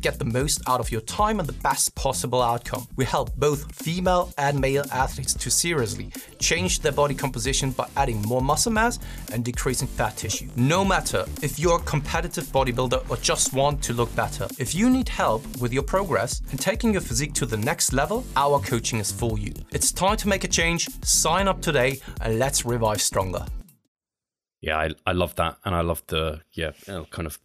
get 0.01 0.19
the 0.19 0.25
most 0.25 0.61
out 0.67 0.79
of 0.79 0.91
your 0.91 1.01
time 1.01 1.39
and 1.39 1.47
the 1.47 1.53
best 1.53 1.95
possible 1.95 2.41
outcome. 2.41 2.87
We 2.95 3.05
help 3.05 3.35
both 3.35 3.73
female 3.73 4.33
and 4.37 4.59
male 4.59 4.85
athletes 4.91 5.33
to 5.35 5.49
seriously 5.49 6.11
change 6.39 6.79
their 6.79 6.91
body 6.91 7.15
composition 7.15 7.71
by 7.71 7.87
adding 7.95 8.21
more 8.23 8.41
muscle 8.41 8.71
mass 8.71 8.99
and 9.31 9.45
decreasing 9.45 9.87
fat 9.87 10.17
tissue. 10.17 10.49
No 10.55 10.83
matter 10.83 11.25
if 11.41 11.59
you're 11.59 11.77
a 11.77 11.83
competitive 11.83 12.45
bodybuilder 12.45 13.09
or 13.09 13.17
just 13.17 13.53
want 13.53 13.81
to 13.83 13.93
look 13.93 14.13
better, 14.15 14.47
if 14.57 14.73
you 14.75 14.89
need 14.89 15.07
help 15.07 15.45
with 15.57 15.71
your 15.71 15.83
progress 15.83 16.41
and 16.51 16.59
taking 16.59 16.91
your 16.91 17.01
physique 17.01 17.33
to 17.33 17.45
the 17.45 17.57
next 17.57 17.93
level, 17.93 18.25
our 18.35 18.59
coaching 18.59 18.99
is 18.99 19.11
for 19.11 19.37
you. 19.37 19.53
It's 19.71 19.91
time 19.91 20.17
to 20.17 20.27
make 20.27 20.43
a 20.43 20.47
change. 20.47 20.89
Sign 21.03 21.47
up 21.47 21.61
today 21.61 21.99
and 22.21 22.39
let's 22.39 22.65
revive 22.65 23.01
stronger. 23.01 23.45
Yeah, 24.61 24.77
I, 24.77 24.89
I 25.07 25.13
love 25.13 25.35
that. 25.37 25.57
And 25.65 25.73
I 25.73 25.81
love 25.81 26.03
the, 26.07 26.41
yeah, 26.53 26.71
kind 26.85 27.25
of, 27.25 27.39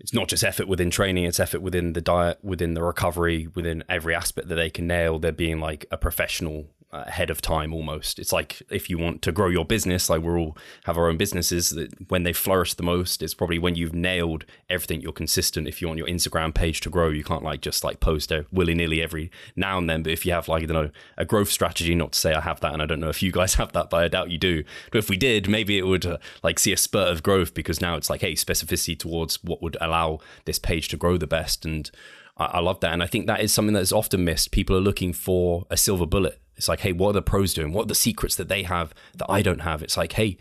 it's 0.00 0.12
not 0.12 0.28
just 0.28 0.44
effort 0.44 0.68
within 0.68 0.90
training, 0.90 1.24
it's 1.24 1.40
effort 1.40 1.62
within 1.62 1.92
the 1.92 2.00
diet, 2.00 2.38
within 2.42 2.74
the 2.74 2.82
recovery, 2.82 3.48
within 3.54 3.84
every 3.88 4.14
aspect 4.14 4.48
that 4.48 4.56
they 4.56 4.70
can 4.70 4.86
nail. 4.86 5.18
They're 5.18 5.32
being 5.32 5.60
like 5.60 5.86
a 5.90 5.96
professional 5.96 6.66
ahead 6.94 7.30
of 7.30 7.40
time 7.40 7.74
almost. 7.74 8.18
It's 8.18 8.32
like 8.32 8.62
if 8.70 8.88
you 8.88 8.98
want 8.98 9.22
to 9.22 9.32
grow 9.32 9.48
your 9.48 9.64
business, 9.64 10.08
like 10.08 10.22
we're 10.22 10.38
all 10.38 10.56
have 10.84 10.96
our 10.96 11.08
own 11.08 11.16
businesses, 11.16 11.70
that 11.70 12.10
when 12.10 12.22
they 12.22 12.32
flourish 12.32 12.74
the 12.74 12.82
most, 12.82 13.22
it's 13.22 13.34
probably 13.34 13.58
when 13.58 13.74
you've 13.74 13.94
nailed 13.94 14.44
everything. 14.70 15.00
You're 15.00 15.12
consistent. 15.12 15.68
If 15.68 15.82
you 15.82 15.88
want 15.88 15.98
your 15.98 16.06
Instagram 16.06 16.54
page 16.54 16.80
to 16.82 16.90
grow, 16.90 17.08
you 17.08 17.24
can't 17.24 17.42
like 17.42 17.60
just 17.60 17.84
like 17.84 18.00
post 18.00 18.32
willy 18.52 18.74
nilly 18.74 19.02
every 19.02 19.30
now 19.56 19.78
and 19.78 19.90
then. 19.90 20.02
But 20.02 20.12
if 20.12 20.24
you 20.24 20.32
have 20.32 20.48
like 20.48 20.62
I 20.62 20.66
don't 20.66 20.84
know 20.84 20.90
a 21.18 21.24
growth 21.24 21.50
strategy, 21.50 21.94
not 21.94 22.12
to 22.12 22.18
say 22.18 22.32
I 22.32 22.40
have 22.40 22.60
that, 22.60 22.72
and 22.72 22.80
I 22.80 22.86
don't 22.86 23.00
know 23.00 23.08
if 23.08 23.22
you 23.22 23.32
guys 23.32 23.54
have 23.56 23.72
that, 23.72 23.90
but 23.90 24.04
I 24.04 24.08
doubt 24.08 24.30
you 24.30 24.38
do. 24.38 24.64
But 24.92 24.98
if 24.98 25.10
we 25.10 25.16
did, 25.16 25.48
maybe 25.48 25.78
it 25.78 25.86
would 25.86 26.06
uh, 26.06 26.18
like 26.42 26.58
see 26.58 26.72
a 26.72 26.76
spurt 26.76 27.08
of 27.08 27.22
growth 27.22 27.54
because 27.54 27.80
now 27.80 27.96
it's 27.96 28.10
like 28.10 28.20
hey 28.20 28.34
specificity 28.34 28.98
towards 28.98 29.42
what 29.42 29.62
would 29.62 29.76
allow 29.80 30.20
this 30.44 30.58
page 30.58 30.88
to 30.88 30.96
grow 30.96 31.16
the 31.16 31.26
best 31.26 31.64
and. 31.64 31.90
I 32.36 32.58
love 32.58 32.80
that. 32.80 32.92
And 32.92 33.00
I 33.00 33.06
think 33.06 33.28
that 33.28 33.40
is 33.40 33.52
something 33.52 33.74
that 33.74 33.82
is 33.82 33.92
often 33.92 34.24
missed. 34.24 34.50
People 34.50 34.74
are 34.74 34.80
looking 34.80 35.12
for 35.12 35.66
a 35.70 35.76
silver 35.76 36.04
bullet 36.04 36.40
it's 36.56 36.68
like, 36.68 36.80
hey, 36.80 36.92
what 36.92 37.10
are 37.10 37.14
the 37.14 37.22
pros 37.22 37.54
doing? 37.54 37.72
What 37.72 37.84
are 37.84 37.88
the 37.88 37.94
secrets 37.94 38.36
that 38.36 38.48
they 38.48 38.62
have 38.62 38.94
that 39.16 39.30
I 39.30 39.42
don't 39.42 39.60
have? 39.60 39.82
It's 39.82 39.96
like, 39.96 40.12
hey, 40.12 40.36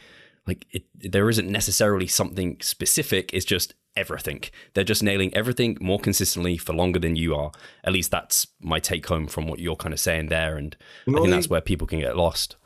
like 0.47 0.65
it, 0.71 0.83
there 0.95 1.29
isn't 1.29 1.49
necessarily 1.49 2.07
something 2.07 2.57
specific. 2.61 3.33
It's 3.33 3.45
just 3.45 3.73
everything. 3.95 4.43
They're 4.73 4.83
just 4.83 5.03
nailing 5.03 5.33
everything 5.33 5.77
more 5.79 5.99
consistently 5.99 6.57
for 6.57 6.73
longer 6.73 6.99
than 6.99 7.15
you 7.15 7.35
are. 7.35 7.51
At 7.83 7.93
least 7.93 8.11
that's 8.11 8.47
my 8.59 8.79
take 8.79 9.05
home 9.05 9.27
from 9.27 9.47
what 9.47 9.59
you're 9.59 9.75
kind 9.75 9.93
of 9.93 9.99
saying 9.99 10.27
there. 10.27 10.57
And 10.57 10.75
I 11.07 11.11
think 11.11 11.29
that's 11.29 11.49
where 11.49 11.61
people 11.61 11.87
can 11.87 11.99
get 11.99 12.17
lost. 12.17 12.57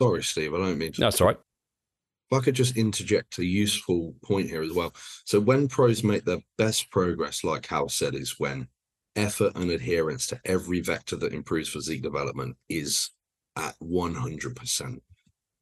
Sorry, 0.00 0.22
Steve. 0.22 0.54
I 0.54 0.58
don't 0.58 0.78
mean 0.78 0.92
to. 0.92 1.00
No, 1.00 1.06
that's 1.06 1.20
all 1.20 1.28
right. 1.28 1.38
If 2.30 2.38
I 2.38 2.44
could 2.44 2.54
just 2.54 2.76
interject 2.76 3.38
a 3.38 3.44
useful 3.44 4.14
point 4.24 4.48
here 4.48 4.62
as 4.62 4.72
well. 4.72 4.94
So 5.24 5.40
when 5.40 5.68
pros 5.68 6.02
make 6.02 6.24
their 6.24 6.40
best 6.58 6.90
progress, 6.90 7.44
like 7.44 7.62
Cal 7.62 7.88
said, 7.88 8.14
is 8.14 8.38
when 8.38 8.68
effort 9.16 9.52
and 9.56 9.70
adherence 9.70 10.26
to 10.28 10.40
every 10.44 10.80
vector 10.80 11.16
that 11.16 11.32
improves 11.32 11.68
physique 11.68 12.02
development 12.02 12.56
is 12.68 13.10
at 13.56 13.74
100%. 13.80 15.00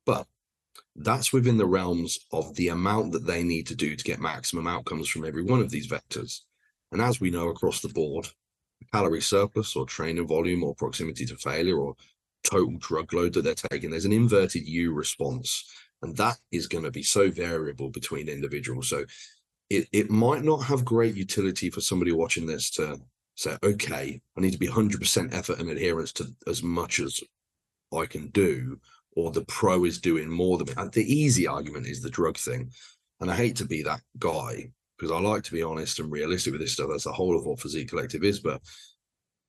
But 0.06 0.26
that's 0.96 1.32
within 1.32 1.56
the 1.56 1.66
realms 1.66 2.18
of 2.32 2.54
the 2.54 2.68
amount 2.68 3.12
that 3.12 3.26
they 3.26 3.42
need 3.42 3.66
to 3.68 3.74
do 3.74 3.96
to 3.96 4.04
get 4.04 4.20
maximum 4.20 4.66
outcomes 4.66 5.08
from 5.08 5.24
every 5.24 5.42
one 5.42 5.60
of 5.60 5.70
these 5.70 5.88
vectors. 5.88 6.40
And 6.90 7.00
as 7.00 7.20
we 7.20 7.30
know 7.30 7.48
across 7.48 7.80
the 7.80 7.88
board, 7.88 8.28
calorie 8.92 9.22
surplus 9.22 9.76
or 9.76 9.86
training 9.86 10.26
volume 10.26 10.62
or 10.62 10.74
proximity 10.74 11.24
to 11.26 11.36
failure 11.36 11.78
or 11.78 11.94
total 12.44 12.76
drug 12.78 13.12
load 13.12 13.32
that 13.34 13.42
they're 13.42 13.54
taking, 13.54 13.90
there's 13.90 14.04
an 14.04 14.12
inverted 14.12 14.66
U 14.66 14.92
response. 14.92 15.70
And 16.02 16.16
that 16.16 16.36
is 16.50 16.66
going 16.66 16.84
to 16.84 16.90
be 16.90 17.02
so 17.02 17.30
variable 17.30 17.88
between 17.88 18.28
individuals. 18.28 18.88
So 18.88 19.04
it, 19.70 19.88
it 19.92 20.10
might 20.10 20.42
not 20.42 20.64
have 20.64 20.84
great 20.84 21.14
utility 21.14 21.70
for 21.70 21.80
somebody 21.80 22.12
watching 22.12 22.46
this 22.46 22.70
to 22.72 23.00
say, 23.42 23.56
okay, 23.62 24.20
I 24.36 24.40
need 24.40 24.52
to 24.52 24.58
be 24.58 24.68
100% 24.68 25.34
effort 25.34 25.58
and 25.58 25.70
adherence 25.70 26.12
to 26.14 26.26
as 26.46 26.62
much 26.62 27.00
as 27.00 27.20
I 27.92 28.06
can 28.06 28.28
do, 28.28 28.78
or 29.16 29.30
the 29.30 29.44
pro 29.44 29.84
is 29.84 30.00
doing 30.00 30.28
more 30.28 30.58
than 30.58 30.68
me. 30.68 30.88
The 30.92 31.12
easy 31.12 31.46
argument 31.46 31.86
is 31.86 32.00
the 32.00 32.10
drug 32.10 32.38
thing. 32.38 32.70
And 33.20 33.30
I 33.30 33.36
hate 33.36 33.56
to 33.56 33.64
be 33.64 33.82
that 33.82 34.00
guy 34.18 34.70
because 34.98 35.12
I 35.12 35.20
like 35.20 35.42
to 35.44 35.52
be 35.52 35.62
honest 35.62 35.98
and 35.98 36.10
realistic 36.10 36.52
with 36.52 36.60
this 36.60 36.72
stuff. 36.72 36.88
That's 36.90 37.04
the 37.04 37.12
whole 37.12 37.36
of 37.36 37.44
what 37.44 37.60
Physique 37.60 37.88
Collective 37.88 38.24
is. 38.24 38.40
But, 38.40 38.62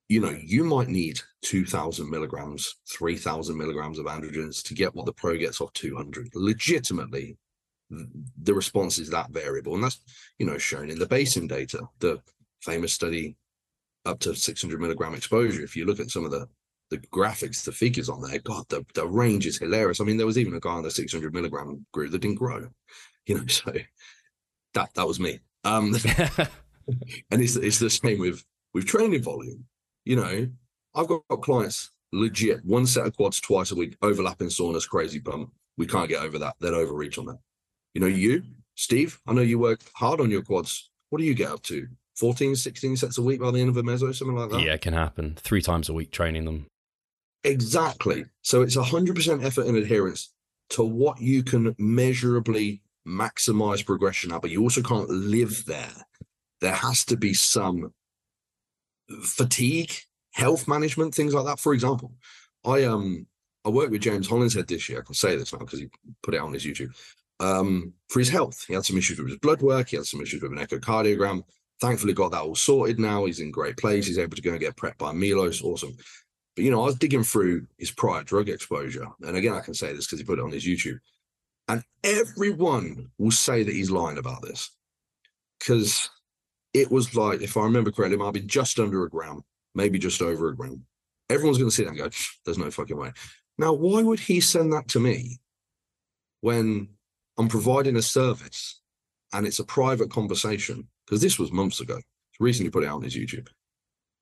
you 0.08 0.20
know, 0.20 0.36
you 0.42 0.64
might 0.64 0.88
need 0.88 1.20
2,000 1.42 2.08
milligrams, 2.08 2.76
3,000 2.92 3.56
milligrams 3.56 3.98
of 3.98 4.06
androgens 4.06 4.62
to 4.64 4.74
get 4.74 4.94
what 4.94 5.06
the 5.06 5.12
pro 5.12 5.36
gets 5.36 5.60
off 5.60 5.72
200. 5.72 6.28
Legitimately, 6.34 7.36
the 7.90 8.54
response 8.54 8.98
is 8.98 9.10
that 9.10 9.30
variable. 9.30 9.74
And 9.74 9.84
that's, 9.84 10.00
you 10.38 10.46
know, 10.46 10.58
shown 10.58 10.90
in 10.90 10.98
the 10.98 11.06
Bhasin 11.06 11.48
data. 11.48 11.88
The 12.00 12.20
famous 12.62 12.92
study 12.92 13.36
up 14.04 14.20
to 14.20 14.34
600 14.34 14.80
milligram 14.80 15.14
exposure. 15.14 15.62
If 15.62 15.76
you 15.76 15.86
look 15.86 16.00
at 16.00 16.10
some 16.10 16.24
of 16.24 16.30
the 16.30 16.46
the 16.90 16.98
graphics, 16.98 17.64
the 17.64 17.72
figures 17.72 18.08
on 18.08 18.20
there, 18.20 18.38
God, 18.40 18.66
the, 18.68 18.84
the 18.94 19.06
range 19.06 19.46
is 19.46 19.58
hilarious. 19.58 20.00
I 20.00 20.04
mean, 20.04 20.18
there 20.18 20.26
was 20.26 20.38
even 20.38 20.54
a 20.54 20.60
guy 20.60 20.70
on 20.70 20.82
the 20.82 20.90
600 20.90 21.32
milligram 21.32 21.84
group 21.92 22.12
that 22.12 22.20
didn't 22.20 22.36
grow, 22.36 22.68
you 23.26 23.36
know. 23.36 23.46
So 23.46 23.72
that 24.74 24.92
that 24.94 25.06
was 25.06 25.20
me. 25.20 25.40
Um, 25.64 25.96
and 27.30 27.40
it's 27.40 27.56
it's 27.56 27.78
the 27.78 27.90
same 27.90 28.20
with 28.20 28.44
with 28.74 28.86
training 28.86 29.22
volume. 29.22 29.64
You 30.04 30.16
know, 30.16 30.48
I've 30.94 31.08
got, 31.08 31.22
clients 31.40 31.90
legit 32.12 32.64
one 32.64 32.86
set 32.86 33.06
of 33.06 33.16
quads 33.16 33.40
twice 33.40 33.72
a 33.72 33.74
week, 33.74 33.96
overlapping 34.02 34.48
saunas, 34.48 34.88
crazy 34.88 35.20
pump. 35.20 35.50
We 35.76 35.86
can't 35.86 36.08
get 36.08 36.22
over 36.22 36.38
that. 36.38 36.54
They'd 36.60 36.74
overreach 36.74 37.18
on 37.18 37.26
that. 37.26 37.38
You 37.94 38.00
know, 38.02 38.06
you, 38.06 38.42
Steve, 38.76 39.18
I 39.26 39.32
know 39.32 39.40
you 39.40 39.58
work 39.58 39.80
hard 39.94 40.20
on 40.20 40.30
your 40.30 40.42
quads. 40.42 40.90
What 41.10 41.18
do 41.18 41.24
you 41.24 41.34
get 41.34 41.50
up 41.50 41.62
to? 41.64 41.88
14, 42.16 42.56
16 42.56 42.96
sets 42.96 43.18
a 43.18 43.22
week 43.22 43.40
by 43.40 43.50
the 43.50 43.60
end 43.60 43.68
of 43.68 43.76
a 43.76 43.82
meso, 43.82 44.14
something 44.14 44.36
like 44.36 44.50
that. 44.50 44.60
Yeah, 44.60 44.74
it 44.74 44.80
can 44.80 44.94
happen. 44.94 45.34
Three 45.36 45.62
times 45.62 45.88
a 45.88 45.92
week 45.92 46.10
training 46.10 46.44
them. 46.44 46.66
Exactly. 47.42 48.24
So 48.42 48.62
it's 48.62 48.76
100% 48.76 49.44
effort 49.44 49.66
and 49.66 49.76
adherence 49.76 50.32
to 50.70 50.82
what 50.82 51.20
you 51.20 51.42
can 51.42 51.74
measurably 51.78 52.82
maximize 53.06 53.84
progression 53.84 54.32
at, 54.32 54.40
but 54.40 54.50
you 54.50 54.62
also 54.62 54.82
can't 54.82 55.10
live 55.10 55.64
there. 55.66 55.92
There 56.60 56.72
has 56.72 57.04
to 57.06 57.16
be 57.16 57.34
some 57.34 57.92
fatigue, 59.22 59.92
health 60.32 60.66
management, 60.66 61.14
things 61.14 61.34
like 61.34 61.44
that. 61.44 61.60
For 61.60 61.74
example, 61.74 62.12
I 62.64 62.84
um 62.84 63.26
I 63.64 63.70
worked 63.70 63.90
with 63.90 64.02
James 64.02 64.28
Hollinshead 64.28 64.66
this 64.66 64.88
year. 64.88 65.00
I 65.00 65.02
can 65.02 65.14
say 65.14 65.36
this 65.36 65.52
now 65.52 65.58
because 65.58 65.80
he 65.80 65.88
put 66.22 66.34
it 66.34 66.40
on 66.40 66.52
his 66.52 66.64
YouTube. 66.64 66.94
Um, 67.40 67.92
for 68.08 68.20
his 68.20 68.28
health, 68.28 68.64
he 68.68 68.74
had 68.74 68.84
some 68.84 68.96
issues 68.96 69.18
with 69.18 69.28
his 69.28 69.38
blood 69.38 69.62
work. 69.62 69.88
He 69.88 69.96
had 69.96 70.06
some 70.06 70.20
issues 70.20 70.42
with 70.42 70.52
an 70.52 70.58
echocardiogram 70.58 71.42
thankfully 71.80 72.12
got 72.12 72.32
that 72.32 72.42
all 72.42 72.54
sorted 72.54 72.98
now. 72.98 73.24
He's 73.24 73.40
in 73.40 73.50
great 73.50 73.76
place. 73.76 74.06
He's 74.06 74.18
able 74.18 74.36
to 74.36 74.42
go 74.42 74.52
and 74.52 74.60
get 74.60 74.76
prepped 74.76 74.98
by 74.98 75.12
Milos. 75.12 75.62
Awesome. 75.62 75.96
But 76.54 76.64
you 76.64 76.70
know, 76.70 76.82
I 76.82 76.86
was 76.86 76.96
digging 76.96 77.24
through 77.24 77.66
his 77.78 77.90
prior 77.90 78.22
drug 78.22 78.48
exposure, 78.48 79.06
and 79.22 79.36
again, 79.36 79.54
I 79.54 79.60
can 79.60 79.74
say 79.74 79.92
this 79.92 80.06
because 80.06 80.20
he 80.20 80.24
put 80.24 80.38
it 80.38 80.44
on 80.44 80.52
his 80.52 80.64
YouTube, 80.64 81.00
and 81.68 81.82
everyone 82.04 83.10
will 83.18 83.32
say 83.32 83.62
that 83.62 83.74
he's 83.74 83.90
lying 83.90 84.18
about 84.18 84.42
this 84.42 84.70
because 85.58 86.10
it 86.72 86.90
was 86.90 87.14
like, 87.14 87.40
if 87.40 87.56
I 87.56 87.62
remember 87.62 87.90
correctly, 87.90 88.16
it 88.16 88.20
might 88.20 88.34
be 88.34 88.40
just 88.40 88.78
under 88.78 89.04
a 89.04 89.10
gram, 89.10 89.42
maybe 89.74 89.98
just 89.98 90.22
over 90.22 90.48
a 90.48 90.56
gram. 90.56 90.84
Everyone's 91.28 91.58
going 91.58 91.70
to 91.70 91.74
see 91.74 91.84
that 91.84 91.90
and 91.90 91.98
go, 91.98 92.10
"There's 92.44 92.58
no 92.58 92.70
fucking 92.70 92.96
way." 92.96 93.12
Now, 93.58 93.72
why 93.72 94.02
would 94.02 94.20
he 94.20 94.40
send 94.40 94.72
that 94.72 94.88
to 94.88 95.00
me 95.00 95.38
when 96.40 96.88
I'm 97.38 97.48
providing 97.48 97.96
a 97.96 98.02
service 98.02 98.80
and 99.32 99.46
it's 99.46 99.58
a 99.58 99.64
private 99.64 100.10
conversation 100.10 100.88
because 101.06 101.20
this 101.20 101.38
was 101.38 101.52
months 101.52 101.80
ago. 101.80 101.96
He 101.96 102.44
recently 102.44 102.70
put 102.70 102.84
it 102.84 102.88
out 102.88 102.96
on 102.96 103.02
his 103.02 103.16
YouTube. 103.16 103.48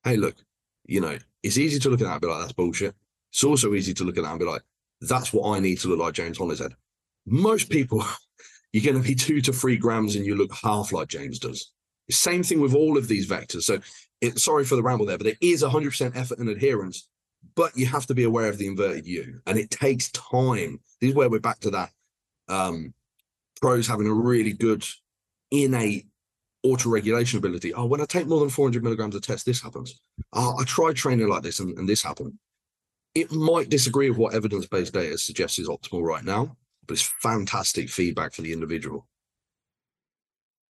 Hey, 0.05 0.17
look, 0.17 0.37
you 0.85 1.01
know, 1.01 1.17
it's 1.43 1.59
easy 1.59 1.79
to 1.81 1.91
look 1.91 2.01
at 2.01 2.05
that 2.05 2.13
and 2.13 2.21
be 2.21 2.27
like, 2.27 2.41
that's 2.41 2.53
bullshit. 2.53 2.95
It's 3.33 3.45
also 3.45 3.75
easy 3.75 3.95
to 3.95 4.05
look 4.05 4.19
at 4.19 4.25
that 4.25 4.31
and 4.31 4.39
be 4.39 4.45
like, 4.45 4.63
that's 5.01 5.33
what 5.33 5.57
I 5.57 5.61
need 5.61 5.79
to 5.81 5.89
look 5.89 5.99
like 5.99 6.15
James 6.15 6.39
Hollinshead. 6.39 6.73
Most 7.27 7.71
people, 7.71 8.05
you're 8.73 8.85
going 8.85 9.03
to 9.03 9.09
be 9.09 9.15
two 9.15 9.41
to 9.43 9.53
three 9.53 9.77
grams 9.77 10.17
and 10.17 10.27
you 10.27 10.37
look 10.37 10.53
half 10.63 10.93
like 10.93 11.09
James 11.09 11.39
does. 11.39 11.73
Same 12.11 12.43
thing 12.43 12.61
with 12.61 12.75
all 12.75 12.99
of 12.99 13.09
these 13.09 13.29
vectors. 13.29 13.63
So, 13.63 13.79
it, 14.21 14.39
sorry 14.39 14.65
for 14.65 14.77
the 14.77 14.83
ramble 14.83 15.07
there, 15.07 15.19
but 15.19 15.27
it 15.27 15.39
is 15.41 15.63
100% 15.63 16.17
effort 16.17 16.39
and 16.39 16.49
adherence. 16.49 17.09
But 17.57 17.77
you 17.77 17.87
have 17.87 18.07
to 18.07 18.15
be 18.15 18.25
aware 18.25 18.49
of 18.49 18.59
the 18.59 18.67
inverted 18.67 19.07
U, 19.07 19.41
and 19.47 19.59
it 19.59 19.71
takes 19.71 20.11
time. 20.13 20.79
This 21.01 21.11
is 21.11 21.17
where 21.17 21.29
we're 21.29 21.41
back 21.41 21.59
to 21.61 21.71
that. 21.71 21.91
Um, 22.49 22.95
pros 23.61 23.87
having 23.87 24.07
a 24.07 24.13
really 24.13 24.53
good 24.53 24.85
innate 25.51 26.07
auto-regulation 26.63 27.39
ability. 27.39 27.75
Oh, 27.75 27.87
when 27.87 28.01
I 28.01 28.05
take 28.05 28.27
more 28.27 28.41
than 28.41 28.51
400 28.51 28.83
milligrams 28.83 29.15
of 29.15 29.23
test, 29.23 29.47
this 29.47 29.61
happens. 29.61 30.01
Oh, 30.33 30.57
I 30.59 30.65
tried 30.65 30.97
training 30.97 31.29
like 31.29 31.43
this 31.43 31.61
and, 31.61 31.77
and 31.79 31.89
this 31.89 32.03
happened. 32.03 32.35
It 33.15 33.33
might 33.33 33.69
disagree 33.69 34.09
with 34.09 34.19
what 34.19 34.35
evidence-based 34.35 34.93
data 34.93 35.19
suggests 35.19 35.59
is 35.59 35.69
optimal 35.69 36.03
right 36.03 36.25
now, 36.25 36.57
but 36.87 36.95
it's 36.95 37.13
fantastic 37.21 37.91
feedback 37.91 38.33
for 38.33 38.43
the 38.43 38.53
individual. 38.53 39.07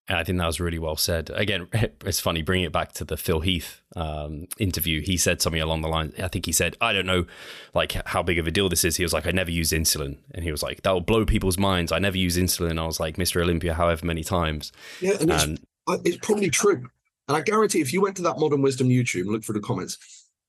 And 0.07 0.17
I 0.17 0.23
think 0.23 0.39
that 0.39 0.47
was 0.47 0.59
really 0.59 0.79
well 0.79 0.97
said. 0.97 1.29
Again, 1.33 1.67
it's 1.73 2.19
funny 2.19 2.41
bringing 2.41 2.65
it 2.65 2.73
back 2.73 2.91
to 2.93 3.05
the 3.05 3.15
Phil 3.15 3.41
Heath 3.41 3.81
um, 3.95 4.47
interview. 4.57 5.01
He 5.01 5.15
said 5.15 5.41
something 5.41 5.61
along 5.61 5.81
the 5.81 5.87
lines. 5.87 6.15
I 6.19 6.27
think 6.27 6.45
he 6.45 6.51
said, 6.51 6.75
"I 6.81 6.91
don't 6.91 7.05
know, 7.05 7.25
like 7.73 7.93
how 8.07 8.23
big 8.23 8.39
of 8.39 8.47
a 8.47 8.51
deal 8.51 8.67
this 8.67 8.83
is." 8.83 8.97
He 8.97 9.03
was 9.03 9.13
like, 9.13 9.25
"I 9.25 9.31
never 9.31 9.51
use 9.51 9.71
insulin," 9.71 10.17
and 10.31 10.43
he 10.43 10.51
was 10.51 10.63
like, 10.63 10.81
"That 10.81 10.91
will 10.91 11.01
blow 11.01 11.25
people's 11.25 11.57
minds." 11.57 11.91
I 11.91 11.99
never 11.99 12.17
use 12.17 12.37
insulin. 12.37 12.79
I 12.79 12.85
was 12.85 12.99
like, 12.99 13.17
"Mr. 13.17 13.41
Olympia, 13.41 13.75
however 13.75 14.05
many 14.05 14.23
times." 14.23 14.71
Yeah, 14.99 15.17
and, 15.21 15.31
and 15.31 15.59
it's, 16.03 16.17
probably 16.17 16.49
true. 16.49 16.87
And 17.27 17.37
I 17.37 17.41
guarantee, 17.41 17.81
if 17.81 17.93
you 17.93 18.01
went 18.01 18.15
to 18.17 18.21
that 18.23 18.39
Modern 18.39 18.61
Wisdom 18.61 18.89
YouTube 18.89 19.21
and 19.21 19.31
looked 19.31 19.45
for 19.45 19.53
the 19.53 19.59
comments, 19.59 19.97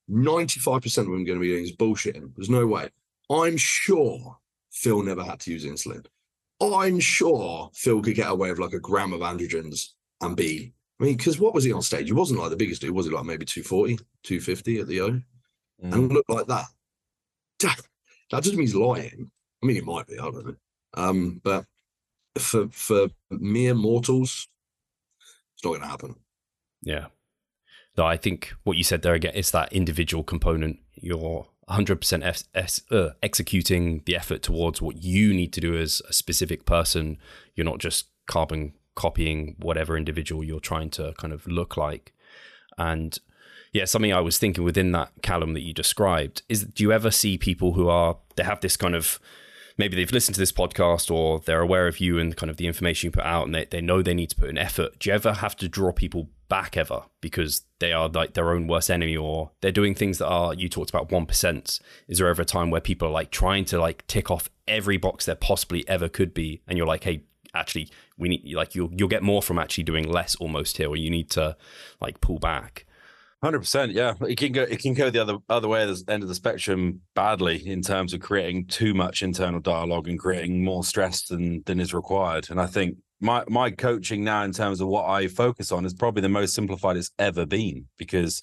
ninety-five 0.09 0.83
percent 0.83 1.07
of 1.07 1.13
them 1.13 1.23
are 1.23 1.27
going 1.27 1.39
to 1.39 1.43
be 1.43 1.49
doing 1.49 1.65
is 1.65 1.77
bullshitting. 1.77 2.33
There's 2.37 2.51
no 2.51 2.67
way. 2.67 2.89
I'm 3.31 3.57
sure 3.57 4.39
Phil 4.71 5.03
never 5.03 5.23
had 5.23 5.41
to 5.41 5.53
use 5.53 5.65
insulin. 5.65 6.07
I'm 6.61 7.01
sure 7.01 7.71
Phil 7.75 8.03
could 8.03 8.15
get 8.15 8.31
away 8.31 8.51
with 8.51 8.59
like 8.59 8.73
a 8.73 8.81
gram 8.81 9.13
of 9.13 9.21
androgens 9.21 9.91
and 10.21 10.37
be. 10.37 10.73
I 11.01 11.05
mean, 11.05 11.17
because 11.17 11.41
what 11.41 11.55
was 11.55 11.65
he 11.65 11.73
on 11.73 11.83
stage? 11.83 12.07
He 12.07 12.13
wasn't 12.13 12.41
like 12.41 12.51
the 12.51 12.57
biggest 12.57 12.81
dude, 12.81 12.93
was 12.93 13.07
he? 13.07 13.13
Like 13.13 13.25
maybe 13.25 13.45
240, 13.45 13.97
250 14.23 14.79
at 14.79 14.87
the 14.87 15.01
O, 15.01 15.11
mm. 15.11 15.23
and 15.81 16.13
look 16.13 16.25
like 16.29 16.47
that. 16.47 16.67
That, 17.59 17.81
doesn't 18.31 18.53
mean 18.53 18.67
he's 18.67 18.75
lying. 18.75 19.31
I 19.63 19.67
mean, 19.67 19.77
he 19.77 19.83
might 19.83 20.07
be. 20.07 20.15
I 20.15 20.23
don't 20.23 20.47
know. 20.47 20.55
Um, 20.95 21.41
but 21.43 21.65
for 22.39 22.69
for 22.69 23.09
mere 23.31 23.75
mortals, 23.75 24.49
it's 25.63 25.65
not 25.65 25.71
going 25.71 25.81
to 25.83 25.87
happen. 25.87 26.17
Yeah. 26.83 27.07
No, 27.97 28.05
I 28.05 28.17
think 28.17 28.53
what 28.65 28.77
you 28.77 28.85
said 28.85 29.03
there 29.03 29.15
again 29.15 29.35
is 29.35 29.51
that 29.53 29.73
individual 29.73 30.25
component. 30.25 30.79
You're 30.95 31.47
100% 31.69 32.25
es- 32.25 32.45
es- 32.55 32.83
uh, 32.91 33.11
executing 33.23 34.03
the 34.07 34.17
effort 34.17 34.43
towards 34.43 34.83
what 34.83 35.03
you 35.03 35.33
need 35.33 35.53
to 35.53 35.61
do 35.61 35.79
as 35.79 36.03
a 36.09 36.13
specific 36.13 36.65
person. 36.65 37.19
You're 37.55 37.67
not 37.67 37.79
just 37.79 38.07
carbon 38.27 38.73
copying 38.95 39.57
whatever 39.59 39.97
individual 39.97 40.43
you're 40.43 40.61
trying 40.61 40.91
to 40.91 41.15
kind 41.19 41.33
of 41.33 41.47
look 41.47 41.77
like. 41.77 42.13
And 42.77 43.17
yeah, 43.73 43.85
something 43.85 44.13
I 44.13 44.21
was 44.21 44.39
thinking 44.39 44.65
within 44.65 44.93
that 44.93 45.13
Calum 45.23 45.55
that 45.55 45.63
you 45.63 45.73
described 45.73 46.43
is 46.49 46.65
do 46.65 46.83
you 46.83 46.93
ever 46.93 47.11
see 47.11 47.39
people 47.39 47.73
who 47.75 47.89
are, 47.89 48.19
they 48.37 48.43
have 48.43 48.61
this 48.61 48.77
kind 48.77 48.95
of, 48.95 49.21
maybe 49.83 49.97
they've 49.97 50.13
listened 50.13 50.37
to 50.37 50.41
this 50.41 50.53
podcast 50.53 51.11
or 51.11 51.41
they're 51.41 51.61
aware 51.61 51.89
of 51.89 51.99
you 51.99 52.17
and 52.17 52.37
kind 52.37 52.49
of 52.49 52.57
the 52.57 52.69
information 52.69 53.09
you 53.09 53.11
put 53.11 53.25
out 53.25 53.47
and 53.47 53.53
they, 53.53 53.65
they 53.65 53.81
know 53.81 54.01
they 54.01 54.15
need 54.15 54.31
to 54.31 54.37
put 54.37 54.49
in 54.49 54.57
effort. 54.57 54.97
Do 55.01 55.11
you 55.11 55.15
ever 55.15 55.33
have 55.33 55.57
to 55.57 55.69
draw 55.69 55.91
people 55.91 56.29
back 56.49 56.77
ever 56.77 57.03
because 57.21 57.63
they 57.81 57.93
are 57.93 58.09
like 58.09 58.35
their 58.35 58.53
own 58.53 58.69
worst 58.69 58.93
enemy 58.93 59.17
or 59.17 59.51
they're 59.61 59.73
doing 59.73 59.93
things 59.93 60.19
that 60.19 60.29
are 60.29 60.55
you 60.55 60.69
talked 60.69 60.91
about 60.91 61.09
1% 61.09 61.81
is 62.07 62.19
there 62.19 62.29
ever 62.29 62.43
a 62.43 62.45
time 62.45 62.71
where 62.71 62.81
people 62.81 63.09
are 63.09 63.11
like 63.11 63.33
trying 63.33 63.65
to 63.65 63.81
like 63.81 64.07
tick 64.07 64.31
off 64.31 64.49
every 64.69 64.99
box 64.99 65.25
there 65.25 65.35
possibly 65.35 65.83
ever 65.89 66.09
could 66.09 66.33
be 66.33 66.61
and 66.69 66.77
you're 66.77 66.87
like 66.87 67.03
hey 67.03 67.23
actually 67.55 67.89
we 68.19 68.29
need 68.29 68.55
like 68.55 68.75
you'll 68.75 68.91
you'll 68.93 69.09
get 69.09 69.23
more 69.23 69.43
from 69.43 69.59
actually 69.59 69.83
doing 69.83 70.07
less 70.07 70.37
almost 70.37 70.77
here 70.77 70.89
or 70.89 70.97
you 70.97 71.11
need 71.11 71.31
to 71.31 71.57
like 72.01 72.21
pull 72.21 72.39
back 72.39 72.85
Hundred 73.43 73.59
percent, 73.59 73.91
yeah. 73.91 74.15
It 74.21 74.37
can 74.37 74.53
go. 74.53 74.63
It 74.63 74.79
can 74.79 74.95
go 74.95 75.11
the 75.11 75.19
other 75.19 75.39
other 75.49 75.67
way, 75.67 75.85
the 75.85 76.05
end 76.07 76.23
of 76.23 76.29
the 76.29 76.35
spectrum, 76.35 77.01
badly 77.17 77.67
in 77.67 77.83
terms 77.83 78.13
of 78.13 78.21
creating 78.21 78.67
too 78.67 78.95
much 78.95 79.21
internal 79.23 79.59
dialogue 79.59 80.07
and 80.07 80.17
creating 80.17 80.63
more 80.65 80.85
stress 80.85 81.27
than 81.27 81.63
than 81.67 81.81
is 81.81 81.93
required. 81.93 82.51
And 82.51 82.61
I 82.61 82.67
think 82.67 82.99
my 83.21 83.43
my 83.49 83.73
coaching 83.73 84.23
now 84.23 84.45
in 84.45 84.53
terms 84.53 84.81
of 84.81 84.87
what 84.87 85.07
I 85.07 85.27
focus 85.27 85.73
on 85.73 85.85
is 85.85 85.93
probably 85.93 86.23
the 86.23 86.29
most 86.29 86.55
simplified 86.55 86.97
it's 86.97 87.11
ever 87.19 87.45
been 87.45 87.87
because 87.99 88.41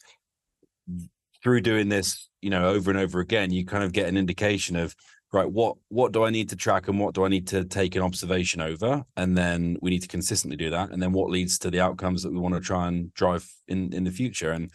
through 1.41 1.61
doing 1.61 1.87
this, 1.87 2.29
you 2.41 2.49
know, 2.49 2.67
over 2.67 2.91
and 2.91 2.99
over 2.99 3.21
again, 3.21 3.51
you 3.51 3.65
kind 3.65 3.85
of 3.85 3.93
get 3.93 4.09
an 4.09 4.17
indication 4.17 4.75
of 4.75 4.93
right 5.31 5.49
what 5.49 5.77
what 5.89 6.11
do 6.11 6.23
I 6.23 6.29
need 6.29 6.49
to 6.49 6.55
track 6.55 6.87
and 6.87 6.99
what 6.99 7.13
do 7.13 7.23
I 7.23 7.27
need 7.27 7.47
to 7.49 7.63
take 7.63 7.95
an 7.95 8.01
observation 8.01 8.61
over, 8.61 9.03
and 9.15 9.37
then 9.37 9.77
we 9.81 9.89
need 9.91 10.01
to 10.01 10.07
consistently 10.07 10.57
do 10.57 10.69
that, 10.69 10.91
and 10.91 11.01
then 11.01 11.11
what 11.11 11.29
leads 11.29 11.59
to 11.59 11.71
the 11.71 11.79
outcomes 11.79 12.23
that 12.23 12.31
we 12.31 12.39
want 12.39 12.55
to 12.55 12.61
try 12.61 12.87
and 12.87 13.13
drive 13.13 13.47
in 13.67 13.93
in 13.93 14.03
the 14.03 14.11
future, 14.11 14.51
and 14.51 14.71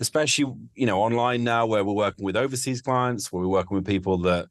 especially 0.00 0.52
you 0.74 0.86
know 0.86 1.00
online 1.00 1.44
now 1.44 1.66
where 1.66 1.84
we're 1.84 1.92
working 1.92 2.24
with 2.24 2.36
overseas 2.36 2.82
clients, 2.82 3.32
where 3.32 3.42
we're 3.42 3.48
working 3.48 3.76
with 3.76 3.86
people 3.86 4.18
that 4.18 4.46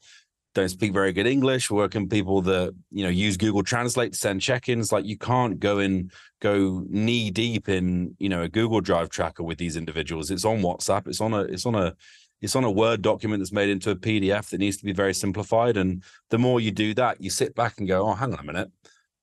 don't 0.54 0.70
speak 0.70 0.94
very 0.94 1.14
good 1.14 1.28
English. 1.28 1.72
We're 1.72 1.78
working 1.78 2.10
people 2.10 2.42
that 2.44 2.74
you 2.92 3.04
know 3.04 3.10
use 3.10 3.38
Google 3.38 3.64
Translate 3.64 4.14
to 4.14 4.18
send 4.18 4.42
check-ins. 4.42 4.92
Like 4.92 5.06
you 5.06 5.18
can't 5.18 5.60
go 5.60 5.80
in, 5.80 6.12
go 6.42 6.84
knee 6.90 7.32
deep 7.32 7.70
in 7.70 8.16
you 8.20 8.30
know 8.30 8.42
a 8.44 8.50
Google 8.50 8.82
Drive 8.82 9.10
tracker 9.10 9.44
with 9.44 9.58
these 9.58 9.78
individuals. 9.78 10.32
It's 10.32 10.46
on 10.46 10.62
WhatsApp. 10.62 11.08
It's 11.08 11.22
on 11.22 11.34
a 11.34 11.42
it's 11.42 11.66
on 11.66 11.76
a 11.76 11.96
it's 12.42 12.56
on 12.56 12.64
a 12.64 12.72
Word 12.72 13.02
document 13.02 13.40
that's 13.42 13.52
made 13.52 13.70
into 13.70 13.92
a 13.92 13.96
PDF 13.96 14.50
that 14.50 14.60
needs 14.60 14.78
to 14.78 14.86
be 14.86 14.94
very 14.94 15.14
simplified. 15.14 15.78
And 15.78 16.04
the 16.30 16.38
more 16.38 16.60
you 16.60 16.72
do 16.72 16.94
that, 16.96 17.22
you 17.22 17.30
sit 17.30 17.56
back 17.56 17.78
and 17.78 17.88
go, 17.88 18.08
oh, 18.08 18.14
hang 18.14 18.34
on 18.34 18.40
a 18.40 18.44
minute, 18.44 18.72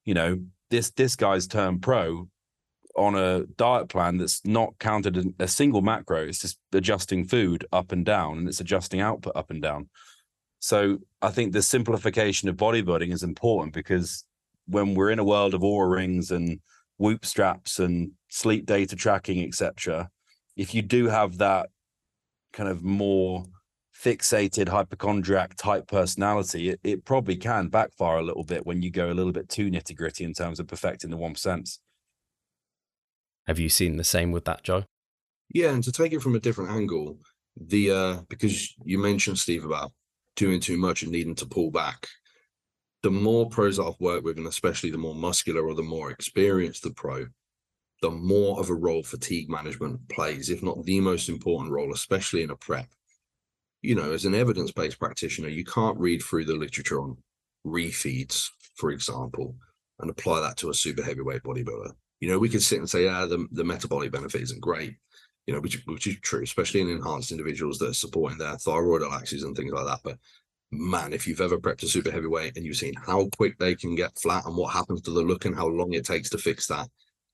you 0.04 0.14
know 0.14 0.40
this 0.70 0.90
this 0.90 1.16
guy's 1.16 1.46
turned 1.46 1.82
pro 1.82 2.28
on 2.94 3.14
a 3.14 3.44
diet 3.56 3.88
plan 3.88 4.18
that's 4.18 4.44
not 4.44 4.78
counted 4.78 5.34
a 5.38 5.48
single 5.48 5.82
macro. 5.82 6.26
It's 6.26 6.40
just 6.40 6.58
adjusting 6.72 7.26
food 7.26 7.66
up 7.72 7.92
and 7.92 8.04
down, 8.04 8.38
and 8.38 8.48
it's 8.48 8.60
adjusting 8.60 9.00
output 9.00 9.36
up 9.36 9.50
and 9.50 9.62
down 9.62 9.88
so 10.60 10.98
I 11.22 11.30
think 11.30 11.52
the 11.52 11.62
simplification 11.62 12.48
of 12.48 12.56
bodybuilding 12.56 13.12
is 13.12 13.22
important 13.22 13.74
because 13.74 14.24
when 14.66 14.94
we're 14.94 15.10
in 15.10 15.18
a 15.18 15.24
world 15.24 15.54
of 15.54 15.62
Oura 15.62 15.90
rings 15.90 16.30
and 16.30 16.60
whoop 16.98 17.24
straps 17.24 17.78
and 17.78 18.12
sleep 18.28 18.66
data 18.66 18.96
tracking, 18.96 19.42
etc., 19.44 20.10
if 20.56 20.74
you 20.74 20.82
do 20.82 21.06
have 21.06 21.38
that 21.38 21.70
kind 22.52 22.68
of 22.68 22.82
more 22.82 23.44
fixated 23.98 24.68
hypochondriac 24.68 25.54
type 25.56 25.86
personality, 25.88 26.70
it, 26.70 26.80
it 26.84 27.04
probably 27.04 27.36
can 27.36 27.68
backfire 27.68 28.18
a 28.18 28.22
little 28.22 28.44
bit 28.44 28.66
when 28.66 28.82
you 28.82 28.90
go 28.90 29.10
a 29.10 29.14
little 29.14 29.32
bit 29.32 29.48
too 29.48 29.70
nitty 29.70 29.96
gritty 29.96 30.24
in 30.24 30.32
terms 30.32 30.60
of 30.60 30.66
perfecting 30.66 31.10
the 31.10 31.16
one 31.16 31.34
sense. 31.34 31.80
Have 33.46 33.58
you 33.58 33.68
seen 33.68 33.96
the 33.96 34.04
same 34.04 34.30
with 34.30 34.44
that, 34.44 34.62
Joe? 34.62 34.84
Yeah, 35.52 35.70
and 35.70 35.82
to 35.84 35.92
take 35.92 36.12
it 36.12 36.20
from 36.20 36.34
a 36.34 36.40
different 36.40 36.70
angle, 36.70 37.18
the 37.56 37.90
uh 37.90 38.16
because 38.28 38.74
you 38.84 38.98
mentioned 38.98 39.38
Steve 39.38 39.64
about 39.64 39.92
doing 40.36 40.60
too 40.60 40.76
much 40.76 41.02
and 41.02 41.10
needing 41.10 41.34
to 41.34 41.46
pull 41.46 41.70
back. 41.70 42.06
The 43.02 43.10
more 43.10 43.48
pros 43.48 43.78
I've 43.78 43.98
worked 44.00 44.24
with, 44.24 44.38
and 44.38 44.46
especially 44.46 44.90
the 44.90 44.98
more 44.98 45.14
muscular 45.14 45.62
or 45.62 45.74
the 45.74 45.82
more 45.82 46.10
experienced 46.10 46.82
the 46.82 46.90
pro, 46.90 47.26
the 48.02 48.10
more 48.10 48.58
of 48.60 48.70
a 48.70 48.74
role 48.74 49.02
fatigue 49.02 49.48
management 49.48 50.08
plays, 50.08 50.50
if 50.50 50.62
not 50.62 50.84
the 50.84 51.00
most 51.00 51.28
important 51.28 51.72
role, 51.72 51.92
especially 51.92 52.42
in 52.42 52.50
a 52.50 52.56
prep. 52.56 52.88
You 53.82 53.94
know, 53.94 54.12
as 54.12 54.24
an 54.24 54.34
evidence 54.34 54.72
based 54.72 54.98
practitioner, 54.98 55.48
you 55.48 55.64
can't 55.64 55.98
read 55.98 56.22
through 56.22 56.44
the 56.46 56.56
literature 56.56 57.00
on 57.00 57.16
refeeds, 57.66 58.48
for 58.76 58.90
example, 58.90 59.56
and 60.00 60.10
apply 60.10 60.40
that 60.40 60.56
to 60.58 60.70
a 60.70 60.74
super 60.74 61.02
heavyweight 61.02 61.42
bodybuilder. 61.42 61.92
You 62.20 62.28
know, 62.28 62.38
we 62.38 62.48
could 62.48 62.62
sit 62.62 62.78
and 62.78 62.90
say, 62.90 63.06
ah, 63.08 63.26
the, 63.26 63.46
the 63.52 63.64
metabolic 63.64 64.10
benefit 64.10 64.42
isn't 64.42 64.60
great 64.60 64.96
you 65.48 65.54
know, 65.54 65.60
which 65.60 65.82
which 65.86 66.06
is 66.06 66.20
true, 66.20 66.42
especially 66.42 66.82
in 66.82 66.90
enhanced 66.90 67.32
individuals 67.32 67.78
that 67.78 67.88
are 67.88 67.94
supporting 67.94 68.36
their 68.36 68.56
thyroidal 68.56 69.10
axes 69.10 69.44
and 69.44 69.56
things 69.56 69.72
like 69.72 69.86
that. 69.86 70.00
But 70.04 70.18
man, 70.70 71.14
if 71.14 71.26
you've 71.26 71.40
ever 71.40 71.56
prepped 71.56 71.82
a 71.84 71.86
super 71.86 72.10
heavyweight 72.10 72.54
and 72.54 72.66
you've 72.66 72.76
seen 72.76 72.92
how 73.06 73.30
quick 73.34 73.58
they 73.58 73.74
can 73.74 73.94
get 73.94 74.18
flat 74.18 74.44
and 74.44 74.54
what 74.54 74.74
happens 74.74 75.00
to 75.02 75.10
the 75.10 75.22
look 75.22 75.46
and 75.46 75.56
how 75.56 75.66
long 75.66 75.94
it 75.94 76.04
takes 76.04 76.28
to 76.30 76.38
fix 76.38 76.66
that, 76.66 76.86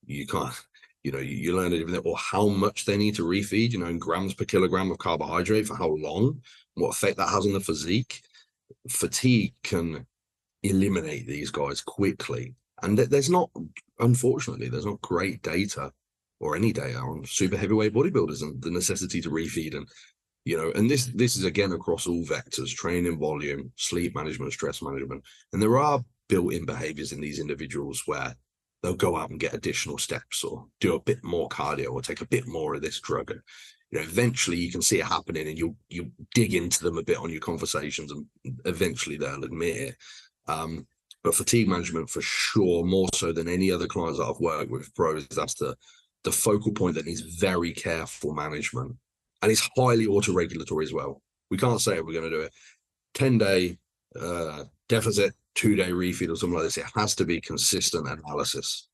you 0.07 0.27
can't, 0.27 0.55
you 1.03 1.13
know, 1.13 1.19
you, 1.19 1.37
you 1.37 1.57
learn 1.57 1.73
it 1.73 2.03
or 2.05 2.17
how 2.17 2.49
much 2.49 2.85
they 2.85 2.97
need 2.97 3.15
to 3.17 3.25
refeed, 3.25 3.73
you 3.73 3.79
know, 3.79 3.87
in 3.87 3.99
grams 3.99 4.35
per 4.35 4.45
kilogram 4.45 4.91
of 4.91 4.99
carbohydrate 4.99 5.67
for 5.67 5.77
how 5.77 5.89
long, 5.89 6.41
what 6.75 6.91
effect 6.91 7.17
that 7.19 7.29
has 7.29 7.47
on 7.47 7.53
the 7.53 7.61
physique. 7.61 8.23
Fatigue 8.89 9.55
can 9.63 10.07
eliminate 10.63 11.27
these 11.27 11.51
guys 11.51 11.81
quickly. 11.81 12.55
And 12.83 12.99
there's 12.99 13.31
not, 13.31 13.51
unfortunately, 13.99 14.69
there's 14.69 14.87
not 14.87 15.01
great 15.01 15.43
data 15.43 15.93
or 16.41 16.57
any 16.57 16.73
data 16.73 16.99
on 16.99 17.25
super 17.25 17.57
heavyweight 17.57 17.95
bodybuilders 17.95 18.43
and 18.43 18.61
the 18.63 18.71
necessity 18.71 19.21
to 19.21 19.31
refeed 19.31 19.77
and 19.77 19.89
you 20.45 20.57
know 20.57 20.71
and 20.75 20.91
this 20.91 21.09
mm. 21.09 21.17
this 21.17 21.37
is 21.37 21.45
again 21.45 21.73
across 21.73 22.07
all 22.07 22.23
vectors 22.25 22.75
training 22.75 23.19
volume 23.19 23.73
sleep 23.77 24.15
management 24.15 24.53
stress 24.53 24.83
management 24.83 25.23
and 25.53 25.63
there 25.63 25.79
are 25.79 26.05
built-in 26.29 26.65
behaviors 26.65 27.13
in 27.13 27.21
these 27.21 27.39
individuals 27.39 28.03
where 28.07 28.35
they'll 28.85 28.95
go 28.95 29.17
out 29.17 29.31
and 29.31 29.41
get 29.41 29.55
additional 29.55 29.99
steps 29.99 30.45
or 30.45 30.67
do 30.81 30.95
a 30.95 31.01
bit 31.01 31.23
more 31.25 31.49
cardio 31.49 31.93
or 31.93 32.03
take 32.03 32.21
a 32.21 32.27
bit 32.27 32.47
more 32.47 32.75
of 32.75 32.83
this 32.83 33.01
drug 33.01 33.31
and 33.31 33.41
you 33.91 33.99
know 33.99 34.05
eventually 34.05 34.57
you 34.57 34.71
can 34.71 34.83
see 34.83 35.01
it 35.01 35.07
happening 35.07 35.49
and 35.49 35.59
you'll 35.59 35.77
you 35.89 36.11
dig 36.35 36.55
into 36.55 36.85
them 36.85 36.99
a 36.99 37.03
bit 37.03 37.19
on 37.19 37.31
your 37.31 37.41
conversations 37.41 38.13
and 38.13 38.27
eventually 38.65 39.17
they'll 39.17 39.45
admit 39.45 39.77
it 39.77 39.97
um, 40.47 40.87
but 41.23 41.35
fatigue 41.35 41.69
management 41.69 42.09
for 42.09 42.21
sure 42.21 42.85
more 42.85 43.09
so 43.15 43.33
than 43.33 43.49
any 43.49 43.71
other 43.71 43.87
clients 43.87 44.19
that 44.19 44.27
i've 44.27 44.39
worked 44.41 44.71
with 44.71 44.95
pros 44.95 45.27
that's 45.29 45.55
the 45.55 45.75
the 46.25 46.33
focal 46.33 46.73
point 46.73 46.97
that 46.97 47.07
needs 47.07 47.21
very 47.21 47.73
careful 47.73 48.35
management. 48.35 48.97
And 49.43 49.53
it's 49.53 49.69
highly 49.77 50.07
auto-regulatory 50.07 50.85
as 50.85 50.93
well. 50.93 51.23
We 51.51 51.59
can't 51.59 51.81
say 51.81 52.01
we're 52.01 52.19
going 52.19 52.31
to 52.31 52.37
do 52.37 52.41
it 52.41 52.53
10 53.13 53.39
day 53.39 53.79
uh, 54.19 54.65
deficit, 54.89 55.35
two 55.55 55.77
day 55.77 55.91
refeed 55.91 56.31
or 56.31 56.37
something 56.37 56.55
like 56.55 56.65
this. 56.65 56.79
It 56.79 56.87
has 56.95 57.15
to 57.17 57.25
be 57.25 57.41
consistent 57.41 58.09
analysis. 58.09 58.89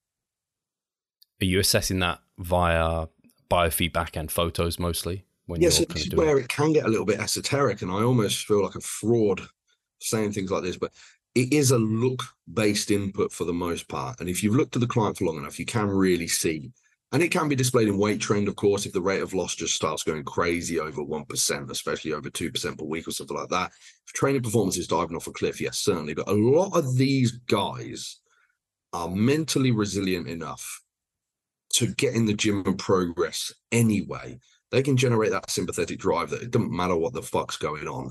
Are 1.41 1.47
you 1.47 1.59
assessing 1.59 2.01
that 2.01 2.21
via 2.39 3.07
biofeedback 3.51 4.17
and 4.17 4.31
photos 4.31 4.79
mostly? 4.79 5.25
When 5.47 5.61
yes, 5.61 5.79
this 5.79 6.07
is 6.07 6.15
where 6.15 6.39
it 6.39 6.49
can 6.49 6.73
get 6.73 6.85
a 6.85 6.89
little 6.89 7.07
bit 7.07 7.19
esoteric, 7.19 7.83
and 7.83 7.91
I 7.91 8.03
almost 8.03 8.47
feel 8.47 8.63
like 8.63 8.77
a 8.77 8.81
fraud 8.81 9.41
saying 9.99 10.33
things 10.33 10.51
like 10.51 10.63
this, 10.63 10.77
but 10.77 10.93
it 11.35 11.53
is 11.53 11.71
a 11.71 11.79
look 11.79 12.23
based 12.53 12.91
input 12.91 13.33
for 13.33 13.45
the 13.45 13.53
most 13.53 13.89
part. 13.89 14.21
And 14.21 14.29
if 14.29 14.43
you've 14.43 14.55
looked 14.55 14.77
at 14.77 14.81
the 14.81 14.87
client 14.87 15.19
for 15.19 15.25
long 15.25 15.39
enough, 15.39 15.59
you 15.59 15.67
can 15.67 15.89
really 15.89 16.29
see. 16.29 16.71
And 17.13 17.23
it 17.23 17.33
can 17.33 17.49
be 17.49 17.57
displayed 17.57 17.89
in 17.89 17.99
weight 17.99 18.21
trend, 18.21 18.47
of 18.47 18.55
course, 18.55 18.87
if 18.87 18.93
the 18.93 19.03
rate 19.03 19.21
of 19.21 19.35
loss 19.35 19.57
just 19.57 19.75
starts 19.75 20.05
going 20.05 20.23
crazy 20.23 20.79
over 20.79 21.03
1%, 21.03 21.71
especially 21.71 22.13
over 22.13 22.31
2% 22.31 22.79
per 22.79 22.85
week 22.85 23.09
or 23.09 23.11
something 23.11 23.37
like 23.37 23.49
that. 23.49 23.73
If 24.07 24.13
training 24.13 24.43
performance 24.43 24.77
is 24.77 24.87
diving 24.87 25.17
off 25.17 25.27
a 25.27 25.33
cliff, 25.33 25.61
yes, 25.61 25.79
certainly. 25.79 26.15
But 26.15 26.29
a 26.29 26.33
lot 26.33 26.77
of 26.77 26.97
these 26.97 27.33
guys 27.33 28.21
are 28.93 29.11
mentally 29.11 29.73
resilient 29.73 30.29
enough 30.29 30.83
to 31.75 31.89
get 31.95 32.15
in 32.15 32.27
the 32.27 32.35
gym 32.35 32.63
and 32.65 32.79
progress 32.79 33.53
anyway. 33.73 34.39
They 34.71 34.83
can 34.83 34.97
generate 34.97 35.33
that 35.33 35.51
sympathetic 35.51 35.99
drive 35.99 36.31
that 36.31 36.43
it 36.43 36.53
doesn't 36.53 36.71
matter 36.71 36.97
what 36.97 37.13
the 37.13 37.23
fuck's 37.23 37.57
going 37.57 37.89
on. 37.89 38.11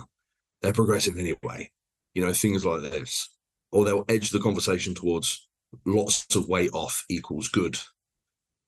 They're 0.62 0.74
progressing 0.74 1.18
anyway 1.18 1.72
you 2.14 2.26
know, 2.26 2.34
things 2.34 2.66
like 2.66 2.82
this, 2.82 3.30
or 3.72 3.86
they'll 3.86 4.06
edge 4.10 4.32
the 4.32 4.40
conversation 4.40 4.94
towards 4.96 5.48
lots 5.86 6.36
of 6.36 6.48
weight 6.48 6.72
off 6.74 7.06
equals 7.10 7.48
good, 7.50 7.78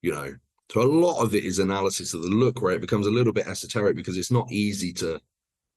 you 0.01 0.11
know. 0.11 0.35
So 0.71 0.81
a 0.81 0.83
lot 0.83 1.21
of 1.21 1.35
it 1.35 1.43
is 1.43 1.59
analysis 1.59 2.13
of 2.13 2.21
the 2.21 2.29
look 2.29 2.61
where 2.61 2.73
it 2.73 2.81
becomes 2.81 3.05
a 3.05 3.11
little 3.11 3.33
bit 3.33 3.47
esoteric 3.47 3.95
because 3.95 4.17
it's 4.17 4.31
not 4.31 4.51
easy 4.51 4.93
to 4.93 5.19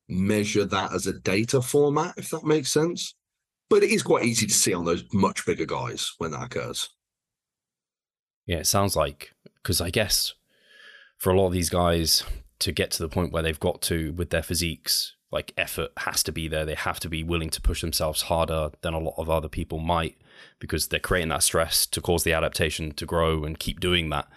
measure 0.08 0.64
that 0.64 0.92
as 0.92 1.06
a 1.06 1.18
data 1.18 1.60
format, 1.60 2.14
if 2.16 2.30
that 2.30 2.44
makes 2.44 2.70
sense. 2.70 3.14
But 3.68 3.82
it 3.82 3.90
is 3.90 4.02
quite 4.02 4.24
easy 4.24 4.46
to 4.46 4.54
see 4.54 4.72
on 4.72 4.84
those 4.84 5.04
much 5.12 5.44
bigger 5.44 5.66
guys 5.66 6.12
when 6.18 6.30
that 6.30 6.44
occurs. 6.44 6.90
Yeah, 8.46 8.58
it 8.58 8.66
sounds 8.66 8.94
like 8.94 9.32
because 9.62 9.80
I 9.80 9.90
guess 9.90 10.34
for 11.16 11.32
a 11.32 11.36
lot 11.36 11.46
of 11.46 11.52
these 11.52 11.70
guys 11.70 12.22
to 12.60 12.70
get 12.70 12.90
to 12.92 13.02
the 13.02 13.08
point 13.08 13.32
where 13.32 13.42
they've 13.42 13.58
got 13.58 13.82
to 13.82 14.12
with 14.12 14.30
their 14.30 14.42
physiques, 14.42 15.16
like 15.32 15.52
effort 15.56 15.90
has 15.98 16.22
to 16.24 16.32
be 16.32 16.46
there. 16.46 16.64
They 16.64 16.74
have 16.74 17.00
to 17.00 17.08
be 17.08 17.24
willing 17.24 17.50
to 17.50 17.60
push 17.60 17.80
themselves 17.80 18.22
harder 18.22 18.70
than 18.82 18.94
a 18.94 19.00
lot 19.00 19.14
of 19.16 19.28
other 19.28 19.48
people 19.48 19.78
might 19.78 20.16
because 20.58 20.88
they're 20.88 21.00
creating 21.00 21.30
that 21.30 21.42
stress 21.42 21.86
to 21.86 22.00
cause 22.00 22.24
the 22.24 22.32
adaptation 22.32 22.92
to 22.92 23.06
grow 23.06 23.44
and 23.44 23.58
keep 23.58 23.80
doing 23.80 24.10
that. 24.10 24.28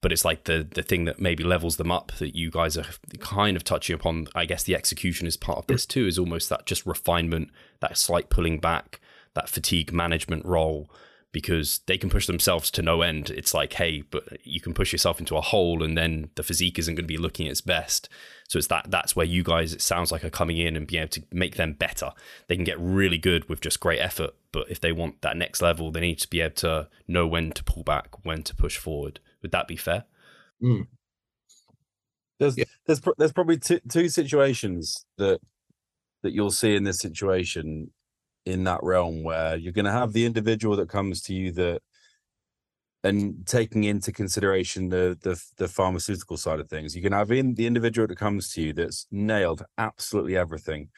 But 0.00 0.12
it's 0.12 0.24
like 0.24 0.44
the 0.44 0.66
the 0.70 0.82
thing 0.82 1.04
that 1.06 1.20
maybe 1.20 1.44
levels 1.44 1.76
them 1.76 1.90
up 1.90 2.12
that 2.18 2.36
you 2.36 2.50
guys 2.50 2.76
are 2.76 2.86
kind 3.20 3.56
of 3.56 3.64
touching 3.64 3.94
upon. 3.94 4.26
I 4.34 4.44
guess 4.44 4.62
the 4.62 4.74
execution 4.74 5.26
is 5.26 5.36
part 5.36 5.58
of 5.58 5.66
this 5.66 5.86
too. 5.86 6.06
Is 6.06 6.18
almost 6.18 6.48
that 6.50 6.66
just 6.66 6.84
refinement, 6.84 7.50
that 7.80 7.96
slight 7.96 8.28
pulling 8.28 8.58
back, 8.58 9.00
that 9.34 9.48
fatigue 9.48 9.92
management 9.92 10.44
role 10.44 10.90
because 11.34 11.80
they 11.86 11.98
can 11.98 12.08
push 12.08 12.28
themselves 12.28 12.70
to 12.70 12.80
no 12.80 13.02
end. 13.02 13.28
It's 13.28 13.52
like, 13.52 13.72
hey, 13.72 14.02
but 14.02 14.38
you 14.46 14.60
can 14.60 14.72
push 14.72 14.92
yourself 14.92 15.18
into 15.18 15.36
a 15.36 15.40
hole 15.40 15.82
and 15.82 15.98
then 15.98 16.30
the 16.36 16.44
physique 16.44 16.78
isn't 16.78 16.94
going 16.94 17.04
to 17.04 17.08
be 17.12 17.18
looking 17.18 17.48
its 17.48 17.60
best. 17.60 18.08
So 18.48 18.56
it's 18.56 18.68
that 18.68 18.86
that's 18.88 19.16
where 19.16 19.26
you 19.26 19.42
guys 19.42 19.74
it 19.74 19.82
sounds 19.82 20.12
like 20.12 20.22
are 20.22 20.30
coming 20.30 20.58
in 20.58 20.76
and 20.76 20.86
being 20.86 21.02
able 21.02 21.10
to 21.10 21.24
make 21.32 21.56
them 21.56 21.72
better. 21.72 22.12
They 22.46 22.54
can 22.54 22.64
get 22.64 22.78
really 22.78 23.18
good 23.18 23.48
with 23.48 23.60
just 23.60 23.80
great 23.80 23.98
effort, 23.98 24.30
but 24.54 24.70
if 24.70 24.78
they 24.78 24.92
want 24.92 25.20
that 25.22 25.36
next 25.36 25.60
level, 25.60 25.90
they 25.90 25.98
need 25.98 26.20
to 26.20 26.28
be 26.28 26.40
able 26.40 26.54
to 26.54 26.88
know 27.08 27.26
when 27.26 27.50
to 27.50 27.64
pull 27.64 27.82
back, 27.82 28.24
when 28.24 28.44
to 28.44 28.54
push 28.54 28.76
forward. 28.76 29.18
Would 29.42 29.50
that 29.50 29.66
be 29.66 29.76
fair? 29.76 30.04
Mm. 30.62 30.86
There's 32.38 32.56
yeah. 32.56 32.64
there's 32.86 33.00
there's 33.18 33.32
probably 33.32 33.58
two 33.58 33.80
two 33.90 34.08
situations 34.08 35.04
that 35.18 35.40
that 36.22 36.32
you'll 36.32 36.52
see 36.52 36.76
in 36.76 36.84
this 36.84 37.00
situation 37.00 37.90
in 38.46 38.62
that 38.64 38.80
realm 38.84 39.24
where 39.24 39.56
you're 39.56 39.72
going 39.72 39.86
to 39.86 39.90
have 39.90 40.12
the 40.12 40.24
individual 40.24 40.76
that 40.76 40.88
comes 40.88 41.20
to 41.22 41.34
you 41.34 41.50
that 41.50 41.82
and 43.02 43.46
taking 43.46 43.84
into 43.84 44.12
consideration 44.12 44.88
the, 44.88 45.18
the 45.22 45.42
the 45.56 45.68
pharmaceutical 45.68 46.36
side 46.36 46.60
of 46.60 46.68
things 46.68 46.94
you 46.94 47.02
can 47.02 47.12
have 47.12 47.30
in 47.30 47.54
the 47.54 47.66
individual 47.66 48.06
that 48.06 48.18
comes 48.18 48.52
to 48.52 48.62
you 48.62 48.72
that's 48.72 49.06
nailed 49.10 49.64
absolutely 49.78 50.36
everything 50.36 50.88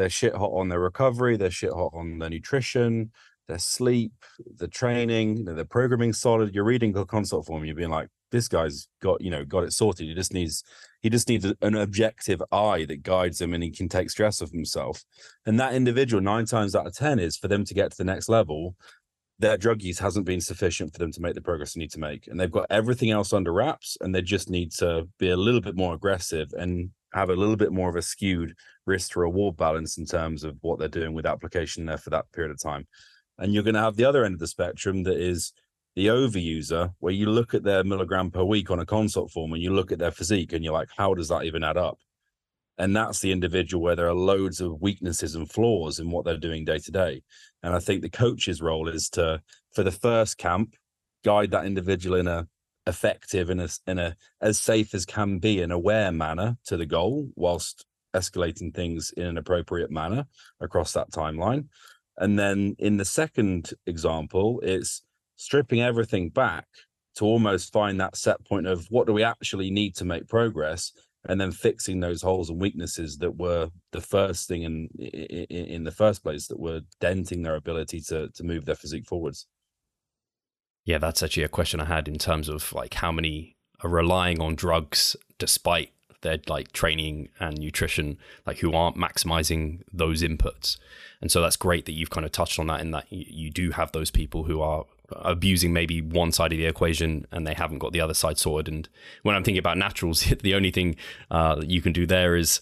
they're 0.00 0.10
shit 0.10 0.34
hot 0.34 0.50
on 0.52 0.68
their 0.68 0.80
recovery 0.80 1.36
they're 1.36 1.50
shit 1.50 1.72
hot 1.72 1.90
on 1.92 2.18
their 2.18 2.30
nutrition 2.30 3.10
their 3.48 3.58
sleep 3.58 4.12
the 4.56 4.68
training 4.68 5.36
you 5.36 5.44
know, 5.44 5.64
programming 5.64 6.12
solid 6.12 6.54
you're 6.54 6.64
reading 6.64 6.96
a 6.96 7.04
consult 7.04 7.46
form 7.46 7.64
you're 7.64 7.74
being 7.74 7.90
like 7.90 8.08
this 8.30 8.48
guy's 8.48 8.88
got 9.02 9.20
you 9.20 9.30
know 9.30 9.44
got 9.44 9.64
it 9.64 9.72
sorted. 9.72 10.06
He 10.06 10.14
just 10.14 10.32
needs 10.32 10.62
he 11.02 11.10
just 11.10 11.28
needs 11.28 11.44
an 11.60 11.74
objective 11.74 12.42
eye 12.52 12.84
that 12.86 13.02
guides 13.02 13.40
him 13.40 13.54
and 13.54 13.62
he 13.62 13.70
can 13.70 13.88
take 13.88 14.10
stress 14.10 14.42
off 14.42 14.50
himself. 14.50 15.02
And 15.46 15.58
that 15.58 15.74
individual 15.74 16.22
nine 16.22 16.46
times 16.46 16.74
out 16.74 16.86
of 16.86 16.94
ten 16.94 17.18
is 17.18 17.36
for 17.36 17.48
them 17.48 17.64
to 17.64 17.74
get 17.74 17.92
to 17.92 17.98
the 17.98 18.04
next 18.04 18.28
level 18.28 18.76
their 19.38 19.56
drug 19.56 19.80
use 19.80 19.98
hasn't 19.98 20.26
been 20.26 20.40
sufficient 20.40 20.92
for 20.92 20.98
them 20.98 21.10
to 21.10 21.22
make 21.22 21.34
the 21.34 21.40
progress 21.40 21.72
they 21.72 21.80
need 21.80 21.90
to 21.90 21.98
make. 21.98 22.26
And 22.26 22.38
they've 22.38 22.50
got 22.50 22.66
everything 22.68 23.10
else 23.10 23.32
under 23.32 23.54
wraps 23.54 23.96
and 24.02 24.14
they 24.14 24.20
just 24.20 24.50
need 24.50 24.70
to 24.72 25.08
be 25.18 25.30
a 25.30 25.36
little 25.36 25.62
bit 25.62 25.76
more 25.76 25.94
aggressive 25.94 26.52
and 26.52 26.90
have 27.14 27.30
a 27.30 27.34
little 27.34 27.56
bit 27.56 27.72
more 27.72 27.88
of 27.88 27.96
a 27.96 28.02
skewed 28.02 28.54
risk 28.90 29.12
to 29.12 29.20
reward 29.20 29.56
balance 29.56 29.98
in 29.98 30.04
terms 30.04 30.44
of 30.44 30.56
what 30.60 30.78
they're 30.78 30.88
doing 30.88 31.14
with 31.14 31.26
application 31.26 31.86
there 31.86 31.98
for 31.98 32.10
that 32.10 32.30
period 32.32 32.50
of 32.50 32.60
time 32.60 32.86
and 33.40 33.54
you're 33.54 33.64
going 33.64 33.74
to 33.74 33.80
have 33.80 33.96
the 33.96 34.04
other 34.04 34.24
end 34.24 34.34
of 34.34 34.38
the 34.38 34.46
spectrum 34.46 35.02
that 35.04 35.16
is 35.16 35.52
the 35.96 36.06
overuser, 36.06 36.94
where 37.00 37.12
you 37.12 37.26
look 37.26 37.54
at 37.54 37.64
their 37.64 37.82
milligram 37.82 38.30
per 38.30 38.44
week 38.44 38.70
on 38.70 38.78
a 38.78 38.86
consult 38.86 39.32
form 39.32 39.52
and 39.52 39.62
you 39.62 39.72
look 39.72 39.90
at 39.90 39.98
their 39.98 40.12
physique 40.12 40.52
and 40.52 40.62
you're 40.62 40.74
like, 40.74 40.90
how 40.96 41.14
does 41.14 41.28
that 41.28 41.44
even 41.44 41.64
add 41.64 41.76
up? 41.76 41.98
And 42.78 42.94
that's 42.94 43.20
the 43.20 43.32
individual 43.32 43.82
where 43.82 43.96
there 43.96 44.08
are 44.08 44.14
loads 44.14 44.60
of 44.60 44.80
weaknesses 44.80 45.34
and 45.34 45.50
flaws 45.50 45.98
in 45.98 46.10
what 46.10 46.24
they're 46.24 46.36
doing 46.36 46.64
day 46.64 46.78
to 46.78 46.90
day. 46.90 47.22
And 47.62 47.74
I 47.74 47.78
think 47.78 48.02
the 48.02 48.10
coach's 48.10 48.62
role 48.62 48.88
is 48.88 49.08
to, 49.10 49.42
for 49.72 49.82
the 49.82 49.90
first 49.90 50.38
camp, 50.38 50.74
guide 51.24 51.50
that 51.50 51.66
individual 51.66 52.16
in 52.16 52.28
a 52.28 52.46
effective 52.86 53.50
and 53.50 53.60
a, 53.60 53.68
in 53.86 53.98
a 53.98 54.16
as 54.40 54.58
safe 54.58 54.94
as 54.94 55.04
can 55.04 55.38
be 55.38 55.60
an 55.60 55.70
aware 55.70 56.10
manner 56.10 56.56
to 56.64 56.78
the 56.78 56.86
goal 56.86 57.28
whilst 57.36 57.84
escalating 58.14 58.74
things 58.74 59.12
in 59.16 59.26
an 59.26 59.38
appropriate 59.38 59.90
manner 59.90 60.26
across 60.60 60.92
that 60.92 61.10
timeline. 61.10 61.66
And 62.18 62.38
then 62.38 62.76
in 62.78 62.96
the 62.96 63.04
second 63.04 63.72
example 63.86 64.60
it's 64.62 65.02
stripping 65.36 65.80
everything 65.80 66.28
back 66.28 66.66
to 67.16 67.24
almost 67.24 67.72
find 67.72 68.00
that 68.00 68.16
set 68.16 68.44
point 68.46 68.66
of 68.66 68.86
what 68.90 69.06
do 69.06 69.12
we 69.12 69.22
actually 69.22 69.70
need 69.70 69.96
to 69.96 70.04
make 70.04 70.28
progress 70.28 70.92
and 71.28 71.40
then 71.40 71.52
fixing 71.52 72.00
those 72.00 72.22
holes 72.22 72.48
and 72.48 72.60
weaknesses 72.60 73.18
that 73.18 73.36
were 73.36 73.68
the 73.92 74.00
first 74.00 74.48
thing 74.48 74.62
in 74.62 74.88
in, 74.98 75.66
in 75.66 75.84
the 75.84 75.90
first 75.90 76.22
place 76.22 76.46
that 76.48 76.58
were 76.58 76.80
denting 77.00 77.42
their 77.42 77.56
ability 77.56 78.00
to 78.00 78.28
to 78.30 78.44
move 78.44 78.64
their 78.64 78.74
physique 78.74 79.06
forwards. 79.06 79.46
Yeah 80.84 80.98
that's 80.98 81.22
actually 81.22 81.44
a 81.44 81.48
question 81.48 81.80
i 81.80 81.84
had 81.84 82.08
in 82.08 82.18
terms 82.18 82.48
of 82.48 82.72
like 82.72 82.94
how 82.94 83.12
many 83.12 83.56
are 83.82 83.90
relying 83.90 84.40
on 84.40 84.54
drugs 84.54 85.16
despite 85.38 85.92
their 86.22 86.38
like 86.48 86.72
training 86.72 87.28
and 87.38 87.58
nutrition 87.58 88.18
like 88.46 88.58
who 88.58 88.72
aren't 88.72 88.96
maximizing 88.96 89.80
those 89.92 90.22
inputs 90.22 90.76
and 91.20 91.30
so 91.30 91.40
that's 91.40 91.56
great 91.56 91.86
that 91.86 91.92
you've 91.92 92.10
kind 92.10 92.26
of 92.26 92.32
touched 92.32 92.58
on 92.58 92.66
that 92.66 92.80
in 92.80 92.90
that 92.90 93.06
you 93.10 93.50
do 93.50 93.70
have 93.70 93.92
those 93.92 94.10
people 94.10 94.44
who 94.44 94.60
are 94.60 94.84
abusing 95.12 95.72
maybe 95.72 96.00
one 96.00 96.32
side 96.32 96.52
of 96.52 96.58
the 96.58 96.66
equation 96.66 97.26
and 97.32 97.46
they 97.46 97.54
haven't 97.54 97.78
got 97.78 97.92
the 97.92 98.00
other 98.00 98.14
side 98.14 98.38
sorted. 98.38 98.72
And 98.72 98.88
when 99.22 99.34
I'm 99.34 99.42
thinking 99.42 99.58
about 99.58 99.78
naturals, 99.78 100.22
the 100.42 100.54
only 100.54 100.70
thing 100.70 100.96
uh, 101.30 101.60
you 101.64 101.80
can 101.82 101.92
do 101.92 102.06
there 102.06 102.36
is 102.36 102.60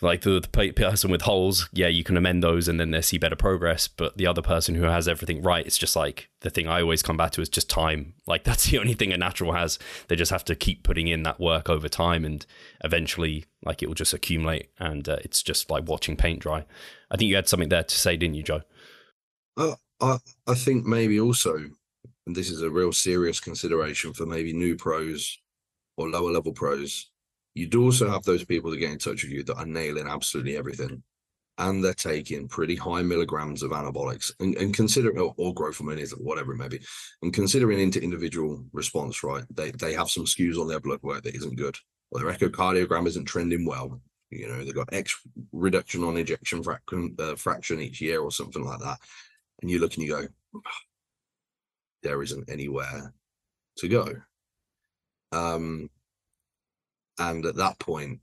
like 0.00 0.22
the, 0.22 0.40
the, 0.40 0.72
person 0.72 1.10
with 1.10 1.22
holes, 1.22 1.68
yeah, 1.72 1.88
you 1.88 2.04
can 2.04 2.16
amend 2.16 2.42
those 2.42 2.68
and 2.68 2.80
then 2.80 2.90
they 2.90 3.02
see 3.02 3.18
better 3.18 3.36
progress. 3.36 3.88
But 3.88 4.16
the 4.16 4.26
other 4.26 4.42
person 4.42 4.74
who 4.74 4.84
has 4.84 5.06
everything 5.08 5.42
right, 5.42 5.66
it's 5.66 5.78
just 5.78 5.96
like 5.96 6.30
the 6.40 6.50
thing 6.50 6.66
I 6.66 6.80
always 6.80 7.02
come 7.02 7.16
back 7.16 7.32
to 7.32 7.42
is 7.42 7.48
just 7.48 7.68
time. 7.68 8.14
Like 8.26 8.44
that's 8.44 8.70
the 8.70 8.78
only 8.78 8.94
thing 8.94 9.12
a 9.12 9.16
natural 9.18 9.52
has. 9.52 9.78
They 10.08 10.16
just 10.16 10.30
have 10.30 10.44
to 10.46 10.54
keep 10.54 10.82
putting 10.82 11.08
in 11.08 11.22
that 11.24 11.40
work 11.40 11.68
over 11.68 11.88
time 11.88 12.24
and 12.24 12.44
eventually, 12.82 13.44
like 13.64 13.82
it 13.82 13.88
will 13.88 13.94
just 13.94 14.14
accumulate 14.14 14.70
and 14.78 15.08
uh, 15.08 15.16
it's 15.22 15.42
just 15.42 15.70
like 15.70 15.88
watching 15.88 16.16
paint 16.16 16.40
dry. 16.40 16.64
I 17.10 17.16
think 17.16 17.28
you 17.28 17.36
had 17.36 17.48
something 17.48 17.68
there 17.68 17.84
to 17.84 17.96
say, 17.96 18.16
didn't 18.16 18.36
you, 18.36 18.42
Joe? 18.42 18.62
Uh, 19.56 19.74
I, 20.00 20.18
I 20.46 20.54
think 20.54 20.86
maybe 20.86 21.20
also 21.20 21.70
and 22.26 22.36
this 22.36 22.50
is 22.50 22.62
a 22.62 22.70
real 22.70 22.92
serious 22.92 23.40
consideration 23.40 24.12
for 24.12 24.26
maybe 24.26 24.52
new 24.52 24.76
pros 24.76 25.38
or 25.96 26.08
lower 26.08 26.30
level 26.30 26.52
pros, 26.52 27.10
you 27.60 27.68
do 27.68 27.84
also 27.84 28.08
have 28.08 28.24
those 28.24 28.44
people 28.44 28.70
that 28.70 28.78
get 28.78 28.92
in 28.92 28.98
touch 28.98 29.22
with 29.22 29.32
you 29.32 29.42
that 29.44 29.56
are 29.56 29.66
nailing 29.66 30.08
absolutely 30.08 30.56
everything. 30.56 31.02
And 31.58 31.84
they're 31.84 31.92
taking 31.92 32.48
pretty 32.48 32.74
high 32.74 33.02
milligrams 33.02 33.62
of 33.62 33.72
anabolics 33.72 34.32
and, 34.40 34.56
and 34.56 34.74
considering 34.74 35.18
or, 35.18 35.34
or 35.36 35.52
growth 35.52 35.76
hormones, 35.76 36.14
or 36.14 36.16
whatever 36.16 36.52
it 36.52 36.56
may 36.56 36.68
be, 36.68 36.80
and 37.20 37.34
considering 37.34 37.78
into 37.78 38.02
individual 38.02 38.64
response, 38.72 39.22
right? 39.22 39.44
They 39.54 39.70
they 39.72 39.92
have 39.92 40.08
some 40.08 40.24
skews 40.24 40.58
on 40.58 40.68
their 40.68 40.80
blood 40.80 41.02
work 41.02 41.22
that 41.24 41.36
isn't 41.36 41.56
good. 41.56 41.76
Or 42.10 42.20
their 42.20 42.32
echocardiogram 42.32 43.06
isn't 43.06 43.26
trending 43.26 43.66
well. 43.66 44.00
You 44.30 44.48
know, 44.48 44.64
they've 44.64 44.74
got 44.74 44.92
X 44.92 45.20
reduction 45.52 46.02
on 46.02 46.16
ejection 46.16 46.62
fraction, 46.62 47.14
uh, 47.18 47.34
fraction 47.34 47.80
each 47.80 48.00
year 48.00 48.20
or 48.22 48.32
something 48.32 48.64
like 48.64 48.80
that. 48.80 48.98
And 49.60 49.70
you 49.70 49.80
look 49.80 49.94
and 49.94 50.04
you 50.04 50.10
go, 50.10 50.22
there 52.02 52.22
isn't 52.22 52.48
anywhere 52.48 53.12
to 53.78 53.88
go. 53.88 54.14
Um, 55.32 55.90
and 57.20 57.44
at 57.46 57.56
that 57.56 57.78
point, 57.78 58.18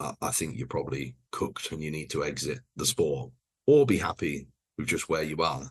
I, 0.00 0.14
I 0.20 0.30
think 0.30 0.56
you're 0.56 0.66
probably 0.66 1.14
cooked 1.30 1.70
and 1.70 1.82
you 1.82 1.90
need 1.90 2.10
to 2.10 2.24
exit 2.24 2.60
the 2.76 2.86
sport 2.86 3.30
or 3.66 3.86
be 3.86 3.98
happy 3.98 4.48
with 4.76 4.88
just 4.88 5.08
where 5.08 5.22
you 5.22 5.36
are. 5.42 5.70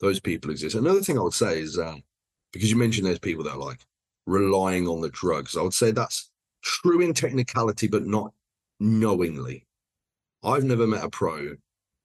Those 0.00 0.18
people 0.18 0.50
exist. 0.50 0.74
Another 0.74 1.02
thing 1.02 1.18
I 1.18 1.22
would 1.22 1.34
say 1.34 1.60
is 1.60 1.78
uh, 1.78 1.96
because 2.52 2.70
you 2.70 2.76
mentioned 2.76 3.06
there's 3.06 3.18
people 3.18 3.44
that 3.44 3.52
are 3.52 3.58
like 3.58 3.80
relying 4.26 4.88
on 4.88 5.02
the 5.02 5.10
drugs. 5.10 5.56
I 5.56 5.62
would 5.62 5.74
say 5.74 5.90
that's 5.90 6.30
true 6.62 7.00
in 7.02 7.12
technicality, 7.12 7.86
but 7.86 8.06
not 8.06 8.32
knowingly. 8.80 9.66
I've 10.42 10.64
never 10.64 10.86
met 10.86 11.04
a 11.04 11.10
pro 11.10 11.54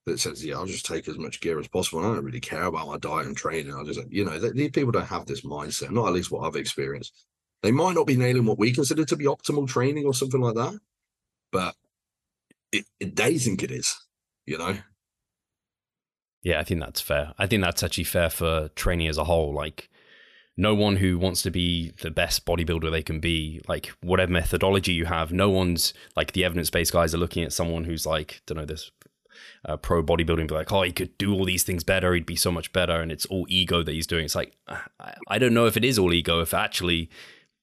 that 0.05 0.19
says, 0.19 0.43
"Yeah, 0.45 0.55
I'll 0.55 0.65
just 0.65 0.85
take 0.85 1.07
as 1.07 1.17
much 1.17 1.39
gear 1.39 1.57
as 1.57 1.69
possible. 1.69 1.99
I 1.99 2.13
don't 2.13 2.25
really 2.25 2.41
care 2.41 2.65
about 2.65 2.87
my 2.87 2.97
diet 2.97 3.27
and 3.27 3.37
training. 3.37 3.73
I 3.73 3.83
just, 3.83 4.01
you 4.11 4.25
know, 4.25 4.37
these 4.39 4.71
people 4.71 4.91
don't 4.91 5.05
have 5.05 5.25
this 5.25 5.41
mindset. 5.41 5.91
Not 5.91 6.07
at 6.07 6.13
least 6.13 6.31
what 6.31 6.45
I've 6.45 6.57
experienced. 6.57 7.25
They 7.65 7.71
might 7.71 7.95
not 7.95 8.05
be 8.05 8.15
nailing 8.15 8.45
what 8.45 8.59
we 8.59 8.71
consider 8.71 9.05
to 9.05 9.15
be 9.15 9.25
optimal 9.25 9.67
training 9.67 10.05
or 10.05 10.13
something 10.13 10.39
like 10.39 10.53
that, 10.53 10.79
but 11.51 11.73
it, 12.71 12.85
it, 12.99 13.15
they 13.15 13.39
think 13.39 13.63
it 13.63 13.71
is. 13.71 13.95
You 14.45 14.59
know. 14.59 14.77
Yeah, 16.43 16.59
I 16.59 16.63
think 16.63 16.79
that's 16.79 17.01
fair. 17.01 17.33
I 17.39 17.47
think 17.47 17.63
that's 17.63 17.81
actually 17.81 18.03
fair 18.03 18.29
for 18.29 18.69
training 18.75 19.07
as 19.07 19.17
a 19.17 19.23
whole. 19.23 19.51
Like, 19.51 19.89
no 20.55 20.75
one 20.75 20.97
who 20.97 21.17
wants 21.17 21.41
to 21.41 21.49
be 21.49 21.91
the 22.03 22.11
best 22.11 22.45
bodybuilder 22.45 22.91
they 22.91 23.01
can 23.01 23.19
be, 23.19 23.61
like 23.67 23.87
whatever 24.03 24.31
methodology 24.31 24.93
you 24.93 25.05
have, 25.05 25.33
no 25.33 25.49
one's 25.49 25.91
like 26.15 26.33
the 26.33 26.45
evidence 26.45 26.69
based 26.69 26.93
guys 26.93 27.15
are 27.15 27.17
looking 27.17 27.43
at 27.43 27.51
someone 27.51 27.85
who's 27.85 28.05
like, 28.05 28.43
don't 28.45 28.59
know, 28.59 28.65
this 28.65 28.91
uh, 29.67 29.75
pro 29.75 30.03
bodybuilding, 30.03 30.47
be 30.47 30.53
like, 30.53 30.71
oh, 30.71 30.83
he 30.83 30.91
could 30.91 31.17
do 31.17 31.33
all 31.33 31.45
these 31.45 31.63
things 31.63 31.83
better, 31.83 32.13
he'd 32.13 32.27
be 32.27 32.35
so 32.35 32.51
much 32.51 32.71
better, 32.71 33.01
and 33.01 33.11
it's 33.11 33.25
all 33.25 33.47
ego 33.49 33.81
that 33.81 33.91
he's 33.91 34.05
doing. 34.05 34.25
It's 34.25 34.35
like, 34.35 34.55
I, 34.67 35.15
I 35.27 35.39
don't 35.39 35.55
know 35.55 35.65
if 35.65 35.77
it 35.77 35.83
is 35.83 35.97
all 35.97 36.13
ego, 36.13 36.41
if 36.41 36.53
actually 36.53 37.09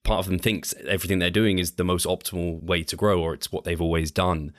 part 0.05 0.20
of 0.20 0.26
them 0.26 0.38
thinks 0.38 0.74
everything 0.86 1.18
they're 1.18 1.30
doing 1.30 1.59
is 1.59 1.72
the 1.72 1.84
most 1.84 2.07
optimal 2.07 2.62
way 2.62 2.82
to 2.84 2.96
grow, 2.96 3.20
or 3.20 3.34
it's 3.34 3.53
what 3.53 3.64
they've 3.64 3.80
always 3.80 4.11
done. 4.11 4.53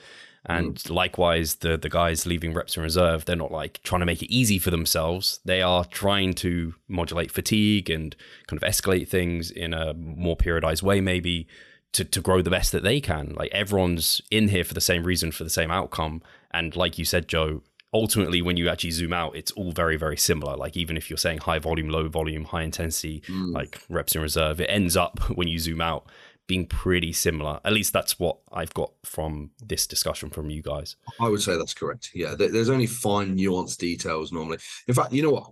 And 0.46 0.76
mm. 0.76 0.90
likewise, 0.90 1.56
the 1.56 1.78
the 1.78 1.90
guys 1.90 2.26
leaving 2.26 2.54
reps 2.54 2.76
in 2.76 2.84
reserve, 2.84 3.26
they're 3.26 3.36
not 3.36 3.52
like 3.52 3.82
trying 3.84 4.02
to 4.02 4.06
make 4.06 4.22
it 4.22 4.34
easy 4.34 4.60
for 4.60 4.72
themselves. 4.72 5.40
They 5.46 5.62
are 5.62 5.86
trying 5.86 6.34
to 6.36 6.76
modulate 6.88 7.32
fatigue 7.32 7.90
and 7.90 8.16
kind 8.48 8.62
of 8.62 8.68
escalate 8.68 9.08
things 9.08 9.52
in 9.52 9.74
a 9.74 9.94
more 9.94 10.36
periodized 10.36 10.84
way, 10.84 11.00
maybe 11.00 11.48
to, 11.94 12.04
to 12.04 12.22
grow 12.22 12.42
the 12.42 12.50
best 12.50 12.72
that 12.74 12.84
they 12.84 13.00
can. 13.00 13.34
Like 13.36 13.52
everyone's 13.52 14.22
in 14.32 14.50
here 14.50 14.64
for 14.64 14.74
the 14.74 14.82
same 14.82 15.04
reason, 15.04 15.32
for 15.32 15.44
the 15.44 15.50
same 15.50 15.72
outcome. 15.72 16.22
And 16.52 16.76
like 16.76 16.98
you 16.98 17.06
said, 17.06 17.28
Joe, 17.28 17.62
ultimately 17.94 18.42
when 18.42 18.58
you 18.58 18.70
actually 18.70 18.92
zoom 18.92 19.14
out, 19.14 19.36
it's 19.36 19.52
all 19.52 19.72
very, 19.72 19.98
very 19.98 20.18
similar. 20.18 20.56
Like 20.56 20.76
even 20.76 20.98
if 20.98 21.10
you're 21.10 21.18
saying 21.18 21.40
high 21.40 21.60
volume, 21.60 21.90
low 21.90 22.08
volume, 22.10 22.46
high 22.46 22.64
intensity, 22.64 23.22
mm. 23.28 23.54
like 23.54 23.80
reps 23.90 24.16
in 24.16 24.22
reserve, 24.22 24.60
it 24.60 24.70
ends 24.70 24.98
up 24.98 25.20
when 25.36 25.48
you 25.48 25.60
zoom 25.60 25.82
out 25.82 26.08
being 26.48 26.66
pretty 26.66 27.14
similar. 27.14 27.60
At 27.64 27.74
least 27.74 27.94
that's 27.94 28.20
what 28.20 28.38
I've 28.52 28.74
got 28.74 28.92
from 29.06 29.52
this 29.64 29.88
discussion 29.88 30.30
from 30.30 30.50
you 30.50 30.62
guys. 30.62 30.96
I 31.20 31.30
would 31.30 31.42
say 31.42 31.58
that's 31.58 31.74
correct. 31.74 32.10
Yeah, 32.14 32.36
there's 32.36 32.70
only 32.70 32.88
fine 32.88 33.38
nuanced 33.38 33.78
details 33.78 34.32
normally. 34.32 34.58
In 34.88 34.94
fact, 34.94 35.14
you 35.14 35.24
know 35.24 35.32
what? 35.32 35.52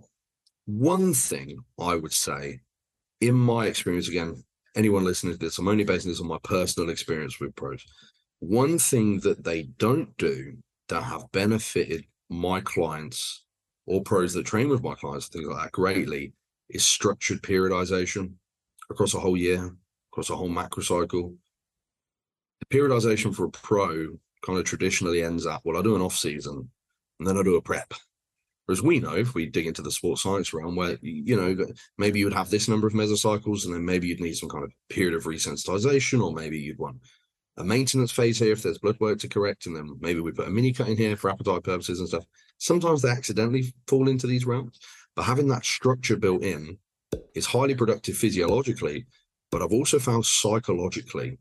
One 0.66 1.14
thing 1.14 1.58
I 1.80 1.96
would 1.96 2.12
say, 2.12 2.60
in 3.20 3.34
my 3.34 3.66
experience, 3.66 4.08
again, 4.08 4.44
anyone 4.76 5.04
listening 5.04 5.32
to 5.32 5.38
this, 5.38 5.58
I'm 5.58 5.68
only 5.68 5.84
basing 5.84 6.10
this 6.10 6.20
on 6.20 6.26
my 6.26 6.38
personal 6.44 6.90
experience 6.90 7.40
with 7.40 7.56
pros. 7.56 7.84
One 8.40 8.78
thing 8.78 9.20
that 9.20 9.44
they 9.44 9.62
don't 9.78 10.16
do 10.18 10.56
that 10.88 11.02
have 11.02 11.30
benefited 11.32 12.04
my 12.32 12.60
clients 12.60 13.44
or 13.86 14.02
pros 14.02 14.32
that 14.34 14.46
train 14.46 14.68
with 14.68 14.82
my 14.82 14.94
clients, 14.94 15.28
things 15.28 15.46
like 15.46 15.64
that, 15.64 15.72
greatly 15.72 16.32
is 16.70 16.84
structured 16.84 17.42
periodization 17.42 18.32
across 18.90 19.14
a 19.14 19.20
whole 19.20 19.36
year, 19.36 19.74
across 20.12 20.30
a 20.30 20.36
whole 20.36 20.48
macro 20.48 20.82
cycle. 20.82 21.34
The 22.60 22.76
periodization 22.76 23.34
for 23.34 23.44
a 23.44 23.50
pro 23.50 24.18
kind 24.44 24.58
of 24.58 24.64
traditionally 24.64 25.22
ends 25.22 25.46
up, 25.46 25.62
well, 25.64 25.76
I 25.76 25.82
do 25.82 25.96
an 25.96 26.02
off 26.02 26.16
season 26.16 26.70
and 27.18 27.28
then 27.28 27.38
I 27.38 27.42
do 27.42 27.56
a 27.56 27.62
prep. 27.62 27.92
Whereas 28.66 28.82
we 28.82 29.00
know 29.00 29.14
if 29.14 29.34
we 29.34 29.46
dig 29.46 29.66
into 29.66 29.82
the 29.82 29.90
sports 29.90 30.22
science 30.22 30.52
realm, 30.52 30.76
where 30.76 30.96
you 31.02 31.36
know 31.36 31.66
maybe 31.98 32.20
you 32.20 32.26
would 32.26 32.34
have 32.34 32.48
this 32.48 32.68
number 32.68 32.86
of 32.86 32.92
mesocycles, 32.92 33.64
and 33.64 33.74
then 33.74 33.84
maybe 33.84 34.06
you'd 34.06 34.20
need 34.20 34.34
some 34.36 34.48
kind 34.48 34.64
of 34.64 34.72
period 34.88 35.14
of 35.14 35.24
resensitization, 35.24 36.22
or 36.22 36.32
maybe 36.32 36.58
you'd 36.58 36.78
want 36.78 36.98
a 37.56 37.64
maintenance 37.64 38.10
phase 38.10 38.38
here 38.38 38.52
if 38.52 38.62
there's 38.62 38.78
blood 38.78 38.98
work 39.00 39.18
to 39.20 39.28
correct, 39.28 39.66
and 39.66 39.76
then 39.76 39.96
maybe 40.00 40.20
we 40.20 40.32
put 40.32 40.48
a 40.48 40.50
mini 40.50 40.72
cut 40.72 40.88
in 40.88 40.96
here 40.96 41.16
for 41.16 41.30
appetite 41.30 41.62
purposes 41.62 42.00
and 42.00 42.08
stuff. 42.08 42.24
Sometimes 42.58 43.02
they 43.02 43.10
accidentally 43.10 43.74
fall 43.86 44.08
into 44.08 44.26
these 44.26 44.46
realms, 44.46 44.78
but 45.14 45.24
having 45.24 45.48
that 45.48 45.64
structure 45.64 46.16
built 46.16 46.42
in 46.42 46.78
is 47.34 47.46
highly 47.46 47.74
productive 47.74 48.16
physiologically, 48.16 49.06
but 49.50 49.62
I've 49.62 49.72
also 49.72 49.98
found 49.98 50.24
psychologically 50.24 51.38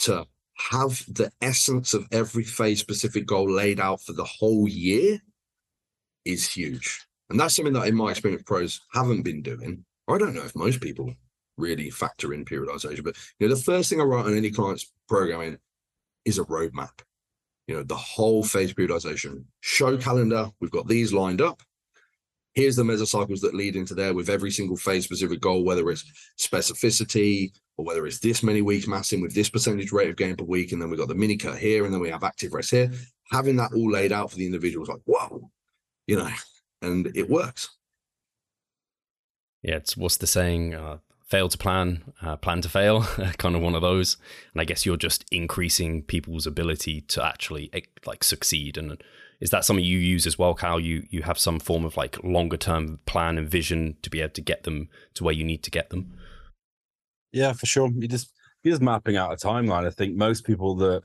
to 0.00 0.26
have 0.70 1.04
the 1.08 1.30
essence 1.40 1.94
of 1.94 2.06
every 2.12 2.44
phase 2.44 2.80
specific 2.80 3.26
goal 3.26 3.50
laid 3.50 3.80
out 3.80 4.00
for 4.02 4.12
the 4.12 4.24
whole 4.24 4.68
year 4.68 5.18
is 6.24 6.50
huge. 6.50 7.06
And 7.28 7.38
that's 7.38 7.54
something 7.54 7.74
that 7.74 7.86
in 7.86 7.94
my 7.94 8.10
experience 8.10 8.42
pros 8.44 8.80
haven't 8.92 9.22
been 9.22 9.42
doing. 9.42 9.84
I 10.08 10.18
don't 10.18 10.34
know 10.34 10.44
if 10.44 10.56
most 10.56 10.80
people 10.80 11.14
really 11.60 11.90
factor 11.90 12.32
in 12.32 12.44
periodization, 12.44 13.04
but 13.04 13.16
you 13.38 13.48
know, 13.48 13.54
the 13.54 13.62
first 13.62 13.90
thing 13.90 14.00
I 14.00 14.04
write 14.04 14.26
on 14.26 14.36
any 14.36 14.50
client's 14.50 14.92
programming 15.08 15.58
is 16.24 16.38
a 16.38 16.44
roadmap. 16.44 17.00
You 17.66 17.76
know, 17.76 17.82
the 17.82 17.96
whole 17.96 18.42
phase 18.42 18.72
periodization 18.72 19.44
show 19.60 19.96
calendar. 19.96 20.50
We've 20.60 20.70
got 20.70 20.88
these 20.88 21.12
lined 21.12 21.40
up. 21.40 21.62
Here's 22.54 22.74
the 22.74 22.82
mesocycles 22.82 23.40
that 23.42 23.54
lead 23.54 23.76
into 23.76 23.94
there 23.94 24.12
with 24.12 24.28
every 24.28 24.50
single 24.50 24.76
phase 24.76 25.04
specific 25.04 25.40
goal, 25.40 25.64
whether 25.64 25.88
it's 25.88 26.04
specificity 26.36 27.52
or 27.76 27.84
whether 27.84 28.06
it's 28.06 28.18
this 28.18 28.42
many 28.42 28.60
weeks 28.60 28.88
massing 28.88 29.20
with 29.20 29.34
this 29.34 29.48
percentage 29.48 29.92
rate 29.92 30.10
of 30.10 30.16
gain 30.16 30.34
per 30.34 30.44
week. 30.44 30.72
And 30.72 30.82
then 30.82 30.90
we've 30.90 30.98
got 30.98 31.08
the 31.08 31.14
mini 31.14 31.36
cut 31.36 31.58
here, 31.58 31.84
and 31.84 31.94
then 31.94 32.00
we 32.00 32.10
have 32.10 32.24
active 32.24 32.52
rest 32.52 32.72
here. 32.72 32.90
Having 33.30 33.56
that 33.56 33.72
all 33.72 33.90
laid 33.90 34.10
out 34.10 34.30
for 34.30 34.36
the 34.36 34.46
individual 34.46 34.82
is 34.82 34.88
like, 34.88 35.02
whoa, 35.04 35.48
you 36.08 36.16
know, 36.16 36.28
and 36.82 37.06
it 37.14 37.30
works. 37.30 37.70
Yeah, 39.62 39.76
it's 39.76 39.96
what's 39.96 40.16
the 40.16 40.26
saying? 40.26 40.74
Uh, 40.74 40.98
fail 41.30 41.48
to 41.48 41.56
plan, 41.56 42.02
uh, 42.20 42.36
plan 42.36 42.60
to 42.60 42.68
fail, 42.68 43.02
kind 43.38 43.54
of 43.54 43.62
one 43.62 43.76
of 43.76 43.82
those. 43.82 44.16
And 44.52 44.60
I 44.60 44.64
guess 44.64 44.84
you're 44.84 44.96
just 44.96 45.24
increasing 45.30 46.02
people's 46.02 46.46
ability 46.46 47.02
to 47.02 47.24
actually 47.24 47.70
like 48.04 48.24
succeed. 48.24 48.76
And 48.76 49.00
is 49.40 49.50
that 49.50 49.64
something 49.64 49.84
you 49.84 49.98
use 49.98 50.26
as 50.26 50.38
well, 50.38 50.54
Cal? 50.54 50.80
You 50.80 51.06
you 51.08 51.22
have 51.22 51.38
some 51.38 51.60
form 51.60 51.84
of 51.84 51.96
like 51.96 52.22
longer 52.24 52.56
term 52.56 52.98
plan 53.06 53.38
and 53.38 53.48
vision 53.48 53.96
to 54.02 54.10
be 54.10 54.20
able 54.20 54.34
to 54.34 54.42
get 54.42 54.64
them 54.64 54.88
to 55.14 55.24
where 55.24 55.34
you 55.34 55.44
need 55.44 55.62
to 55.62 55.70
get 55.70 55.90
them. 55.90 56.12
Yeah, 57.32 57.52
for 57.52 57.66
sure. 57.66 57.88
You 57.94 58.08
just 58.08 58.32
you're 58.62 58.72
just 58.72 58.82
mapping 58.82 59.16
out 59.16 59.32
a 59.32 59.36
timeline. 59.36 59.86
I 59.86 59.90
think 59.90 60.16
most 60.16 60.44
people 60.44 60.74
that 60.76 61.02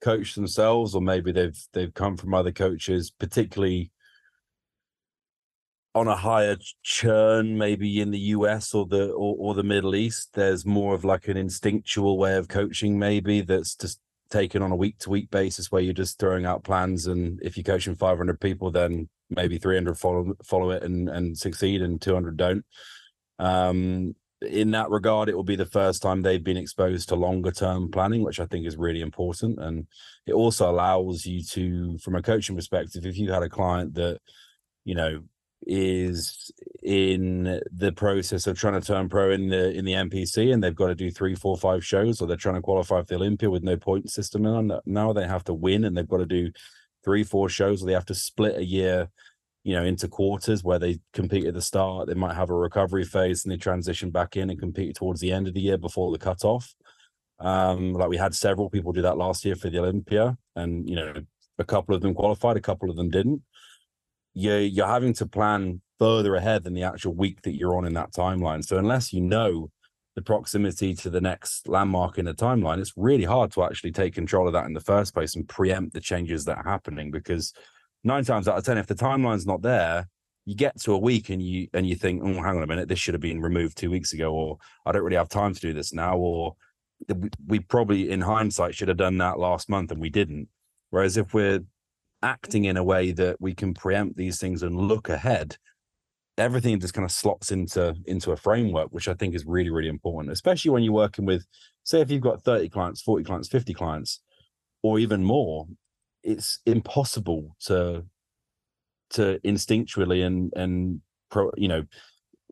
coach 0.00 0.34
themselves, 0.34 0.94
or 0.94 1.02
maybe 1.02 1.32
they've 1.32 1.58
they've 1.74 1.92
come 1.92 2.16
from 2.16 2.32
other 2.32 2.50
coaches, 2.50 3.10
particularly 3.10 3.92
on 5.94 6.06
a 6.06 6.16
higher 6.16 6.56
churn 6.82 7.58
maybe 7.58 8.00
in 8.00 8.10
the 8.10 8.18
US 8.18 8.74
or 8.74 8.86
the 8.86 9.10
or, 9.10 9.34
or 9.38 9.54
the 9.54 9.62
Middle 9.62 9.94
East 9.94 10.30
there's 10.34 10.64
more 10.64 10.94
of 10.94 11.04
like 11.04 11.26
an 11.28 11.36
instinctual 11.36 12.16
way 12.16 12.36
of 12.36 12.48
coaching 12.48 12.98
maybe 12.98 13.40
that's 13.40 13.74
just 13.74 14.00
taken 14.30 14.62
on 14.62 14.70
a 14.70 14.76
week 14.76 14.96
to 14.98 15.10
week 15.10 15.30
basis 15.30 15.72
where 15.72 15.82
you're 15.82 15.92
just 15.92 16.18
throwing 16.18 16.46
out 16.46 16.62
plans 16.62 17.06
and 17.06 17.40
if 17.42 17.56
you're 17.56 17.64
coaching 17.64 17.96
500 17.96 18.40
people 18.40 18.70
then 18.70 19.08
maybe 19.28 19.58
300 19.58 19.98
follow 19.98 20.32
follow 20.44 20.70
it 20.70 20.84
and 20.84 21.08
and 21.08 21.36
succeed 21.36 21.82
and 21.82 22.00
200 22.00 22.36
don't. 22.36 22.64
Um 23.38 24.14
in 24.42 24.70
that 24.70 24.90
regard 24.90 25.28
it 25.28 25.36
will 25.36 25.42
be 25.42 25.56
the 25.56 25.66
first 25.66 26.00
time 26.00 26.22
they've 26.22 26.44
been 26.44 26.56
exposed 26.56 27.08
to 27.08 27.14
longer 27.14 27.50
term 27.50 27.90
planning 27.90 28.22
which 28.22 28.40
i 28.40 28.46
think 28.46 28.64
is 28.64 28.76
really 28.76 29.00
important. 29.00 29.58
And 29.58 29.88
it 30.24 30.34
also 30.34 30.70
allows 30.70 31.26
you 31.26 31.42
to 31.42 31.98
from 31.98 32.14
a 32.14 32.22
coaching 32.22 32.54
perspective 32.54 33.04
if 33.04 33.18
you 33.18 33.32
had 33.32 33.42
a 33.42 33.48
client 33.48 33.94
that 33.94 34.20
you 34.84 34.94
know 34.94 35.22
is 35.66 36.50
in 36.82 37.60
the 37.70 37.92
process 37.92 38.46
of 38.46 38.58
trying 38.58 38.80
to 38.80 38.86
turn 38.86 39.08
pro 39.08 39.30
in 39.30 39.48
the 39.48 39.70
in 39.72 39.84
the 39.84 39.92
NPC, 39.92 40.52
and 40.52 40.62
they've 40.62 40.74
got 40.74 40.88
to 40.88 40.94
do 40.94 41.10
three, 41.10 41.34
four, 41.34 41.56
five 41.56 41.84
shows, 41.84 42.20
or 42.20 42.26
they're 42.26 42.36
trying 42.36 42.54
to 42.54 42.62
qualify 42.62 43.00
for 43.00 43.06
the 43.06 43.14
Olympia 43.16 43.50
with 43.50 43.62
no 43.62 43.76
point 43.76 44.10
system. 44.10 44.46
And 44.46 44.72
now 44.86 45.12
they 45.12 45.26
have 45.26 45.44
to 45.44 45.54
win, 45.54 45.84
and 45.84 45.96
they've 45.96 46.08
got 46.08 46.18
to 46.18 46.26
do 46.26 46.50
three, 47.04 47.24
four 47.24 47.48
shows, 47.48 47.82
or 47.82 47.86
they 47.86 47.92
have 47.92 48.06
to 48.06 48.14
split 48.14 48.56
a 48.56 48.64
year, 48.64 49.10
you 49.64 49.74
know, 49.74 49.84
into 49.84 50.08
quarters 50.08 50.64
where 50.64 50.78
they 50.78 50.98
compete 51.12 51.46
at 51.46 51.54
the 51.54 51.62
start. 51.62 52.08
They 52.08 52.14
might 52.14 52.36
have 52.36 52.50
a 52.50 52.54
recovery 52.54 53.04
phase, 53.04 53.44
and 53.44 53.52
they 53.52 53.58
transition 53.58 54.10
back 54.10 54.36
in 54.36 54.50
and 54.50 54.58
compete 54.58 54.96
towards 54.96 55.20
the 55.20 55.32
end 55.32 55.46
of 55.46 55.54
the 55.54 55.60
year 55.60 55.78
before 55.78 56.10
the 56.10 56.18
cutoff. 56.18 56.74
Um, 57.38 57.94
like 57.94 58.08
we 58.08 58.18
had 58.18 58.34
several 58.34 58.68
people 58.68 58.92
do 58.92 59.02
that 59.02 59.16
last 59.16 59.44
year 59.44 59.56
for 59.56 59.68
the 59.68 59.78
Olympia, 59.78 60.36
and 60.56 60.88
you 60.88 60.96
know, 60.96 61.12
a 61.58 61.64
couple 61.64 61.94
of 61.94 62.00
them 62.00 62.14
qualified, 62.14 62.56
a 62.56 62.60
couple 62.60 62.90
of 62.90 62.96
them 62.96 63.10
didn't 63.10 63.42
you're 64.34 64.60
you're 64.60 64.86
having 64.86 65.12
to 65.14 65.26
plan 65.26 65.80
further 65.98 66.34
ahead 66.34 66.64
than 66.64 66.74
the 66.74 66.82
actual 66.82 67.14
week 67.14 67.42
that 67.42 67.56
you're 67.56 67.76
on 67.76 67.84
in 67.84 67.94
that 67.94 68.12
timeline. 68.12 68.64
So 68.64 68.78
unless 68.78 69.12
you 69.12 69.20
know 69.20 69.70
the 70.16 70.22
proximity 70.22 70.94
to 70.94 71.10
the 71.10 71.20
next 71.20 71.68
landmark 71.68 72.18
in 72.18 72.24
the 72.24 72.34
timeline, 72.34 72.78
it's 72.78 72.94
really 72.96 73.24
hard 73.24 73.52
to 73.52 73.64
actually 73.64 73.92
take 73.92 74.14
control 74.14 74.46
of 74.46 74.52
that 74.54 74.66
in 74.66 74.72
the 74.72 74.80
first 74.80 75.14
place 75.14 75.36
and 75.36 75.48
preempt 75.48 75.92
the 75.92 76.00
changes 76.00 76.44
that 76.46 76.58
are 76.58 76.64
happening 76.64 77.10
because 77.10 77.52
nine 78.02 78.24
times 78.24 78.48
out 78.48 78.58
of 78.58 78.64
ten, 78.64 78.78
if 78.78 78.86
the 78.86 78.94
timeline's 78.94 79.46
not 79.46 79.62
there, 79.62 80.08
you 80.46 80.54
get 80.54 80.80
to 80.80 80.94
a 80.94 80.98
week 80.98 81.28
and 81.28 81.42
you 81.42 81.68
and 81.74 81.86
you 81.86 81.94
think, 81.94 82.22
oh, 82.24 82.32
hang 82.34 82.56
on 82.56 82.62
a 82.62 82.66
minute, 82.66 82.88
this 82.88 82.98
should 82.98 83.14
have 83.14 83.20
been 83.20 83.40
removed 83.40 83.76
two 83.76 83.90
weeks 83.90 84.12
ago, 84.12 84.32
or 84.32 84.58
I 84.86 84.92
don't 84.92 85.02
really 85.02 85.16
have 85.16 85.28
time 85.28 85.54
to 85.54 85.60
do 85.60 85.72
this 85.72 85.92
now, 85.92 86.16
or 86.16 86.56
we 87.46 87.60
probably 87.60 88.10
in 88.10 88.20
hindsight 88.20 88.74
should 88.74 88.88
have 88.88 88.96
done 88.96 89.18
that 89.18 89.38
last 89.38 89.68
month 89.68 89.90
and 89.90 90.00
we 90.00 90.10
didn't. 90.10 90.48
Whereas 90.90 91.16
if 91.16 91.32
we're 91.32 91.60
acting 92.22 92.64
in 92.64 92.76
a 92.76 92.84
way 92.84 93.12
that 93.12 93.40
we 93.40 93.54
can 93.54 93.74
preempt 93.74 94.16
these 94.16 94.38
things 94.38 94.62
and 94.62 94.76
look 94.76 95.08
ahead, 95.08 95.56
everything 96.38 96.78
just 96.80 96.94
kind 96.94 97.04
of 97.04 97.12
slots 97.12 97.50
into 97.50 97.94
into 98.06 98.32
a 98.32 98.36
framework, 98.36 98.88
which 98.90 99.08
I 99.08 99.14
think 99.14 99.34
is 99.34 99.44
really, 99.46 99.70
really 99.70 99.88
important, 99.88 100.32
especially 100.32 100.70
when 100.70 100.82
you're 100.82 100.92
working 100.92 101.24
with, 101.26 101.46
say, 101.84 102.00
if 102.00 102.10
you've 102.10 102.22
got 102.22 102.42
30 102.42 102.68
clients, 102.68 103.02
40 103.02 103.24
clients, 103.24 103.48
50 103.48 103.74
clients, 103.74 104.20
or 104.82 104.98
even 104.98 105.24
more, 105.24 105.66
it's 106.22 106.60
impossible 106.66 107.56
to 107.66 108.04
to 109.10 109.40
instinctually 109.44 110.24
and 110.24 110.52
and 110.56 111.00
pro, 111.30 111.50
you 111.56 111.68
know 111.68 111.84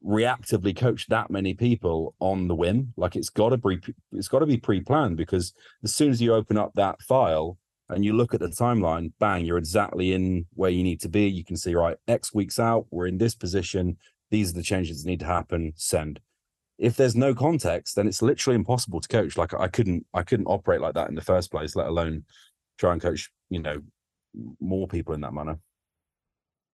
reactively 0.04 0.76
coach 0.76 1.06
that 1.08 1.30
many 1.30 1.54
people 1.54 2.14
on 2.20 2.46
the 2.46 2.54
whim. 2.54 2.92
Like 2.96 3.16
it's 3.16 3.30
got 3.30 3.50
to 3.50 3.56
be 3.56 3.80
it's 4.12 4.28
got 4.28 4.40
to 4.40 4.46
be 4.46 4.56
pre-planned 4.56 5.16
because 5.16 5.52
as 5.82 5.94
soon 5.94 6.10
as 6.10 6.22
you 6.22 6.34
open 6.34 6.56
up 6.56 6.72
that 6.74 7.02
file 7.02 7.58
and 7.88 8.04
you 8.04 8.12
look 8.12 8.34
at 8.34 8.40
the 8.40 8.48
timeline 8.48 9.12
bang 9.18 9.44
you're 9.44 9.58
exactly 9.58 10.12
in 10.12 10.46
where 10.54 10.70
you 10.70 10.82
need 10.82 11.00
to 11.00 11.08
be 11.08 11.28
you 11.28 11.44
can 11.44 11.56
see 11.56 11.74
right 11.74 11.96
x 12.06 12.34
weeks 12.34 12.58
out 12.58 12.86
we're 12.90 13.06
in 13.06 13.18
this 13.18 13.34
position 13.34 13.96
these 14.30 14.50
are 14.50 14.54
the 14.54 14.62
changes 14.62 15.02
that 15.02 15.10
need 15.10 15.20
to 15.20 15.26
happen 15.26 15.72
send 15.76 16.20
if 16.78 16.96
there's 16.96 17.16
no 17.16 17.34
context 17.34 17.96
then 17.96 18.06
it's 18.06 18.22
literally 18.22 18.54
impossible 18.54 19.00
to 19.00 19.08
coach 19.08 19.36
like 19.36 19.54
i 19.54 19.68
couldn't 19.68 20.04
i 20.14 20.22
couldn't 20.22 20.46
operate 20.46 20.80
like 20.80 20.94
that 20.94 21.08
in 21.08 21.14
the 21.14 21.20
first 21.20 21.50
place 21.50 21.74
let 21.76 21.86
alone 21.86 22.24
try 22.78 22.92
and 22.92 23.02
coach 23.02 23.30
you 23.50 23.60
know 23.60 23.80
more 24.60 24.86
people 24.86 25.14
in 25.14 25.20
that 25.20 25.32
manner 25.32 25.58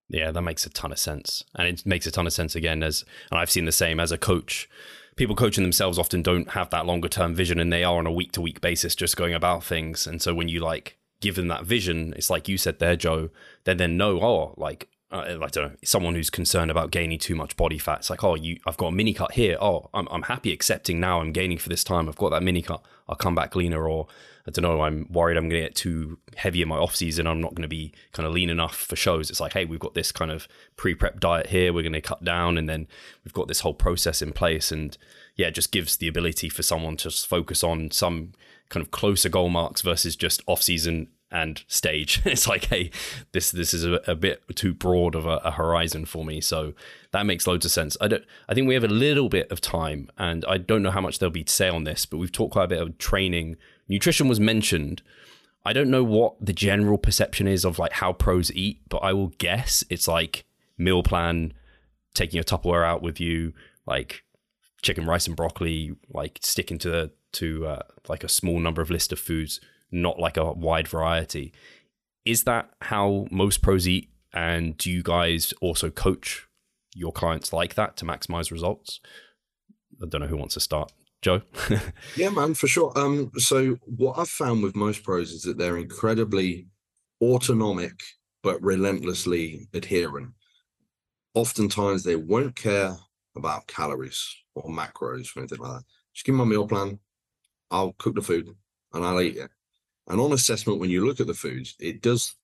yeah, 0.08 0.30
that 0.30 0.42
makes 0.42 0.66
a 0.66 0.70
ton 0.70 0.92
of 0.92 0.98
sense. 0.98 1.44
And 1.54 1.66
it 1.66 1.86
makes 1.86 2.06
a 2.06 2.10
ton 2.10 2.26
of 2.26 2.32
sense 2.32 2.54
again 2.54 2.82
as 2.82 3.04
and 3.30 3.38
I've 3.38 3.50
seen 3.50 3.64
the 3.64 3.72
same 3.72 3.98
as 4.00 4.12
a 4.12 4.18
coach. 4.18 4.68
People 5.16 5.36
coaching 5.36 5.64
themselves 5.64 5.98
often 5.98 6.22
don't 6.22 6.50
have 6.50 6.70
that 6.70 6.86
longer 6.86 7.08
term 7.08 7.34
vision 7.34 7.60
and 7.60 7.72
they 7.72 7.84
are 7.84 7.98
on 7.98 8.06
a 8.06 8.12
week 8.12 8.32
to 8.32 8.40
week 8.40 8.60
basis 8.60 8.94
just 8.94 9.16
going 9.16 9.34
about 9.34 9.64
things. 9.64 10.06
And 10.06 10.20
so 10.20 10.34
when 10.34 10.48
you 10.48 10.60
like 10.60 10.98
give 11.24 11.36
them 11.36 11.48
that 11.48 11.64
vision, 11.64 12.12
it's 12.16 12.28
like 12.28 12.48
you 12.48 12.58
said 12.58 12.78
there, 12.78 12.96
Joe, 12.96 13.30
then 13.64 13.78
then 13.78 13.96
know, 13.96 14.20
oh, 14.20 14.54
like 14.58 14.88
uh, 15.10 15.38
I 15.40 15.46
don't 15.46 15.56
know, 15.56 15.72
someone 15.84 16.14
who's 16.14 16.28
concerned 16.28 16.70
about 16.70 16.90
gaining 16.90 17.18
too 17.18 17.34
much 17.34 17.56
body 17.56 17.78
fat. 17.78 18.00
It's 18.00 18.10
like, 18.10 18.24
oh, 18.24 18.34
you, 18.34 18.58
I've 18.66 18.76
got 18.76 18.88
a 18.88 18.92
mini 18.92 19.14
cut 19.14 19.32
here. 19.32 19.56
Oh, 19.60 19.88
I'm, 19.94 20.08
I'm 20.10 20.22
happy 20.22 20.52
accepting 20.52 20.98
now 20.98 21.20
I'm 21.20 21.32
gaining 21.32 21.56
for 21.56 21.68
this 21.68 21.84
time. 21.84 22.08
I've 22.08 22.16
got 22.16 22.30
that 22.30 22.42
mini 22.42 22.62
cut. 22.62 22.84
I'll 23.08 23.16
come 23.16 23.34
back 23.34 23.54
leaner. 23.54 23.88
Or 23.88 24.08
I 24.46 24.50
don't 24.50 24.64
know, 24.64 24.82
I'm 24.82 25.06
worried 25.10 25.36
I'm 25.36 25.48
going 25.48 25.62
to 25.62 25.68
get 25.68 25.76
too 25.76 26.18
heavy 26.36 26.62
in 26.62 26.68
my 26.68 26.76
off 26.76 26.96
season. 26.96 27.26
I'm 27.26 27.40
not 27.40 27.54
going 27.54 27.62
to 27.62 27.68
be 27.68 27.92
kind 28.12 28.26
of 28.26 28.32
lean 28.32 28.50
enough 28.50 28.76
for 28.76 28.96
shows. 28.96 29.30
It's 29.30 29.40
like, 29.40 29.52
hey, 29.52 29.64
we've 29.64 29.78
got 29.78 29.94
this 29.94 30.10
kind 30.10 30.32
of 30.32 30.48
pre 30.76 30.94
prep 30.94 31.20
diet 31.20 31.46
here. 31.46 31.72
We're 31.72 31.82
going 31.82 31.92
to 31.92 32.00
cut 32.00 32.24
down, 32.24 32.58
and 32.58 32.68
then 32.68 32.88
we've 33.24 33.32
got 33.32 33.46
this 33.46 33.60
whole 33.60 33.74
process 33.74 34.20
in 34.20 34.32
place. 34.32 34.72
And 34.72 34.98
yeah, 35.36 35.46
it 35.46 35.54
just 35.54 35.70
gives 35.70 35.96
the 35.96 36.08
ability 36.08 36.48
for 36.48 36.64
someone 36.64 36.96
to 36.98 37.10
focus 37.10 37.62
on 37.62 37.92
some 37.92 38.32
kind 38.68 38.84
of 38.84 38.90
closer 38.90 39.28
goal 39.28 39.48
marks 39.48 39.80
versus 39.80 40.16
just 40.16 40.42
off 40.46 40.62
season 40.62 41.08
and 41.30 41.64
stage. 41.66 42.22
It's 42.34 42.46
like, 42.46 42.66
hey, 42.66 42.90
this 43.32 43.50
this 43.50 43.74
is 43.74 43.84
a, 43.84 44.00
a 44.06 44.14
bit 44.14 44.42
too 44.54 44.74
broad 44.74 45.14
of 45.14 45.26
a, 45.26 45.36
a, 45.38 45.50
horizon 45.50 46.04
for 46.04 46.24
me. 46.24 46.40
So 46.40 46.74
that 47.12 47.26
makes 47.26 47.46
loads 47.46 47.64
of 47.64 47.72
sense. 47.72 47.96
I 48.00 48.08
don't. 48.08 48.24
I 48.48 48.54
think 48.54 48.66
we 48.68 48.74
have 48.74 48.84
a 48.84 48.88
little 48.88 49.28
bit 49.28 49.50
of 49.50 49.60
time, 49.60 50.10
and 50.16 50.44
I 50.46 50.58
don't 50.58 50.82
know 50.82 50.90
how 50.90 51.00
much 51.00 51.18
there'll 51.18 51.32
be 51.32 51.44
to 51.44 51.52
say 51.52 51.68
on 51.68 51.84
this, 51.84 52.06
but 52.06 52.18
we've 52.18 52.32
talked 52.32 52.52
quite 52.52 52.64
a 52.64 52.68
bit 52.68 52.82
of 52.82 52.98
training. 52.98 53.56
Nutrition 53.88 54.28
was 54.28 54.40
mentioned. 54.40 55.02
I 55.66 55.72
don't 55.72 55.90
know 55.90 56.04
what 56.04 56.34
the 56.40 56.52
general 56.52 56.98
perception 56.98 57.48
is 57.48 57.64
of 57.64 57.78
like 57.78 57.92
how 57.92 58.12
pros 58.12 58.52
eat, 58.52 58.80
but 58.88 58.98
I 58.98 59.12
will 59.14 59.28
guess 59.38 59.82
it's 59.88 60.06
like 60.06 60.44
meal 60.76 61.02
plan, 61.02 61.54
taking 62.12 62.36
your 62.36 62.44
Tupperware 62.44 62.86
out 62.86 63.00
with 63.00 63.18
you, 63.18 63.54
like 63.86 64.24
chicken, 64.82 65.06
rice, 65.06 65.26
and 65.26 65.36
broccoli, 65.36 65.96
like 66.10 66.38
sticking 66.42 66.78
to 66.78 67.10
to 67.32 67.66
uh, 67.66 67.82
like 68.08 68.22
a 68.24 68.28
small 68.28 68.60
number 68.60 68.82
of 68.82 68.90
list 68.90 69.12
of 69.12 69.18
foods 69.18 69.60
not 69.94 70.18
like 70.18 70.36
a 70.36 70.52
wide 70.52 70.88
variety. 70.88 71.52
Is 72.24 72.44
that 72.44 72.70
how 72.82 73.26
most 73.30 73.62
pros 73.62 73.88
eat? 73.88 74.10
And 74.32 74.76
do 74.76 74.90
you 74.90 75.02
guys 75.02 75.54
also 75.60 75.90
coach 75.90 76.48
your 76.94 77.12
clients 77.12 77.52
like 77.52 77.74
that 77.74 77.96
to 77.98 78.04
maximize 78.04 78.50
results? 78.50 79.00
I 80.02 80.06
don't 80.06 80.20
know 80.20 80.26
who 80.26 80.36
wants 80.36 80.54
to 80.54 80.60
start. 80.60 80.92
Joe? 81.22 81.40
yeah, 82.16 82.28
man, 82.28 82.52
for 82.52 82.66
sure. 82.66 82.92
Um, 82.96 83.30
so 83.38 83.78
what 83.86 84.18
I've 84.18 84.28
found 84.28 84.62
with 84.62 84.76
most 84.76 85.04
pros 85.04 85.30
is 85.30 85.42
that 85.42 85.56
they're 85.56 85.78
incredibly 85.78 86.66
autonomic 87.22 87.98
but 88.42 88.62
relentlessly 88.62 89.68
adherent. 89.72 90.32
Oftentimes 91.34 92.02
they 92.04 92.16
won't 92.16 92.56
care 92.56 92.94
about 93.36 93.66
calories 93.66 94.36
or 94.54 94.68
macros 94.70 95.34
or 95.34 95.40
anything 95.40 95.58
like 95.58 95.78
that. 95.78 95.84
Just 96.12 96.26
give 96.26 96.34
me 96.34 96.40
my 96.40 96.44
meal 96.44 96.68
plan. 96.68 96.98
I'll 97.70 97.94
cook 97.98 98.14
the 98.14 98.22
food 98.22 98.48
and 98.92 99.04
I'll 99.04 99.20
eat 99.20 99.36
it. 99.36 99.50
And 100.08 100.20
on 100.20 100.32
assessment, 100.32 100.80
when 100.80 100.90
you 100.90 101.06
look 101.06 101.20
at 101.20 101.26
the 101.26 101.34
foods, 101.34 101.74
it 101.80 102.02
does. 102.02 102.34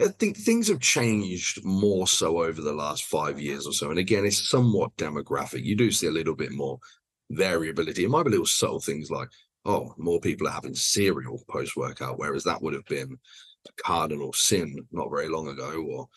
I 0.00 0.08
think 0.08 0.36
things 0.36 0.68
have 0.68 0.80
changed 0.80 1.64
more 1.64 2.06
so 2.06 2.42
over 2.42 2.60
the 2.60 2.72
last 2.72 3.04
five 3.04 3.40
years 3.40 3.66
or 3.66 3.72
so. 3.72 3.90
And 3.90 3.98
again, 3.98 4.24
it's 4.24 4.48
somewhat 4.48 4.96
demographic. 4.96 5.64
You 5.64 5.76
do 5.76 5.90
see 5.90 6.06
a 6.06 6.12
little 6.12 6.36
bit 6.36 6.52
more 6.52 6.78
variability. 7.30 8.04
It 8.04 8.10
might 8.10 8.22
be 8.22 8.30
little 8.30 8.46
subtle 8.46 8.80
things 8.80 9.10
like, 9.10 9.28
oh, 9.64 9.94
more 9.98 10.20
people 10.20 10.46
are 10.46 10.52
having 10.52 10.74
cereal 10.74 11.42
post 11.48 11.76
workout, 11.76 12.18
whereas 12.18 12.44
that 12.44 12.62
would 12.62 12.74
have 12.74 12.86
been 12.86 13.18
a 13.66 13.82
cardinal 13.82 14.32
sin 14.32 14.86
not 14.92 15.10
very 15.10 15.28
long 15.28 15.48
ago. 15.48 15.84
Or, 15.90 16.08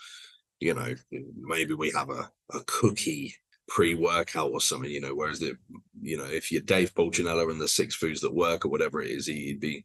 you 0.60 0.74
know, 0.74 0.94
maybe 1.36 1.74
we 1.74 1.92
have 1.92 2.10
a, 2.10 2.30
a 2.54 2.60
cookie 2.68 3.36
pre-workout 3.68 4.52
or 4.52 4.62
something, 4.62 4.90
you 4.90 5.02
know, 5.02 5.16
whereas 5.16 5.40
the, 5.40 5.58
you 6.00 6.18
know, 6.18 6.26
if 6.26 6.52
you're 6.52 6.62
Dave 6.62 6.94
Pulcinella 6.94 7.50
and 7.50 7.60
the 7.60 7.68
six 7.68 7.96
foods 7.96 8.22
that 8.22 8.34
work 8.34 8.66
or 8.66 8.70
whatever 8.70 9.02
it 9.02 9.12
is, 9.12 9.26
he'd 9.26 9.60
be 9.60 9.84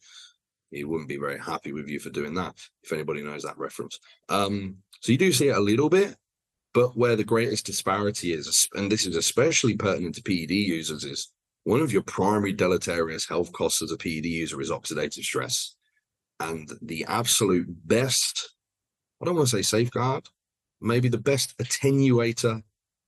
he 0.73 0.85
wouldn't 0.85 1.09
be 1.09 1.19
very 1.19 1.39
happy 1.39 1.73
with 1.73 1.89
you 1.89 2.01
for 2.01 2.11
doing 2.11 2.35
that 2.35 2.55
if 2.83 2.93
anybody 2.93 3.23
knows 3.23 3.43
that 3.43 3.59
reference. 3.59 3.99
Um, 4.29 4.77
so 5.01 5.13
you 5.13 5.19
do 5.19 5.33
see 5.33 5.49
it 5.49 5.57
a 5.57 5.61
little 5.61 5.89
bit 5.89 6.17
but 6.75 6.97
where 6.97 7.17
the 7.17 7.25
greatest 7.25 7.67
disparity 7.67 8.33
is 8.33 8.69
and 8.75 8.91
this 8.91 9.07
is 9.07 9.17
especially 9.17 9.77
pertinent 9.77 10.15
to 10.15 10.23
ped 10.23 10.51
users 10.51 11.05
is 11.05 11.31
one 11.65 11.81
of 11.81 11.93
your 11.93 12.03
primary 12.03 12.53
deleterious 12.53 13.29
health 13.29 13.53
costs 13.53 13.83
as 13.83 13.93
a 13.93 13.97
ped 13.97 14.25
user 14.25 14.61
is 14.61 14.71
oxidative 14.71 15.23
stress. 15.23 15.77
And 16.41 16.69
the 16.83 17.05
absolute 17.07 17.67
best 17.87 18.55
i 19.21 19.25
don't 19.25 19.37
want 19.37 19.49
to 19.49 19.57
say 19.57 19.63
safeguard 19.63 20.27
maybe 20.81 21.09
the 21.09 21.19
best 21.19 21.57
attenuator 21.59 22.63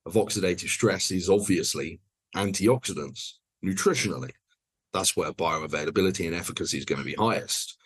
of 0.06 0.14
oxidative 0.14 0.68
stress 0.68 1.10
is 1.10 1.28
obviously 1.28 2.00
antioxidants 2.36 3.32
nutritionally 3.64 4.30
that's 4.94 5.16
where 5.16 5.32
bioavailability 5.32 6.26
and 6.26 6.34
efficacy 6.34 6.78
is 6.78 6.84
going 6.86 7.00
to 7.00 7.04
be 7.04 7.14
highest. 7.14 7.76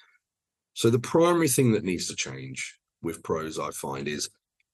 So 0.74 0.90
the 0.90 0.98
primary 1.00 1.48
thing 1.48 1.72
that 1.72 1.82
needs 1.82 2.06
to 2.06 2.14
change 2.14 2.78
with 3.02 3.24
pros, 3.24 3.58
I 3.58 3.70
find, 3.70 4.06
is 4.06 4.30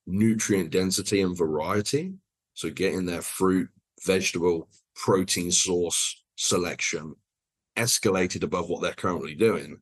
nutrient 0.06 0.70
density 0.70 1.22
and 1.22 1.38
variety. 1.38 2.12
So 2.52 2.68
getting 2.70 3.06
their 3.06 3.22
fruit, 3.22 3.70
vegetable, 4.04 4.68
protein 4.94 5.50
source 5.50 6.22
selection 6.36 7.14
escalated 7.76 8.42
above 8.42 8.68
what 8.68 8.82
they're 8.82 8.92
currently 8.92 9.34
doing. 9.34 9.78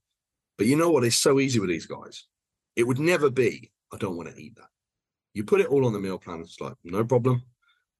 But 0.58 0.66
you 0.66 0.76
know 0.76 0.90
what? 0.90 1.04
It's 1.04 1.16
so 1.16 1.40
easy 1.40 1.58
with 1.58 1.70
these 1.70 1.86
guys. 1.86 2.26
It 2.76 2.86
would 2.86 2.98
never 2.98 3.30
be, 3.30 3.72
I 3.92 3.96
don't 3.96 4.16
want 4.16 4.30
to 4.30 4.40
eat 4.40 4.56
that. 4.56 4.68
You 5.34 5.44
put 5.44 5.60
it 5.60 5.68
all 5.68 5.86
on 5.86 5.92
the 5.92 6.00
meal 6.00 6.18
plan, 6.18 6.40
it's 6.40 6.60
like, 6.60 6.74
no 6.84 7.04
problem. 7.04 7.42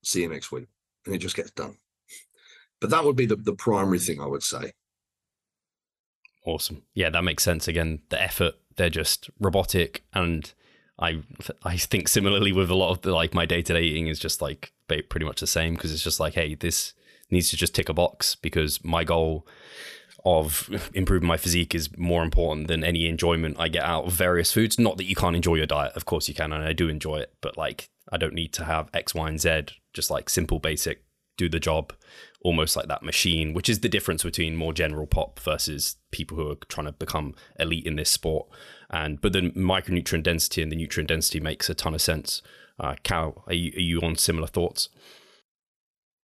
See 0.05 0.23
you 0.23 0.29
next 0.29 0.53
week. 0.53 0.67
And 1.07 1.15
it 1.15 1.19
just 1.19 1.37
gets 1.37 1.51
done. 1.51 1.77
But 2.83 2.91
that 2.91 3.05
would 3.05 3.17
be 3.17 3.27
the, 3.27 3.37
the 3.37 3.55
primary 3.55 4.01
thing 4.01 4.21
I 4.21 4.27
would 4.27 4.43
say. 4.43 4.73
Awesome. 6.45 6.83
Yeah, 6.95 7.11
that 7.11 7.23
makes 7.23 7.45
sense. 7.45 7.69
Again, 7.69 8.01
the 8.09 8.21
effort, 8.21 8.55
they're 8.77 8.91
just 8.91 9.31
robotic. 9.39 10.03
And 10.13 10.53
I 10.99 11.23
I 11.63 11.77
think 11.77 12.09
similarly 12.09 12.53
with 12.53 12.71
a 12.71 12.75
lot 12.75 12.91
of 12.91 13.03
the, 13.03 13.15
like 13.15 13.33
my 13.33 13.47
day 13.47 13.63
to 13.63 13.73
day 13.73 13.83
eating 13.83 14.09
is 14.09 14.19
just 14.19 14.43
like 14.43 14.73
pretty 14.89 15.25
much 15.25 15.41
the 15.41 15.47
same 15.47 15.75
because 15.75 15.93
it's 15.93 16.03
just 16.03 16.21
like, 16.21 16.35
hey, 16.35 16.57
this 16.57 16.93
needs 17.31 17.49
to 17.51 17.57
just 17.57 17.75
tick 17.75 17.89
a 17.89 17.95
box 17.95 18.35
because 18.35 18.85
my 18.85 19.05
goal 19.05 19.47
of 20.25 20.69
improving 20.93 21.29
my 21.29 21.37
physique 21.37 21.75
is 21.75 21.97
more 21.97 22.25
important 22.25 22.67
than 22.67 22.85
any 22.85 23.07
enjoyment 23.09 23.57
I 23.59 23.69
get 23.69 23.85
out 23.85 24.05
of 24.07 24.13
various 24.13 24.53
foods. 24.53 24.79
Not 24.79 24.97
that 24.97 25.05
you 25.05 25.15
can't 25.15 25.37
enjoy 25.37 25.55
your 25.55 25.67
diet, 25.67 25.93
of 25.95 26.05
course 26.05 26.29
you 26.29 26.35
can, 26.35 26.53
and 26.53 26.65
I 26.65 26.73
do 26.73 26.89
enjoy 26.89 27.19
it, 27.19 27.33
but 27.41 27.57
like 27.57 27.89
I 28.11 28.19
don't 28.19 28.35
need 28.35 28.53
to 28.55 28.65
have 28.65 28.89
X, 28.93 29.15
Y, 29.15 29.29
and 29.29 29.41
Z, 29.41 29.67
just 29.95 30.11
like 30.11 30.29
simple, 30.29 30.59
basic, 30.59 31.05
do 31.43 31.49
the 31.49 31.61
job 31.61 31.93
almost 32.43 32.77
like 32.77 32.89
that 32.89 33.03
machine, 33.03 33.53
which 33.53 33.69
is 33.69 33.81
the 33.81 33.89
difference 33.89 34.23
between 34.23 34.57
more 34.57 34.73
general 34.73 35.07
pop 35.07 35.39
versus 35.41 35.97
people 36.11 36.37
who 36.37 36.51
are 36.51 36.57
trying 36.69 36.87
to 36.87 36.93
become 36.93 37.35
elite 37.59 37.87
in 37.87 37.97
this 37.97 38.11
sport. 38.11 38.49
And 38.91 39.21
but 39.21 39.33
the 39.33 39.51
micronutrient 39.53 40.25
density 40.25 40.63
and 40.63 40.71
the 40.71 40.77
nutrient 40.77 41.09
density 41.09 41.41
makes 41.41 41.71
a 41.71 41.75
ton 41.75 41.95
of 41.95 42.03
sense. 42.03 42.43
Uh, 42.79 42.97
Cal, 43.03 43.45
are 43.47 43.55
you, 43.55 43.73
are 43.77 43.81
you 43.81 44.01
on 44.01 44.17
similar 44.17 44.47
thoughts? 44.47 44.89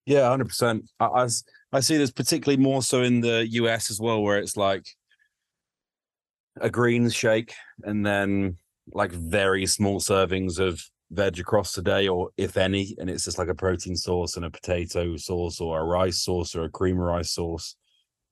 Yeah, 0.06 0.30
hundred 0.30 0.48
percent. 0.48 0.90
I, 1.00 1.28
I 1.72 1.80
see 1.82 1.98
this 1.98 2.12
particularly 2.12 2.62
more 2.62 2.82
so 2.82 3.04
in 3.04 3.22
the 3.22 3.48
US 3.52 3.92
as 3.92 4.00
well, 4.00 4.22
where 4.22 4.38
it's 4.38 4.58
like 4.58 4.86
a 6.60 6.70
greens 6.70 7.14
shake 7.14 7.54
and 7.84 8.06
then 8.06 8.58
like 8.94 9.12
very 9.12 9.66
small 9.66 10.00
servings 10.00 10.60
of 10.60 10.82
veg 11.12 11.40
across 11.40 11.74
the 11.74 11.82
day, 11.82 12.08
or 12.08 12.30
if 12.38 12.58
any, 12.58 12.96
and 13.00 13.10
it's 13.10 13.26
just 13.26 13.38
like 13.38 13.48
a 13.48 13.56
protein 13.56 13.96
source 13.96 14.36
and 14.36 14.46
a 14.46 14.52
potato 14.52 15.16
source 15.18 15.60
or 15.60 15.80
a 15.80 15.84
rice 15.84 16.24
source 16.24 16.56
or 16.56 16.64
a 16.64 16.70
cream 16.70 16.98
rice 16.98 17.32
source 17.32 17.76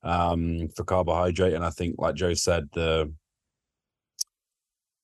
um, 0.03 0.69
for 0.75 0.83
carbohydrate. 0.83 1.53
And 1.53 1.65
I 1.65 1.69
think, 1.69 1.95
like 1.97 2.15
Joe 2.15 2.33
said, 2.33 2.69
the 2.73 3.11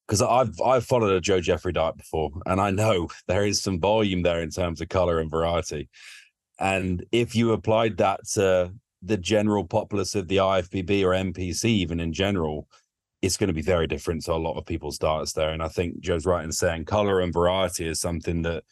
because 0.07 0.22
I've 0.22 0.59
I've 0.61 0.86
followed 0.86 1.13
a 1.13 1.22
Joe 1.22 1.39
Jeffery 1.39 1.72
diet 1.72 1.97
before, 1.97 2.32
and 2.45 2.59
I 2.59 2.72
know 2.72 3.09
there 3.28 3.45
is 3.45 3.61
some 3.61 3.80
volume 3.80 4.24
there 4.24 4.41
in 4.41 4.49
terms 4.49 4.82
of 4.82 4.89
color 4.89 5.19
and 5.19 5.32
variety. 5.32 5.89
And 6.59 7.03
if 7.11 7.36
you 7.36 7.53
applied 7.53 7.97
that 7.97 8.19
to 8.34 8.74
the 9.01 9.17
general 9.17 9.65
populace 9.65 10.13
of 10.13 10.28
the 10.28 10.38
IFBB 10.38 11.03
or 11.03 11.09
NPC, 11.09 11.65
even 11.65 11.99
in 11.99 12.13
general, 12.13 12.67
it's 13.22 13.38
going 13.38 13.49
to 13.49 13.53
be 13.53 13.61
very 13.61 13.88
different 13.88 14.24
to 14.24 14.34
a 14.34 14.36
lot 14.36 14.57
of 14.57 14.65
people's 14.65 14.97
diets 14.97 15.34
there. 15.34 15.51
And 15.51 15.61
I 15.61 15.67
think 15.67 15.99
Joe's 15.99 16.26
right 16.26 16.43
in 16.43 16.51
saying 16.51 16.86
color 16.86 17.22
and 17.22 17.32
variety 17.32 17.88
is 17.88 17.99
something 17.99 18.41
that, 18.41 18.63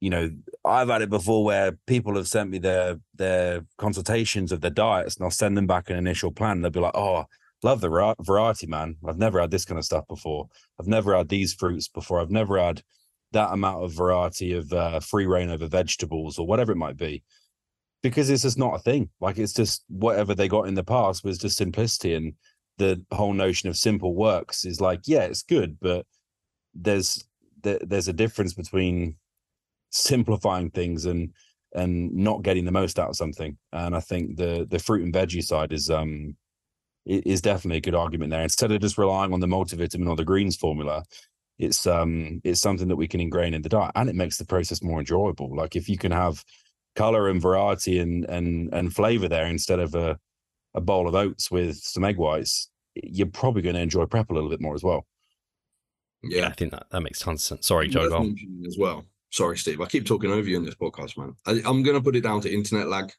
you 0.00 0.10
know, 0.10 0.30
I've 0.64 0.88
had 0.88 1.02
it 1.02 1.08
before 1.08 1.44
where 1.44 1.72
people 1.86 2.16
have 2.16 2.28
sent 2.28 2.50
me 2.50 2.58
their 2.58 2.96
their 3.14 3.64
consultations 3.78 4.52
of 4.52 4.60
their 4.60 4.70
diets, 4.70 5.16
and 5.16 5.24
I'll 5.24 5.30
send 5.30 5.56
them 5.56 5.66
back 5.66 5.88
an 5.88 5.96
initial 5.96 6.32
plan. 6.32 6.60
They'll 6.60 6.70
be 6.70 6.80
like, 6.80 6.96
"Oh, 6.96 7.24
love 7.62 7.80
the 7.80 8.14
variety, 8.20 8.66
man. 8.66 8.96
I've 9.06 9.18
never 9.18 9.40
had 9.40 9.50
this 9.50 9.64
kind 9.64 9.78
of 9.78 9.84
stuff 9.84 10.06
before. 10.08 10.48
I've 10.78 10.88
never 10.88 11.16
had 11.16 11.28
these 11.28 11.54
fruits 11.54 11.88
before. 11.88 12.20
I've 12.20 12.30
never 12.30 12.58
had 12.58 12.82
that 13.30 13.52
amount 13.52 13.84
of 13.84 13.92
variety 13.92 14.52
of 14.52 14.72
uh, 14.72 15.00
free 15.00 15.26
reign 15.26 15.48
over 15.48 15.66
vegetables 15.66 16.38
or 16.38 16.46
whatever 16.46 16.72
it 16.72 16.76
might 16.76 16.96
be." 16.96 17.22
Because 18.02 18.28
it's 18.28 18.42
just 18.42 18.58
not 18.58 18.74
a 18.74 18.80
thing. 18.80 19.10
Like 19.20 19.38
it's 19.38 19.52
just 19.52 19.84
whatever 19.88 20.34
they 20.34 20.48
got 20.48 20.66
in 20.66 20.74
the 20.74 20.84
past 20.84 21.24
was 21.24 21.38
just 21.38 21.56
simplicity 21.56 22.14
and 22.14 22.34
the 22.78 23.04
whole 23.12 23.32
notion 23.32 23.68
of 23.68 23.76
simple 23.76 24.14
works 24.14 24.64
is 24.64 24.80
like, 24.80 25.00
yeah, 25.06 25.22
it's 25.22 25.42
good, 25.42 25.78
but 25.80 26.06
there's 26.74 27.24
there, 27.62 27.78
there's 27.82 28.08
a 28.08 28.12
difference 28.12 28.54
between 28.54 29.16
simplifying 29.90 30.70
things 30.70 31.04
and 31.04 31.32
and 31.74 32.12
not 32.12 32.42
getting 32.42 32.64
the 32.64 32.72
most 32.72 32.98
out 32.98 33.10
of 33.10 33.16
something. 33.16 33.56
And 33.72 33.94
I 33.94 34.00
think 34.00 34.36
the 34.36 34.66
the 34.68 34.78
fruit 34.78 35.04
and 35.04 35.14
veggie 35.14 35.44
side 35.44 35.72
is 35.72 35.90
um 35.90 36.36
is 37.04 37.40
definitely 37.40 37.78
a 37.78 37.82
good 37.82 37.94
argument 37.94 38.30
there. 38.30 38.42
Instead 38.42 38.70
of 38.70 38.80
just 38.80 38.98
relying 38.98 39.32
on 39.32 39.40
the 39.40 39.46
multivitamin 39.46 40.08
or 40.08 40.16
the 40.16 40.24
greens 40.24 40.56
formula, 40.56 41.04
it's 41.58 41.86
um 41.86 42.40
it's 42.44 42.60
something 42.60 42.88
that 42.88 42.96
we 42.96 43.08
can 43.08 43.20
ingrain 43.20 43.54
in 43.54 43.62
the 43.62 43.68
diet 43.68 43.92
and 43.94 44.08
it 44.08 44.16
makes 44.16 44.38
the 44.38 44.46
process 44.46 44.82
more 44.82 45.00
enjoyable. 45.00 45.54
Like 45.54 45.76
if 45.76 45.88
you 45.88 45.98
can 45.98 46.12
have 46.12 46.44
color 46.94 47.28
and 47.28 47.40
variety 47.40 47.98
and 47.98 48.24
and 48.26 48.72
and 48.72 48.94
flavor 48.94 49.28
there 49.28 49.46
instead 49.46 49.78
of 49.78 49.94
a 49.94 50.18
a 50.74 50.80
bowl 50.80 51.08
of 51.08 51.14
oats 51.14 51.50
with 51.50 51.76
some 51.76 52.04
egg 52.04 52.16
whites, 52.16 52.68
you're 52.94 53.26
probably 53.26 53.62
going 53.62 53.74
to 53.74 53.80
enjoy 53.80 54.06
prep 54.06 54.30
a 54.30 54.34
little 54.34 54.50
bit 54.50 54.60
more 54.60 54.74
as 54.74 54.82
well. 54.82 55.06
Yeah, 56.22 56.40
yeah 56.40 56.48
I 56.48 56.52
think 56.52 56.72
that, 56.72 56.86
that 56.90 57.00
makes 57.02 57.20
tons 57.20 57.42
of 57.42 57.46
sense. 57.46 57.66
Sorry, 57.66 57.88
Joe. 57.88 58.34
As 58.66 58.76
well. 58.78 59.04
Sorry, 59.30 59.56
Steve. 59.56 59.80
I 59.80 59.86
keep 59.86 60.06
talking 60.06 60.30
over 60.30 60.48
you 60.48 60.56
in 60.56 60.64
this 60.64 60.74
podcast, 60.74 61.16
man. 61.16 61.34
I, 61.46 61.52
am 61.68 61.82
going 61.82 61.96
to 61.96 62.02
put 62.02 62.16
it 62.16 62.20
down 62.20 62.40
to 62.42 62.52
internet 62.52 62.88
lag. 62.88 63.10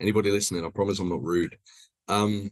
Anybody 0.00 0.30
listening, 0.30 0.64
I 0.64 0.68
promise 0.68 0.98
I'm 0.98 1.08
not 1.08 1.22
rude. 1.22 1.56
Um, 2.08 2.50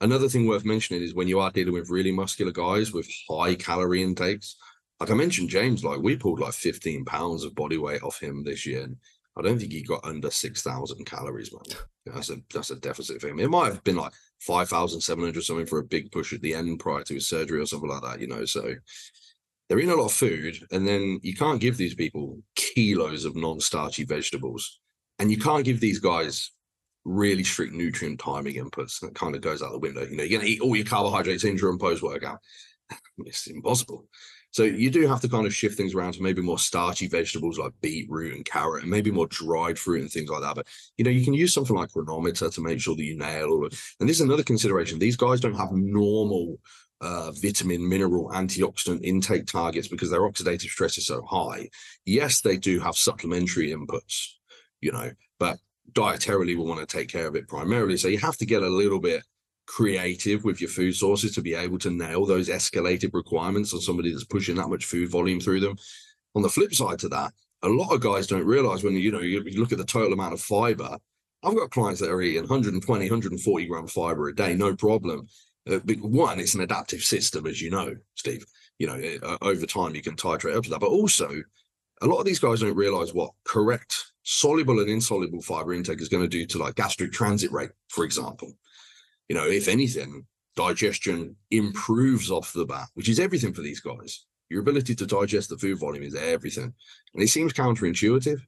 another 0.00 0.28
thing 0.28 0.46
worth 0.46 0.64
mentioning 0.64 1.02
is 1.02 1.14
when 1.14 1.28
you 1.28 1.40
are 1.40 1.50
dealing 1.50 1.74
with 1.74 1.90
really 1.90 2.10
muscular 2.10 2.52
guys 2.52 2.92
with 2.92 3.08
high 3.28 3.54
calorie 3.54 4.02
intakes, 4.02 4.56
like 5.00 5.10
I 5.10 5.14
mentioned, 5.14 5.50
James, 5.50 5.84
like 5.84 6.00
we 6.00 6.16
pulled 6.16 6.40
like 6.40 6.54
15 6.54 7.04
pounds 7.04 7.44
of 7.44 7.54
body 7.54 7.78
weight 7.78 8.02
off 8.02 8.18
him 8.18 8.42
this 8.42 8.66
year. 8.66 8.82
And 8.82 8.96
I 9.38 9.42
don't 9.42 9.58
think 9.58 9.72
he 9.72 9.82
got 9.82 10.04
under 10.04 10.30
6,000 10.30 11.04
calories, 11.04 11.52
man. 11.52 11.78
That's 12.06 12.30
a 12.30 12.36
that's 12.54 12.70
a 12.70 12.76
deficit 12.76 13.20
for 13.20 13.28
him. 13.28 13.38
It 13.38 13.50
might 13.50 13.70
have 13.70 13.84
been 13.84 13.96
like 13.96 14.14
five 14.40 14.70
thousand 14.70 15.02
seven 15.02 15.24
hundred 15.24 15.44
something 15.44 15.66
for 15.66 15.78
a 15.78 15.84
big 15.84 16.10
push 16.10 16.32
at 16.32 16.40
the 16.40 16.54
end 16.54 16.80
prior 16.80 17.02
to 17.02 17.12
his 17.12 17.28
surgery 17.28 17.60
or 17.60 17.66
something 17.66 17.90
like 17.90 18.00
that. 18.00 18.18
You 18.18 18.28
know, 18.28 18.46
so 18.46 18.74
they're 19.68 19.78
eating 19.78 19.90
a 19.90 19.94
lot 19.94 20.06
of 20.06 20.12
food, 20.12 20.58
and 20.72 20.88
then 20.88 21.20
you 21.22 21.34
can't 21.34 21.60
give 21.60 21.76
these 21.76 21.94
people 21.94 22.38
kilos 22.54 23.26
of 23.26 23.36
non-starchy 23.36 24.04
vegetables, 24.04 24.80
and 25.18 25.30
you 25.30 25.36
can't 25.36 25.66
give 25.66 25.80
these 25.80 25.98
guys 25.98 26.50
really 27.04 27.44
strict 27.44 27.74
nutrient 27.74 28.20
timing 28.20 28.54
inputs. 28.54 29.00
That 29.00 29.14
kind 29.14 29.34
of 29.34 29.42
goes 29.42 29.62
out 29.62 29.72
the 29.72 29.78
window. 29.78 30.06
You 30.06 30.16
know, 30.16 30.22
you're 30.22 30.38
gonna 30.38 30.48
eat 30.50 30.62
all 30.62 30.76
your 30.76 30.86
carbohydrates 30.86 31.44
intra 31.44 31.70
and 31.70 31.78
post 31.78 32.02
workout. 32.02 32.38
it's 33.18 33.46
impossible. 33.48 34.06
So 34.50 34.62
you 34.64 34.90
do 34.90 35.06
have 35.06 35.20
to 35.20 35.28
kind 35.28 35.46
of 35.46 35.54
shift 35.54 35.76
things 35.76 35.94
around 35.94 36.14
to 36.14 36.22
maybe 36.22 36.40
more 36.40 36.58
starchy 36.58 37.06
vegetables 37.06 37.58
like 37.58 37.72
beetroot 37.80 38.34
and 38.34 38.44
carrot, 38.44 38.82
and 38.82 38.90
maybe 38.90 39.10
more 39.10 39.26
dried 39.26 39.78
fruit 39.78 40.00
and 40.00 40.10
things 40.10 40.30
like 40.30 40.42
that. 40.42 40.56
But 40.56 40.66
you 40.96 41.04
know, 41.04 41.10
you 41.10 41.24
can 41.24 41.34
use 41.34 41.52
something 41.52 41.76
like 41.76 41.92
Cronometer 41.92 42.50
to 42.50 42.60
make 42.60 42.80
sure 42.80 42.96
that 42.96 43.04
you 43.04 43.16
nail 43.16 43.50
all 43.50 43.66
of. 43.66 43.72
it. 43.72 43.80
And 44.00 44.08
this 44.08 44.16
is 44.16 44.26
another 44.26 44.42
consideration: 44.42 44.98
these 44.98 45.16
guys 45.16 45.40
don't 45.40 45.54
have 45.54 45.72
normal 45.72 46.58
uh, 47.00 47.30
vitamin, 47.32 47.88
mineral, 47.88 48.30
antioxidant 48.30 49.02
intake 49.02 49.46
targets 49.46 49.88
because 49.88 50.10
their 50.10 50.22
oxidative 50.22 50.68
stress 50.68 50.98
is 50.98 51.06
so 51.06 51.22
high. 51.22 51.68
Yes, 52.04 52.40
they 52.40 52.56
do 52.56 52.80
have 52.80 52.96
supplementary 52.96 53.72
inputs, 53.72 54.28
you 54.80 54.92
know, 54.92 55.10
but 55.38 55.58
dietarily 55.92 56.48
we 56.48 56.56
want 56.56 56.80
to 56.80 56.86
take 56.86 57.08
care 57.08 57.26
of 57.26 57.36
it 57.36 57.48
primarily. 57.48 57.96
So 57.96 58.08
you 58.08 58.18
have 58.18 58.36
to 58.38 58.46
get 58.46 58.62
a 58.62 58.68
little 58.68 59.00
bit 59.00 59.22
creative 59.68 60.44
with 60.44 60.60
your 60.60 60.70
food 60.70 60.96
sources 60.96 61.34
to 61.34 61.42
be 61.42 61.54
able 61.54 61.78
to 61.78 61.90
nail 61.90 62.24
those 62.24 62.48
escalated 62.48 63.12
requirements 63.12 63.74
on 63.74 63.80
somebody 63.80 64.10
that's 64.10 64.24
pushing 64.24 64.56
that 64.56 64.68
much 64.68 64.86
food 64.86 65.10
volume 65.10 65.38
through 65.38 65.60
them. 65.60 65.76
On 66.34 66.42
the 66.42 66.48
flip 66.48 66.74
side 66.74 66.98
to 67.00 67.08
that, 67.10 67.32
a 67.62 67.68
lot 67.68 67.92
of 67.92 68.00
guys 68.00 68.26
don't 68.26 68.46
realize 68.46 68.82
when 68.82 68.94
you 68.94 69.12
know 69.12 69.20
you, 69.20 69.42
look 69.60 69.72
at 69.72 69.78
the 69.78 69.84
total 69.84 70.14
amount 70.14 70.32
of 70.32 70.40
fiber. 70.40 70.96
I've 71.44 71.54
got 71.54 71.70
clients 71.70 72.00
that 72.00 72.10
are 72.10 72.22
eating 72.22 72.42
120, 72.42 73.04
140 73.04 73.66
gram 73.66 73.86
fiber 73.86 74.28
a 74.28 74.34
day, 74.34 74.54
no 74.54 74.74
problem. 74.74 75.28
Uh, 75.68 75.78
one, 76.00 76.40
it's 76.40 76.54
an 76.54 76.62
adaptive 76.62 77.02
system, 77.02 77.46
as 77.46 77.60
you 77.60 77.70
know, 77.70 77.94
Steve. 78.14 78.44
You 78.78 78.86
know, 78.86 79.18
uh, 79.22 79.36
over 79.42 79.66
time 79.66 79.94
you 79.94 80.02
can 80.02 80.16
titrate 80.16 80.56
up 80.56 80.64
to 80.64 80.70
that, 80.70 80.80
but 80.80 80.90
also 80.90 81.42
a 82.00 82.06
lot 82.06 82.20
of 82.20 82.26
these 82.26 82.38
guys 82.38 82.60
don't 82.60 82.76
realize 82.76 83.12
what 83.12 83.32
correct 83.44 84.12
soluble 84.22 84.80
and 84.80 84.88
insoluble 84.88 85.42
fiber 85.42 85.74
intake 85.74 86.00
is 86.00 86.08
going 86.08 86.22
to 86.22 86.28
do 86.28 86.46
to 86.46 86.58
like 86.58 86.76
gastric 86.76 87.12
transit 87.12 87.52
rate, 87.52 87.70
for 87.88 88.04
example 88.04 88.52
you 89.28 89.36
know, 89.36 89.46
if 89.46 89.68
anything, 89.68 90.26
digestion 90.56 91.36
improves 91.50 92.30
off 92.30 92.52
the 92.52 92.66
bat, 92.66 92.88
which 92.94 93.08
is 93.08 93.20
everything 93.20 93.52
for 93.52 93.62
these 93.62 93.80
guys. 93.80 94.24
Your 94.50 94.60
ability 94.60 94.94
to 94.94 95.06
digest 95.06 95.50
the 95.50 95.58
food 95.58 95.78
volume 95.78 96.02
is 96.02 96.14
everything. 96.14 96.72
And 97.14 97.22
it 97.22 97.28
seems 97.28 97.52
counterintuitive. 97.52 98.40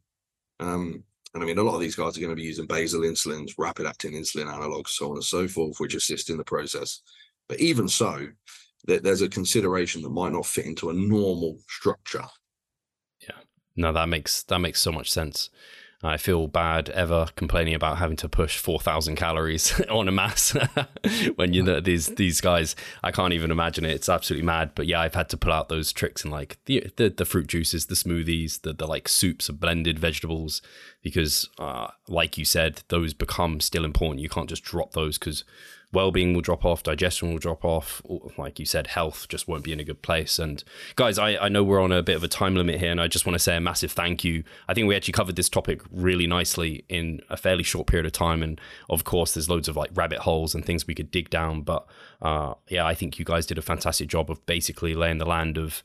Um, 0.58 1.04
and 1.34 1.42
I 1.42 1.46
mean, 1.46 1.58
a 1.58 1.62
lot 1.62 1.74
of 1.74 1.80
these 1.80 1.94
guys 1.94 2.16
are 2.16 2.20
going 2.20 2.30
to 2.30 2.36
be 2.36 2.42
using 2.42 2.66
basal 2.66 3.02
insulins, 3.02 3.52
rapid 3.58 3.86
acting 3.86 4.12
insulin 4.12 4.46
analogs, 4.46 4.88
so 4.88 5.10
on 5.10 5.16
and 5.16 5.24
so 5.24 5.46
forth, 5.46 5.78
which 5.78 5.94
assist 5.94 6.30
in 6.30 6.36
the 6.36 6.44
process. 6.44 7.02
But 7.48 7.60
even 7.60 7.88
so, 7.88 8.26
there's 8.86 9.22
a 9.22 9.28
consideration 9.28 10.02
that 10.02 10.10
might 10.10 10.32
not 10.32 10.46
fit 10.46 10.66
into 10.66 10.90
a 10.90 10.94
normal 10.94 11.58
structure. 11.68 12.24
Yeah, 13.20 13.36
no, 13.76 13.92
that 13.92 14.08
makes 14.08 14.42
that 14.44 14.58
makes 14.58 14.80
so 14.80 14.90
much 14.90 15.10
sense. 15.10 15.50
I 16.02 16.16
feel 16.16 16.46
bad 16.46 16.88
ever 16.90 17.26
complaining 17.36 17.74
about 17.74 17.98
having 17.98 18.16
to 18.18 18.28
push 18.28 18.56
4,000 18.56 19.16
calories 19.16 19.78
on 19.90 20.08
a 20.08 20.12
mass 20.12 20.56
when 21.36 21.52
you 21.52 21.62
know 21.62 21.80
these 21.80 22.06
these 22.14 22.40
guys. 22.40 22.74
I 23.02 23.10
can't 23.10 23.34
even 23.34 23.50
imagine 23.50 23.84
it. 23.84 23.92
It's 23.92 24.08
absolutely 24.08 24.46
mad. 24.46 24.70
But 24.74 24.86
yeah, 24.86 25.00
I've 25.00 25.14
had 25.14 25.28
to 25.30 25.36
pull 25.36 25.52
out 25.52 25.68
those 25.68 25.92
tricks 25.92 26.22
and 26.24 26.32
like 26.32 26.58
the 26.64 26.90
the, 26.96 27.10
the 27.10 27.26
fruit 27.26 27.48
juices, 27.48 27.86
the 27.86 27.94
smoothies, 27.94 28.62
the, 28.62 28.72
the 28.72 28.86
like 28.86 29.08
soups 29.08 29.50
of 29.50 29.60
blended 29.60 29.98
vegetables, 29.98 30.62
because 31.02 31.48
uh, 31.58 31.88
like 32.08 32.38
you 32.38 32.46
said, 32.46 32.82
those 32.88 33.12
become 33.12 33.60
still 33.60 33.84
important. 33.84 34.20
You 34.20 34.30
can't 34.30 34.48
just 34.48 34.64
drop 34.64 34.92
those 34.92 35.18
because 35.18 35.44
well-being 35.92 36.34
will 36.34 36.40
drop 36.40 36.64
off 36.64 36.82
digestion 36.82 37.30
will 37.30 37.38
drop 37.38 37.64
off 37.64 38.00
like 38.38 38.58
you 38.58 38.66
said 38.66 38.88
health 38.88 39.26
just 39.28 39.48
won't 39.48 39.64
be 39.64 39.72
in 39.72 39.80
a 39.80 39.84
good 39.84 40.02
place. 40.02 40.38
And 40.38 40.62
guys 40.96 41.18
I, 41.18 41.36
I 41.36 41.48
know 41.48 41.64
we're 41.64 41.80
on 41.80 41.92
a 41.92 42.02
bit 42.02 42.16
of 42.16 42.22
a 42.22 42.28
time 42.28 42.54
limit 42.54 42.78
here 42.78 42.90
and 42.90 43.00
i 43.00 43.08
just 43.08 43.26
want 43.26 43.34
to 43.34 43.38
say 43.38 43.56
a 43.56 43.60
massive 43.60 43.92
thank 43.92 44.24
you. 44.24 44.44
I 44.68 44.74
think 44.74 44.86
we 44.88 44.96
actually 44.96 45.12
covered 45.12 45.36
this 45.36 45.48
topic 45.48 45.82
really 45.90 46.26
nicely 46.26 46.84
in 46.88 47.20
a 47.28 47.36
fairly 47.36 47.62
short 47.62 47.86
period 47.86 48.06
of 48.06 48.12
time. 48.12 48.42
And 48.42 48.60
of 48.88 49.04
course 49.04 49.34
there's 49.34 49.48
loads 49.48 49.68
of 49.68 49.76
like 49.76 49.90
rabbit 49.94 50.20
holes 50.20 50.54
and 50.54 50.64
things 50.64 50.86
we 50.86 50.94
could 50.94 51.10
dig 51.10 51.30
down. 51.30 51.62
But 51.62 51.86
uh, 52.22 52.54
yeah 52.68 52.84
i 52.86 52.94
think 52.94 53.18
you 53.18 53.24
guys 53.24 53.46
did 53.46 53.58
a 53.58 53.62
fantastic 53.62 54.08
job 54.08 54.30
of 54.30 54.44
basically 54.46 54.94
laying 54.94 55.18
the 55.18 55.24
land 55.26 55.56
of 55.56 55.82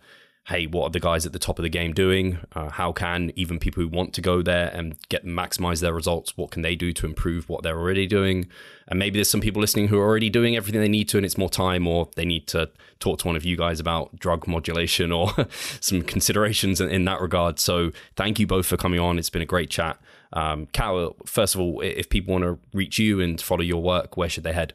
hey, 0.47 0.67
what 0.67 0.83
are 0.83 0.89
the 0.91 0.99
guys 0.99 1.25
at 1.25 1.33
the 1.33 1.39
top 1.39 1.57
of 1.57 1.63
the 1.63 1.69
game 1.69 1.91
doing? 1.91 2.37
Uh, 2.53 2.69
how 2.69 2.91
can 2.91 3.31
even 3.35 3.57
people 3.57 3.81
who 3.81 3.89
want 3.89 4.13
to 4.13 4.21
go 4.21 4.43
there 4.43 4.69
and 4.75 4.95
get 5.09 5.25
maximize 5.25 5.81
their 5.81 5.93
results, 5.93 6.37
what 6.37 6.51
can 6.51 6.61
they 6.61 6.75
do 6.75 6.93
to 6.93 7.07
improve 7.07 7.49
what 7.49 7.63
they're 7.63 7.79
already 7.79 8.05
doing? 8.05 8.47
And 8.87 8.99
maybe 8.99 9.17
there's 9.17 9.29
some 9.29 9.41
people 9.41 9.59
listening 9.59 9.87
who 9.87 9.97
are 9.97 10.05
already 10.05 10.29
doing 10.29 10.55
everything 10.55 10.81
they 10.81 10.87
need 10.87 11.09
to, 11.09 11.17
and 11.17 11.25
it's 11.25 11.37
more 11.37 11.49
time, 11.49 11.87
or 11.87 12.09
they 12.15 12.25
need 12.25 12.45
to 12.47 12.69
talk 12.99 13.19
to 13.19 13.27
one 13.27 13.35
of 13.35 13.43
you 13.43 13.57
guys 13.57 13.79
about 13.79 14.19
drug 14.19 14.47
modulation 14.47 15.11
or 15.11 15.33
some 15.79 16.03
considerations 16.03 16.79
in, 16.79 16.89
in, 16.89 17.05
that 17.05 17.21
regard. 17.21 17.57
So 17.57 17.91
thank 18.15 18.39
you 18.39 18.45
both 18.45 18.67
for 18.67 18.77
coming 18.77 18.99
on. 18.99 19.17
It's 19.17 19.31
been 19.31 19.41
a 19.41 19.47
great 19.47 19.71
chat. 19.71 19.99
Um, 20.31 20.67
Cal, 20.67 21.15
first 21.25 21.55
of 21.55 21.61
all, 21.61 21.81
if 21.81 22.09
people 22.09 22.33
want 22.33 22.43
to 22.43 22.59
reach 22.71 22.99
you 22.99 23.19
and 23.19 23.41
follow 23.41 23.63
your 23.63 23.81
work, 23.81 24.15
where 24.15 24.29
should 24.29 24.43
they 24.43 24.53
head? 24.53 24.73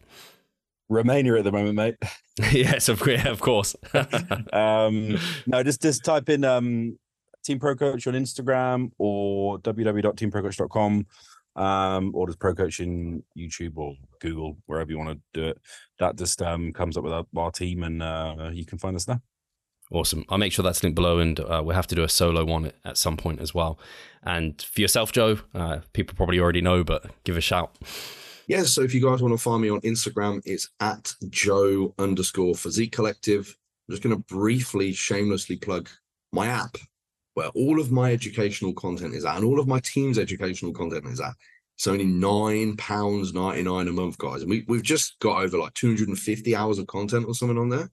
Romania 0.91 1.37
at 1.37 1.45
the 1.45 1.53
moment, 1.53 1.75
mate. 1.77 1.95
yes, 2.53 2.89
of, 2.91 3.07
yeah, 3.07 3.29
of 3.29 3.41
course. 3.41 3.75
um, 4.53 5.19
no, 5.47 5.63
just 5.63 5.81
just 5.81 6.05
type 6.05 6.29
in 6.29 6.45
um, 6.45 6.99
Team 7.45 7.59
Pro 7.59 7.75
Coach 7.75 8.07
on 8.07 8.15
Instagram 8.15 8.91
or 8.99 9.59
www.teamprocoach.com 9.61 11.07
um, 11.57 12.13
or 12.15 12.27
just 12.27 12.39
Pro 12.39 12.55
Coach 12.55 12.81
in 12.81 13.23
YouTube 13.39 13.77
or 13.77 13.95
Google, 14.21 14.59
wherever 14.67 14.91
you 14.91 14.99
want 14.99 15.11
to 15.11 15.41
do 15.41 15.49
it. 15.49 15.59
That 15.99 16.17
just 16.17 16.43
um, 16.43 16.73
comes 16.73 16.97
up 16.97 17.05
with 17.05 17.13
our, 17.13 17.25
our 17.37 17.51
team 17.51 17.85
and 17.85 18.03
uh, 18.03 18.51
you 18.53 18.67
can 18.67 18.79
find 18.79 18.97
us 18.97 19.05
there. 19.05 19.21
Awesome. 19.93 20.25
I'll 20.29 20.39
make 20.39 20.53
sure 20.53 20.63
that's 20.63 20.85
linked 20.85 20.95
below, 20.95 21.19
and 21.19 21.41
uh, 21.41 21.63
we'll 21.65 21.75
have 21.75 21.89
to 21.89 21.97
do 21.97 22.05
a 22.05 22.09
solo 22.09 22.45
one 22.45 22.71
at 22.85 22.97
some 22.97 23.17
point 23.17 23.41
as 23.41 23.53
well. 23.53 23.77
And 24.23 24.63
for 24.63 24.81
yourself, 24.81 25.11
Joe, 25.11 25.41
uh, 25.53 25.79
people 25.93 26.15
probably 26.15 26.39
already 26.39 26.61
know, 26.61 26.85
but 26.85 27.07
give 27.25 27.37
a 27.37 27.41
shout 27.41 27.77
yeah, 28.51 28.65
so 28.65 28.83
if 28.83 28.93
you 28.93 29.01
guys 29.01 29.23
want 29.23 29.33
to 29.33 29.39
find 29.39 29.63
me 29.63 29.71
on 29.71 29.81
Instagram, 29.83 30.43
it's 30.45 30.71
at 30.81 31.15
Joe 31.29 31.95
underscore 32.01 32.57
physique 32.57 32.91
collective. 32.91 33.57
I'm 33.89 33.93
just 33.93 34.03
going 34.03 34.17
to 34.17 34.25
briefly, 34.25 34.93
shamelessly 34.93 35.55
plug 35.55 35.89
my 36.33 36.49
app 36.49 36.77
where 37.35 37.51
all 37.51 37.79
of 37.79 37.93
my 37.93 38.13
educational 38.13 38.73
content 38.73 39.15
is 39.15 39.25
at 39.25 39.37
and 39.37 39.45
all 39.45 39.61
of 39.61 39.69
my 39.69 39.79
team's 39.79 40.19
educational 40.19 40.73
content 40.73 41.07
is 41.07 41.21
at. 41.21 41.35
It's 41.77 41.87
only 41.87 42.07
nine 42.07 42.77
pounds 42.77 43.33
ninety 43.33 43.63
nine 43.63 43.87
a 43.87 43.93
month, 43.93 44.19
guys. 44.19 44.43
And 44.43 44.51
we, 44.51 44.65
we've 44.67 44.83
just 44.83 45.17
got 45.21 45.41
over 45.41 45.57
like 45.57 45.75
250 45.75 46.57
hours 46.57 46.81
of 46.81 46.89
content 46.89 47.27
or 47.29 47.37
something 47.37 47.57
on 47.57 47.69
there. 47.69 47.89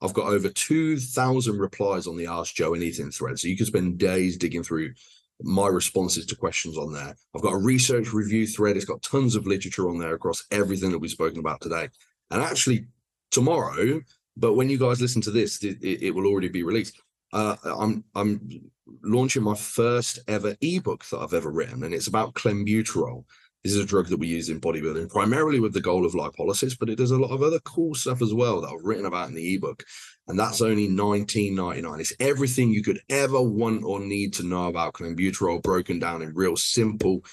I've 0.00 0.14
got 0.14 0.28
over 0.28 0.48
2,000 0.48 1.58
replies 1.58 2.06
on 2.06 2.16
the 2.16 2.28
Ask 2.28 2.54
Joe 2.54 2.72
Anything 2.72 3.10
thread. 3.10 3.38
So 3.38 3.46
you 3.46 3.58
can 3.58 3.66
spend 3.66 3.98
days 3.98 4.38
digging 4.38 4.62
through 4.62 4.94
my 5.40 5.68
responses 5.68 6.26
to 6.26 6.36
questions 6.36 6.76
on 6.76 6.92
there. 6.92 7.14
I've 7.34 7.42
got 7.42 7.54
a 7.54 7.58
research 7.58 8.12
review 8.12 8.46
thread. 8.46 8.76
It's 8.76 8.84
got 8.84 9.02
tons 9.02 9.36
of 9.36 9.46
literature 9.46 9.88
on 9.88 9.98
there 9.98 10.14
across 10.14 10.44
everything 10.50 10.90
that 10.90 10.98
we've 10.98 11.10
spoken 11.10 11.38
about 11.38 11.60
today. 11.60 11.88
And 12.30 12.42
actually, 12.42 12.86
tomorrow, 13.30 14.00
but 14.36 14.54
when 14.54 14.68
you 14.68 14.78
guys 14.78 15.00
listen 15.00 15.22
to 15.22 15.30
this, 15.30 15.62
it, 15.62 15.78
it 15.82 16.14
will 16.14 16.26
already 16.26 16.48
be 16.48 16.62
released. 16.62 17.00
Uh, 17.32 17.56
I'm 17.64 18.04
I'm 18.14 18.70
launching 19.02 19.42
my 19.42 19.54
first 19.54 20.18
ever 20.28 20.56
ebook 20.60 21.04
that 21.06 21.18
I've 21.18 21.34
ever 21.34 21.50
written, 21.50 21.84
and 21.84 21.92
it's 21.92 22.06
about 22.06 22.34
clenbuterol. 22.34 23.24
This 23.64 23.74
is 23.74 23.82
a 23.82 23.86
drug 23.86 24.06
that 24.06 24.18
we 24.18 24.28
use 24.28 24.50
in 24.50 24.60
bodybuilding, 24.60 25.10
primarily 25.10 25.58
with 25.58 25.72
the 25.72 25.80
goal 25.80 26.06
of 26.06 26.12
lipolysis, 26.12 26.76
but 26.78 26.88
it 26.88 26.96
does 26.96 27.10
a 27.10 27.18
lot 27.18 27.32
of 27.32 27.42
other 27.42 27.58
cool 27.60 27.94
stuff 27.94 28.22
as 28.22 28.32
well 28.32 28.60
that 28.60 28.68
I've 28.68 28.84
written 28.84 29.06
about 29.06 29.28
in 29.28 29.34
the 29.34 29.54
ebook. 29.54 29.84
And 30.28 30.38
that's 30.38 30.60
only 30.60 30.88
$19.99. 30.88 32.00
It's 32.00 32.12
everything 32.20 32.70
you 32.70 32.82
could 32.82 33.00
ever 33.08 33.42
want 33.42 33.82
or 33.84 33.98
need 33.98 34.32
to 34.34 34.42
know 34.44 34.68
about 34.68 34.94
clenbuterol 34.94 35.62
broken 35.62 35.98
down 35.98 36.22
in 36.22 36.34
real 36.34 36.56
simple, 36.56 37.24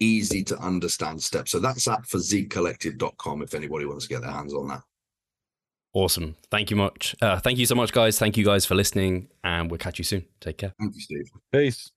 easy 0.00 0.42
to 0.44 0.58
understand 0.58 1.22
steps. 1.22 1.50
So 1.50 1.58
that's 1.58 1.86
at 1.86 2.02
physiquecollective.com 2.02 3.42
if 3.42 3.54
anybody 3.54 3.84
wants 3.84 4.06
to 4.06 4.14
get 4.14 4.22
their 4.22 4.30
hands 4.30 4.54
on 4.54 4.68
that. 4.68 4.82
Awesome. 5.92 6.34
Thank 6.50 6.70
you 6.70 6.76
much. 6.76 7.14
Uh, 7.20 7.38
thank 7.38 7.58
you 7.58 7.66
so 7.66 7.76
much, 7.76 7.92
guys. 7.92 8.18
Thank 8.18 8.36
you 8.36 8.44
guys 8.44 8.66
for 8.66 8.74
listening, 8.74 9.28
and 9.44 9.70
we'll 9.70 9.78
catch 9.78 9.98
you 9.98 10.04
soon. 10.04 10.24
Take 10.40 10.58
care. 10.58 10.74
Thank 10.80 10.94
you, 10.94 11.00
Steve. 11.00 11.30
Peace. 11.52 11.93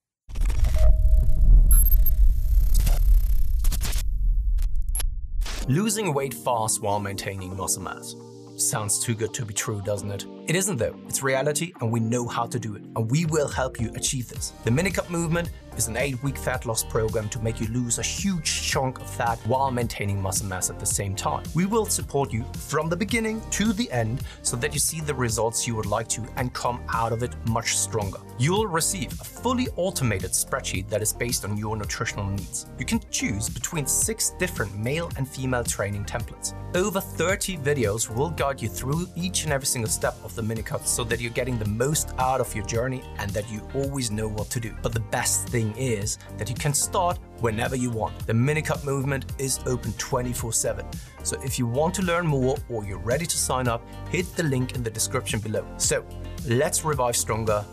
Losing 5.69 6.13
weight 6.13 6.33
fast 6.33 6.81
while 6.81 6.97
maintaining 6.97 7.53
muscle 7.53 7.83
mass. 7.83 8.15
Sounds 8.55 9.03
too 9.03 9.13
good 9.13 9.33
to 9.33 9.45
be 9.45 9.53
true, 9.53 9.81
doesn't 9.81 10.11
it? 10.11 10.25
It 10.47 10.55
isn't 10.55 10.77
though. 10.77 10.95
It's 11.09 11.21
reality 11.21 11.73
and 11.81 11.91
we 11.91 11.99
know 11.99 12.25
how 12.25 12.45
to 12.45 12.57
do 12.57 12.75
it. 12.75 12.81
And 12.95 13.11
we 13.11 13.25
will 13.25 13.49
help 13.49 13.81
you 13.81 13.91
achieve 13.95 14.29
this. 14.29 14.53
The 14.63 14.69
Minicut 14.69 15.09
movement 15.09 15.49
is 15.75 15.89
an 15.89 15.95
8-week 15.95 16.37
fat 16.37 16.65
loss 16.65 16.83
program 16.83 17.27
to 17.29 17.39
make 17.39 17.59
you 17.59 17.67
lose 17.67 17.99
a 17.99 18.01
huge 18.01 18.63
chunk 18.63 18.99
of 18.99 19.07
fat 19.07 19.37
while 19.45 19.69
maintaining 19.69 20.19
muscle 20.19 20.47
mass 20.47 20.69
at 20.69 20.79
the 20.79 20.85
same 20.85 21.15
time. 21.15 21.43
We 21.53 21.65
will 21.65 21.85
support 21.85 22.31
you 22.31 22.45
from 22.53 22.87
the 22.87 22.95
beginning 22.95 23.41
to 23.51 23.73
the 23.73 23.91
end 23.91 24.23
so 24.41 24.55
that 24.55 24.73
you 24.73 24.79
see 24.79 25.01
the 25.01 25.13
results 25.13 25.67
you 25.67 25.75
would 25.75 25.85
like 25.85 26.07
to 26.09 26.23
and 26.37 26.53
come 26.53 26.81
out 26.93 27.11
of 27.11 27.23
it 27.23 27.35
much 27.49 27.75
stronger. 27.77 28.17
You'll 28.39 28.67
receive 28.67 29.11
a 29.19 29.25
fully 29.25 29.67
automated 29.75 30.31
spreadsheet 30.31 30.87
that 30.89 31.01
is 31.01 31.11
based 31.11 31.43
on 31.43 31.57
your 31.57 31.75
nutritional 31.75 32.25
needs. 32.25 32.67
You 32.79 32.85
can 32.85 33.01
choose 33.11 33.49
between 33.49 33.85
6 33.85 34.29
different 34.39 34.75
male 34.77 35.11
and 35.17 35.27
female 35.27 35.65
training 35.65 36.05
templates. 36.05 36.53
Over 36.73 37.01
30 37.01 37.57
videos 37.57 38.09
will 38.13 38.29
guide 38.29 38.61
you 38.61 38.69
through 38.69 39.07
each 39.15 39.43
and 39.43 39.53
every 39.53 39.67
single 39.67 39.89
step 39.89 40.15
of 40.23 40.35
the 40.37 40.41
Minicut 40.41 40.85
so 40.85 41.03
that 41.03 41.19
you're 41.19 41.31
getting 41.31 41.59
the 41.59 41.67
most 41.67 42.13
out 42.17 42.39
of 42.39 42.55
your 42.55 42.65
journey 42.65 43.03
and 43.17 43.29
that 43.31 43.51
you 43.51 43.61
always 43.75 44.09
know 44.09 44.29
what 44.29 44.49
to 44.51 44.61
do. 44.61 44.73
But 44.81 44.93
the 44.93 45.01
best 45.01 45.49
thing 45.49 45.75
is 45.75 46.17
that 46.37 46.47
you 46.49 46.55
can 46.55 46.73
start 46.73 47.19
whenever 47.39 47.75
you 47.75 47.89
want. 47.89 48.25
The 48.25 48.33
Minicut 48.33 48.85
movement 48.85 49.25
is 49.37 49.59
open 49.65 49.91
24 49.93 50.53
7. 50.53 50.85
So 51.23 51.41
if 51.43 51.59
you 51.59 51.67
want 51.67 51.93
to 51.95 52.03
learn 52.03 52.25
more 52.25 52.55
or 52.69 52.85
you're 52.85 52.99
ready 52.99 53.25
to 53.25 53.37
sign 53.37 53.67
up, 53.67 53.81
hit 54.09 54.33
the 54.37 54.43
link 54.43 54.75
in 54.75 54.83
the 54.83 54.91
description 54.91 55.39
below. 55.39 55.65
So 55.77 56.05
let's 56.47 56.85
revive 56.85 57.17
stronger 57.17 57.65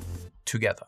together. 0.45 0.87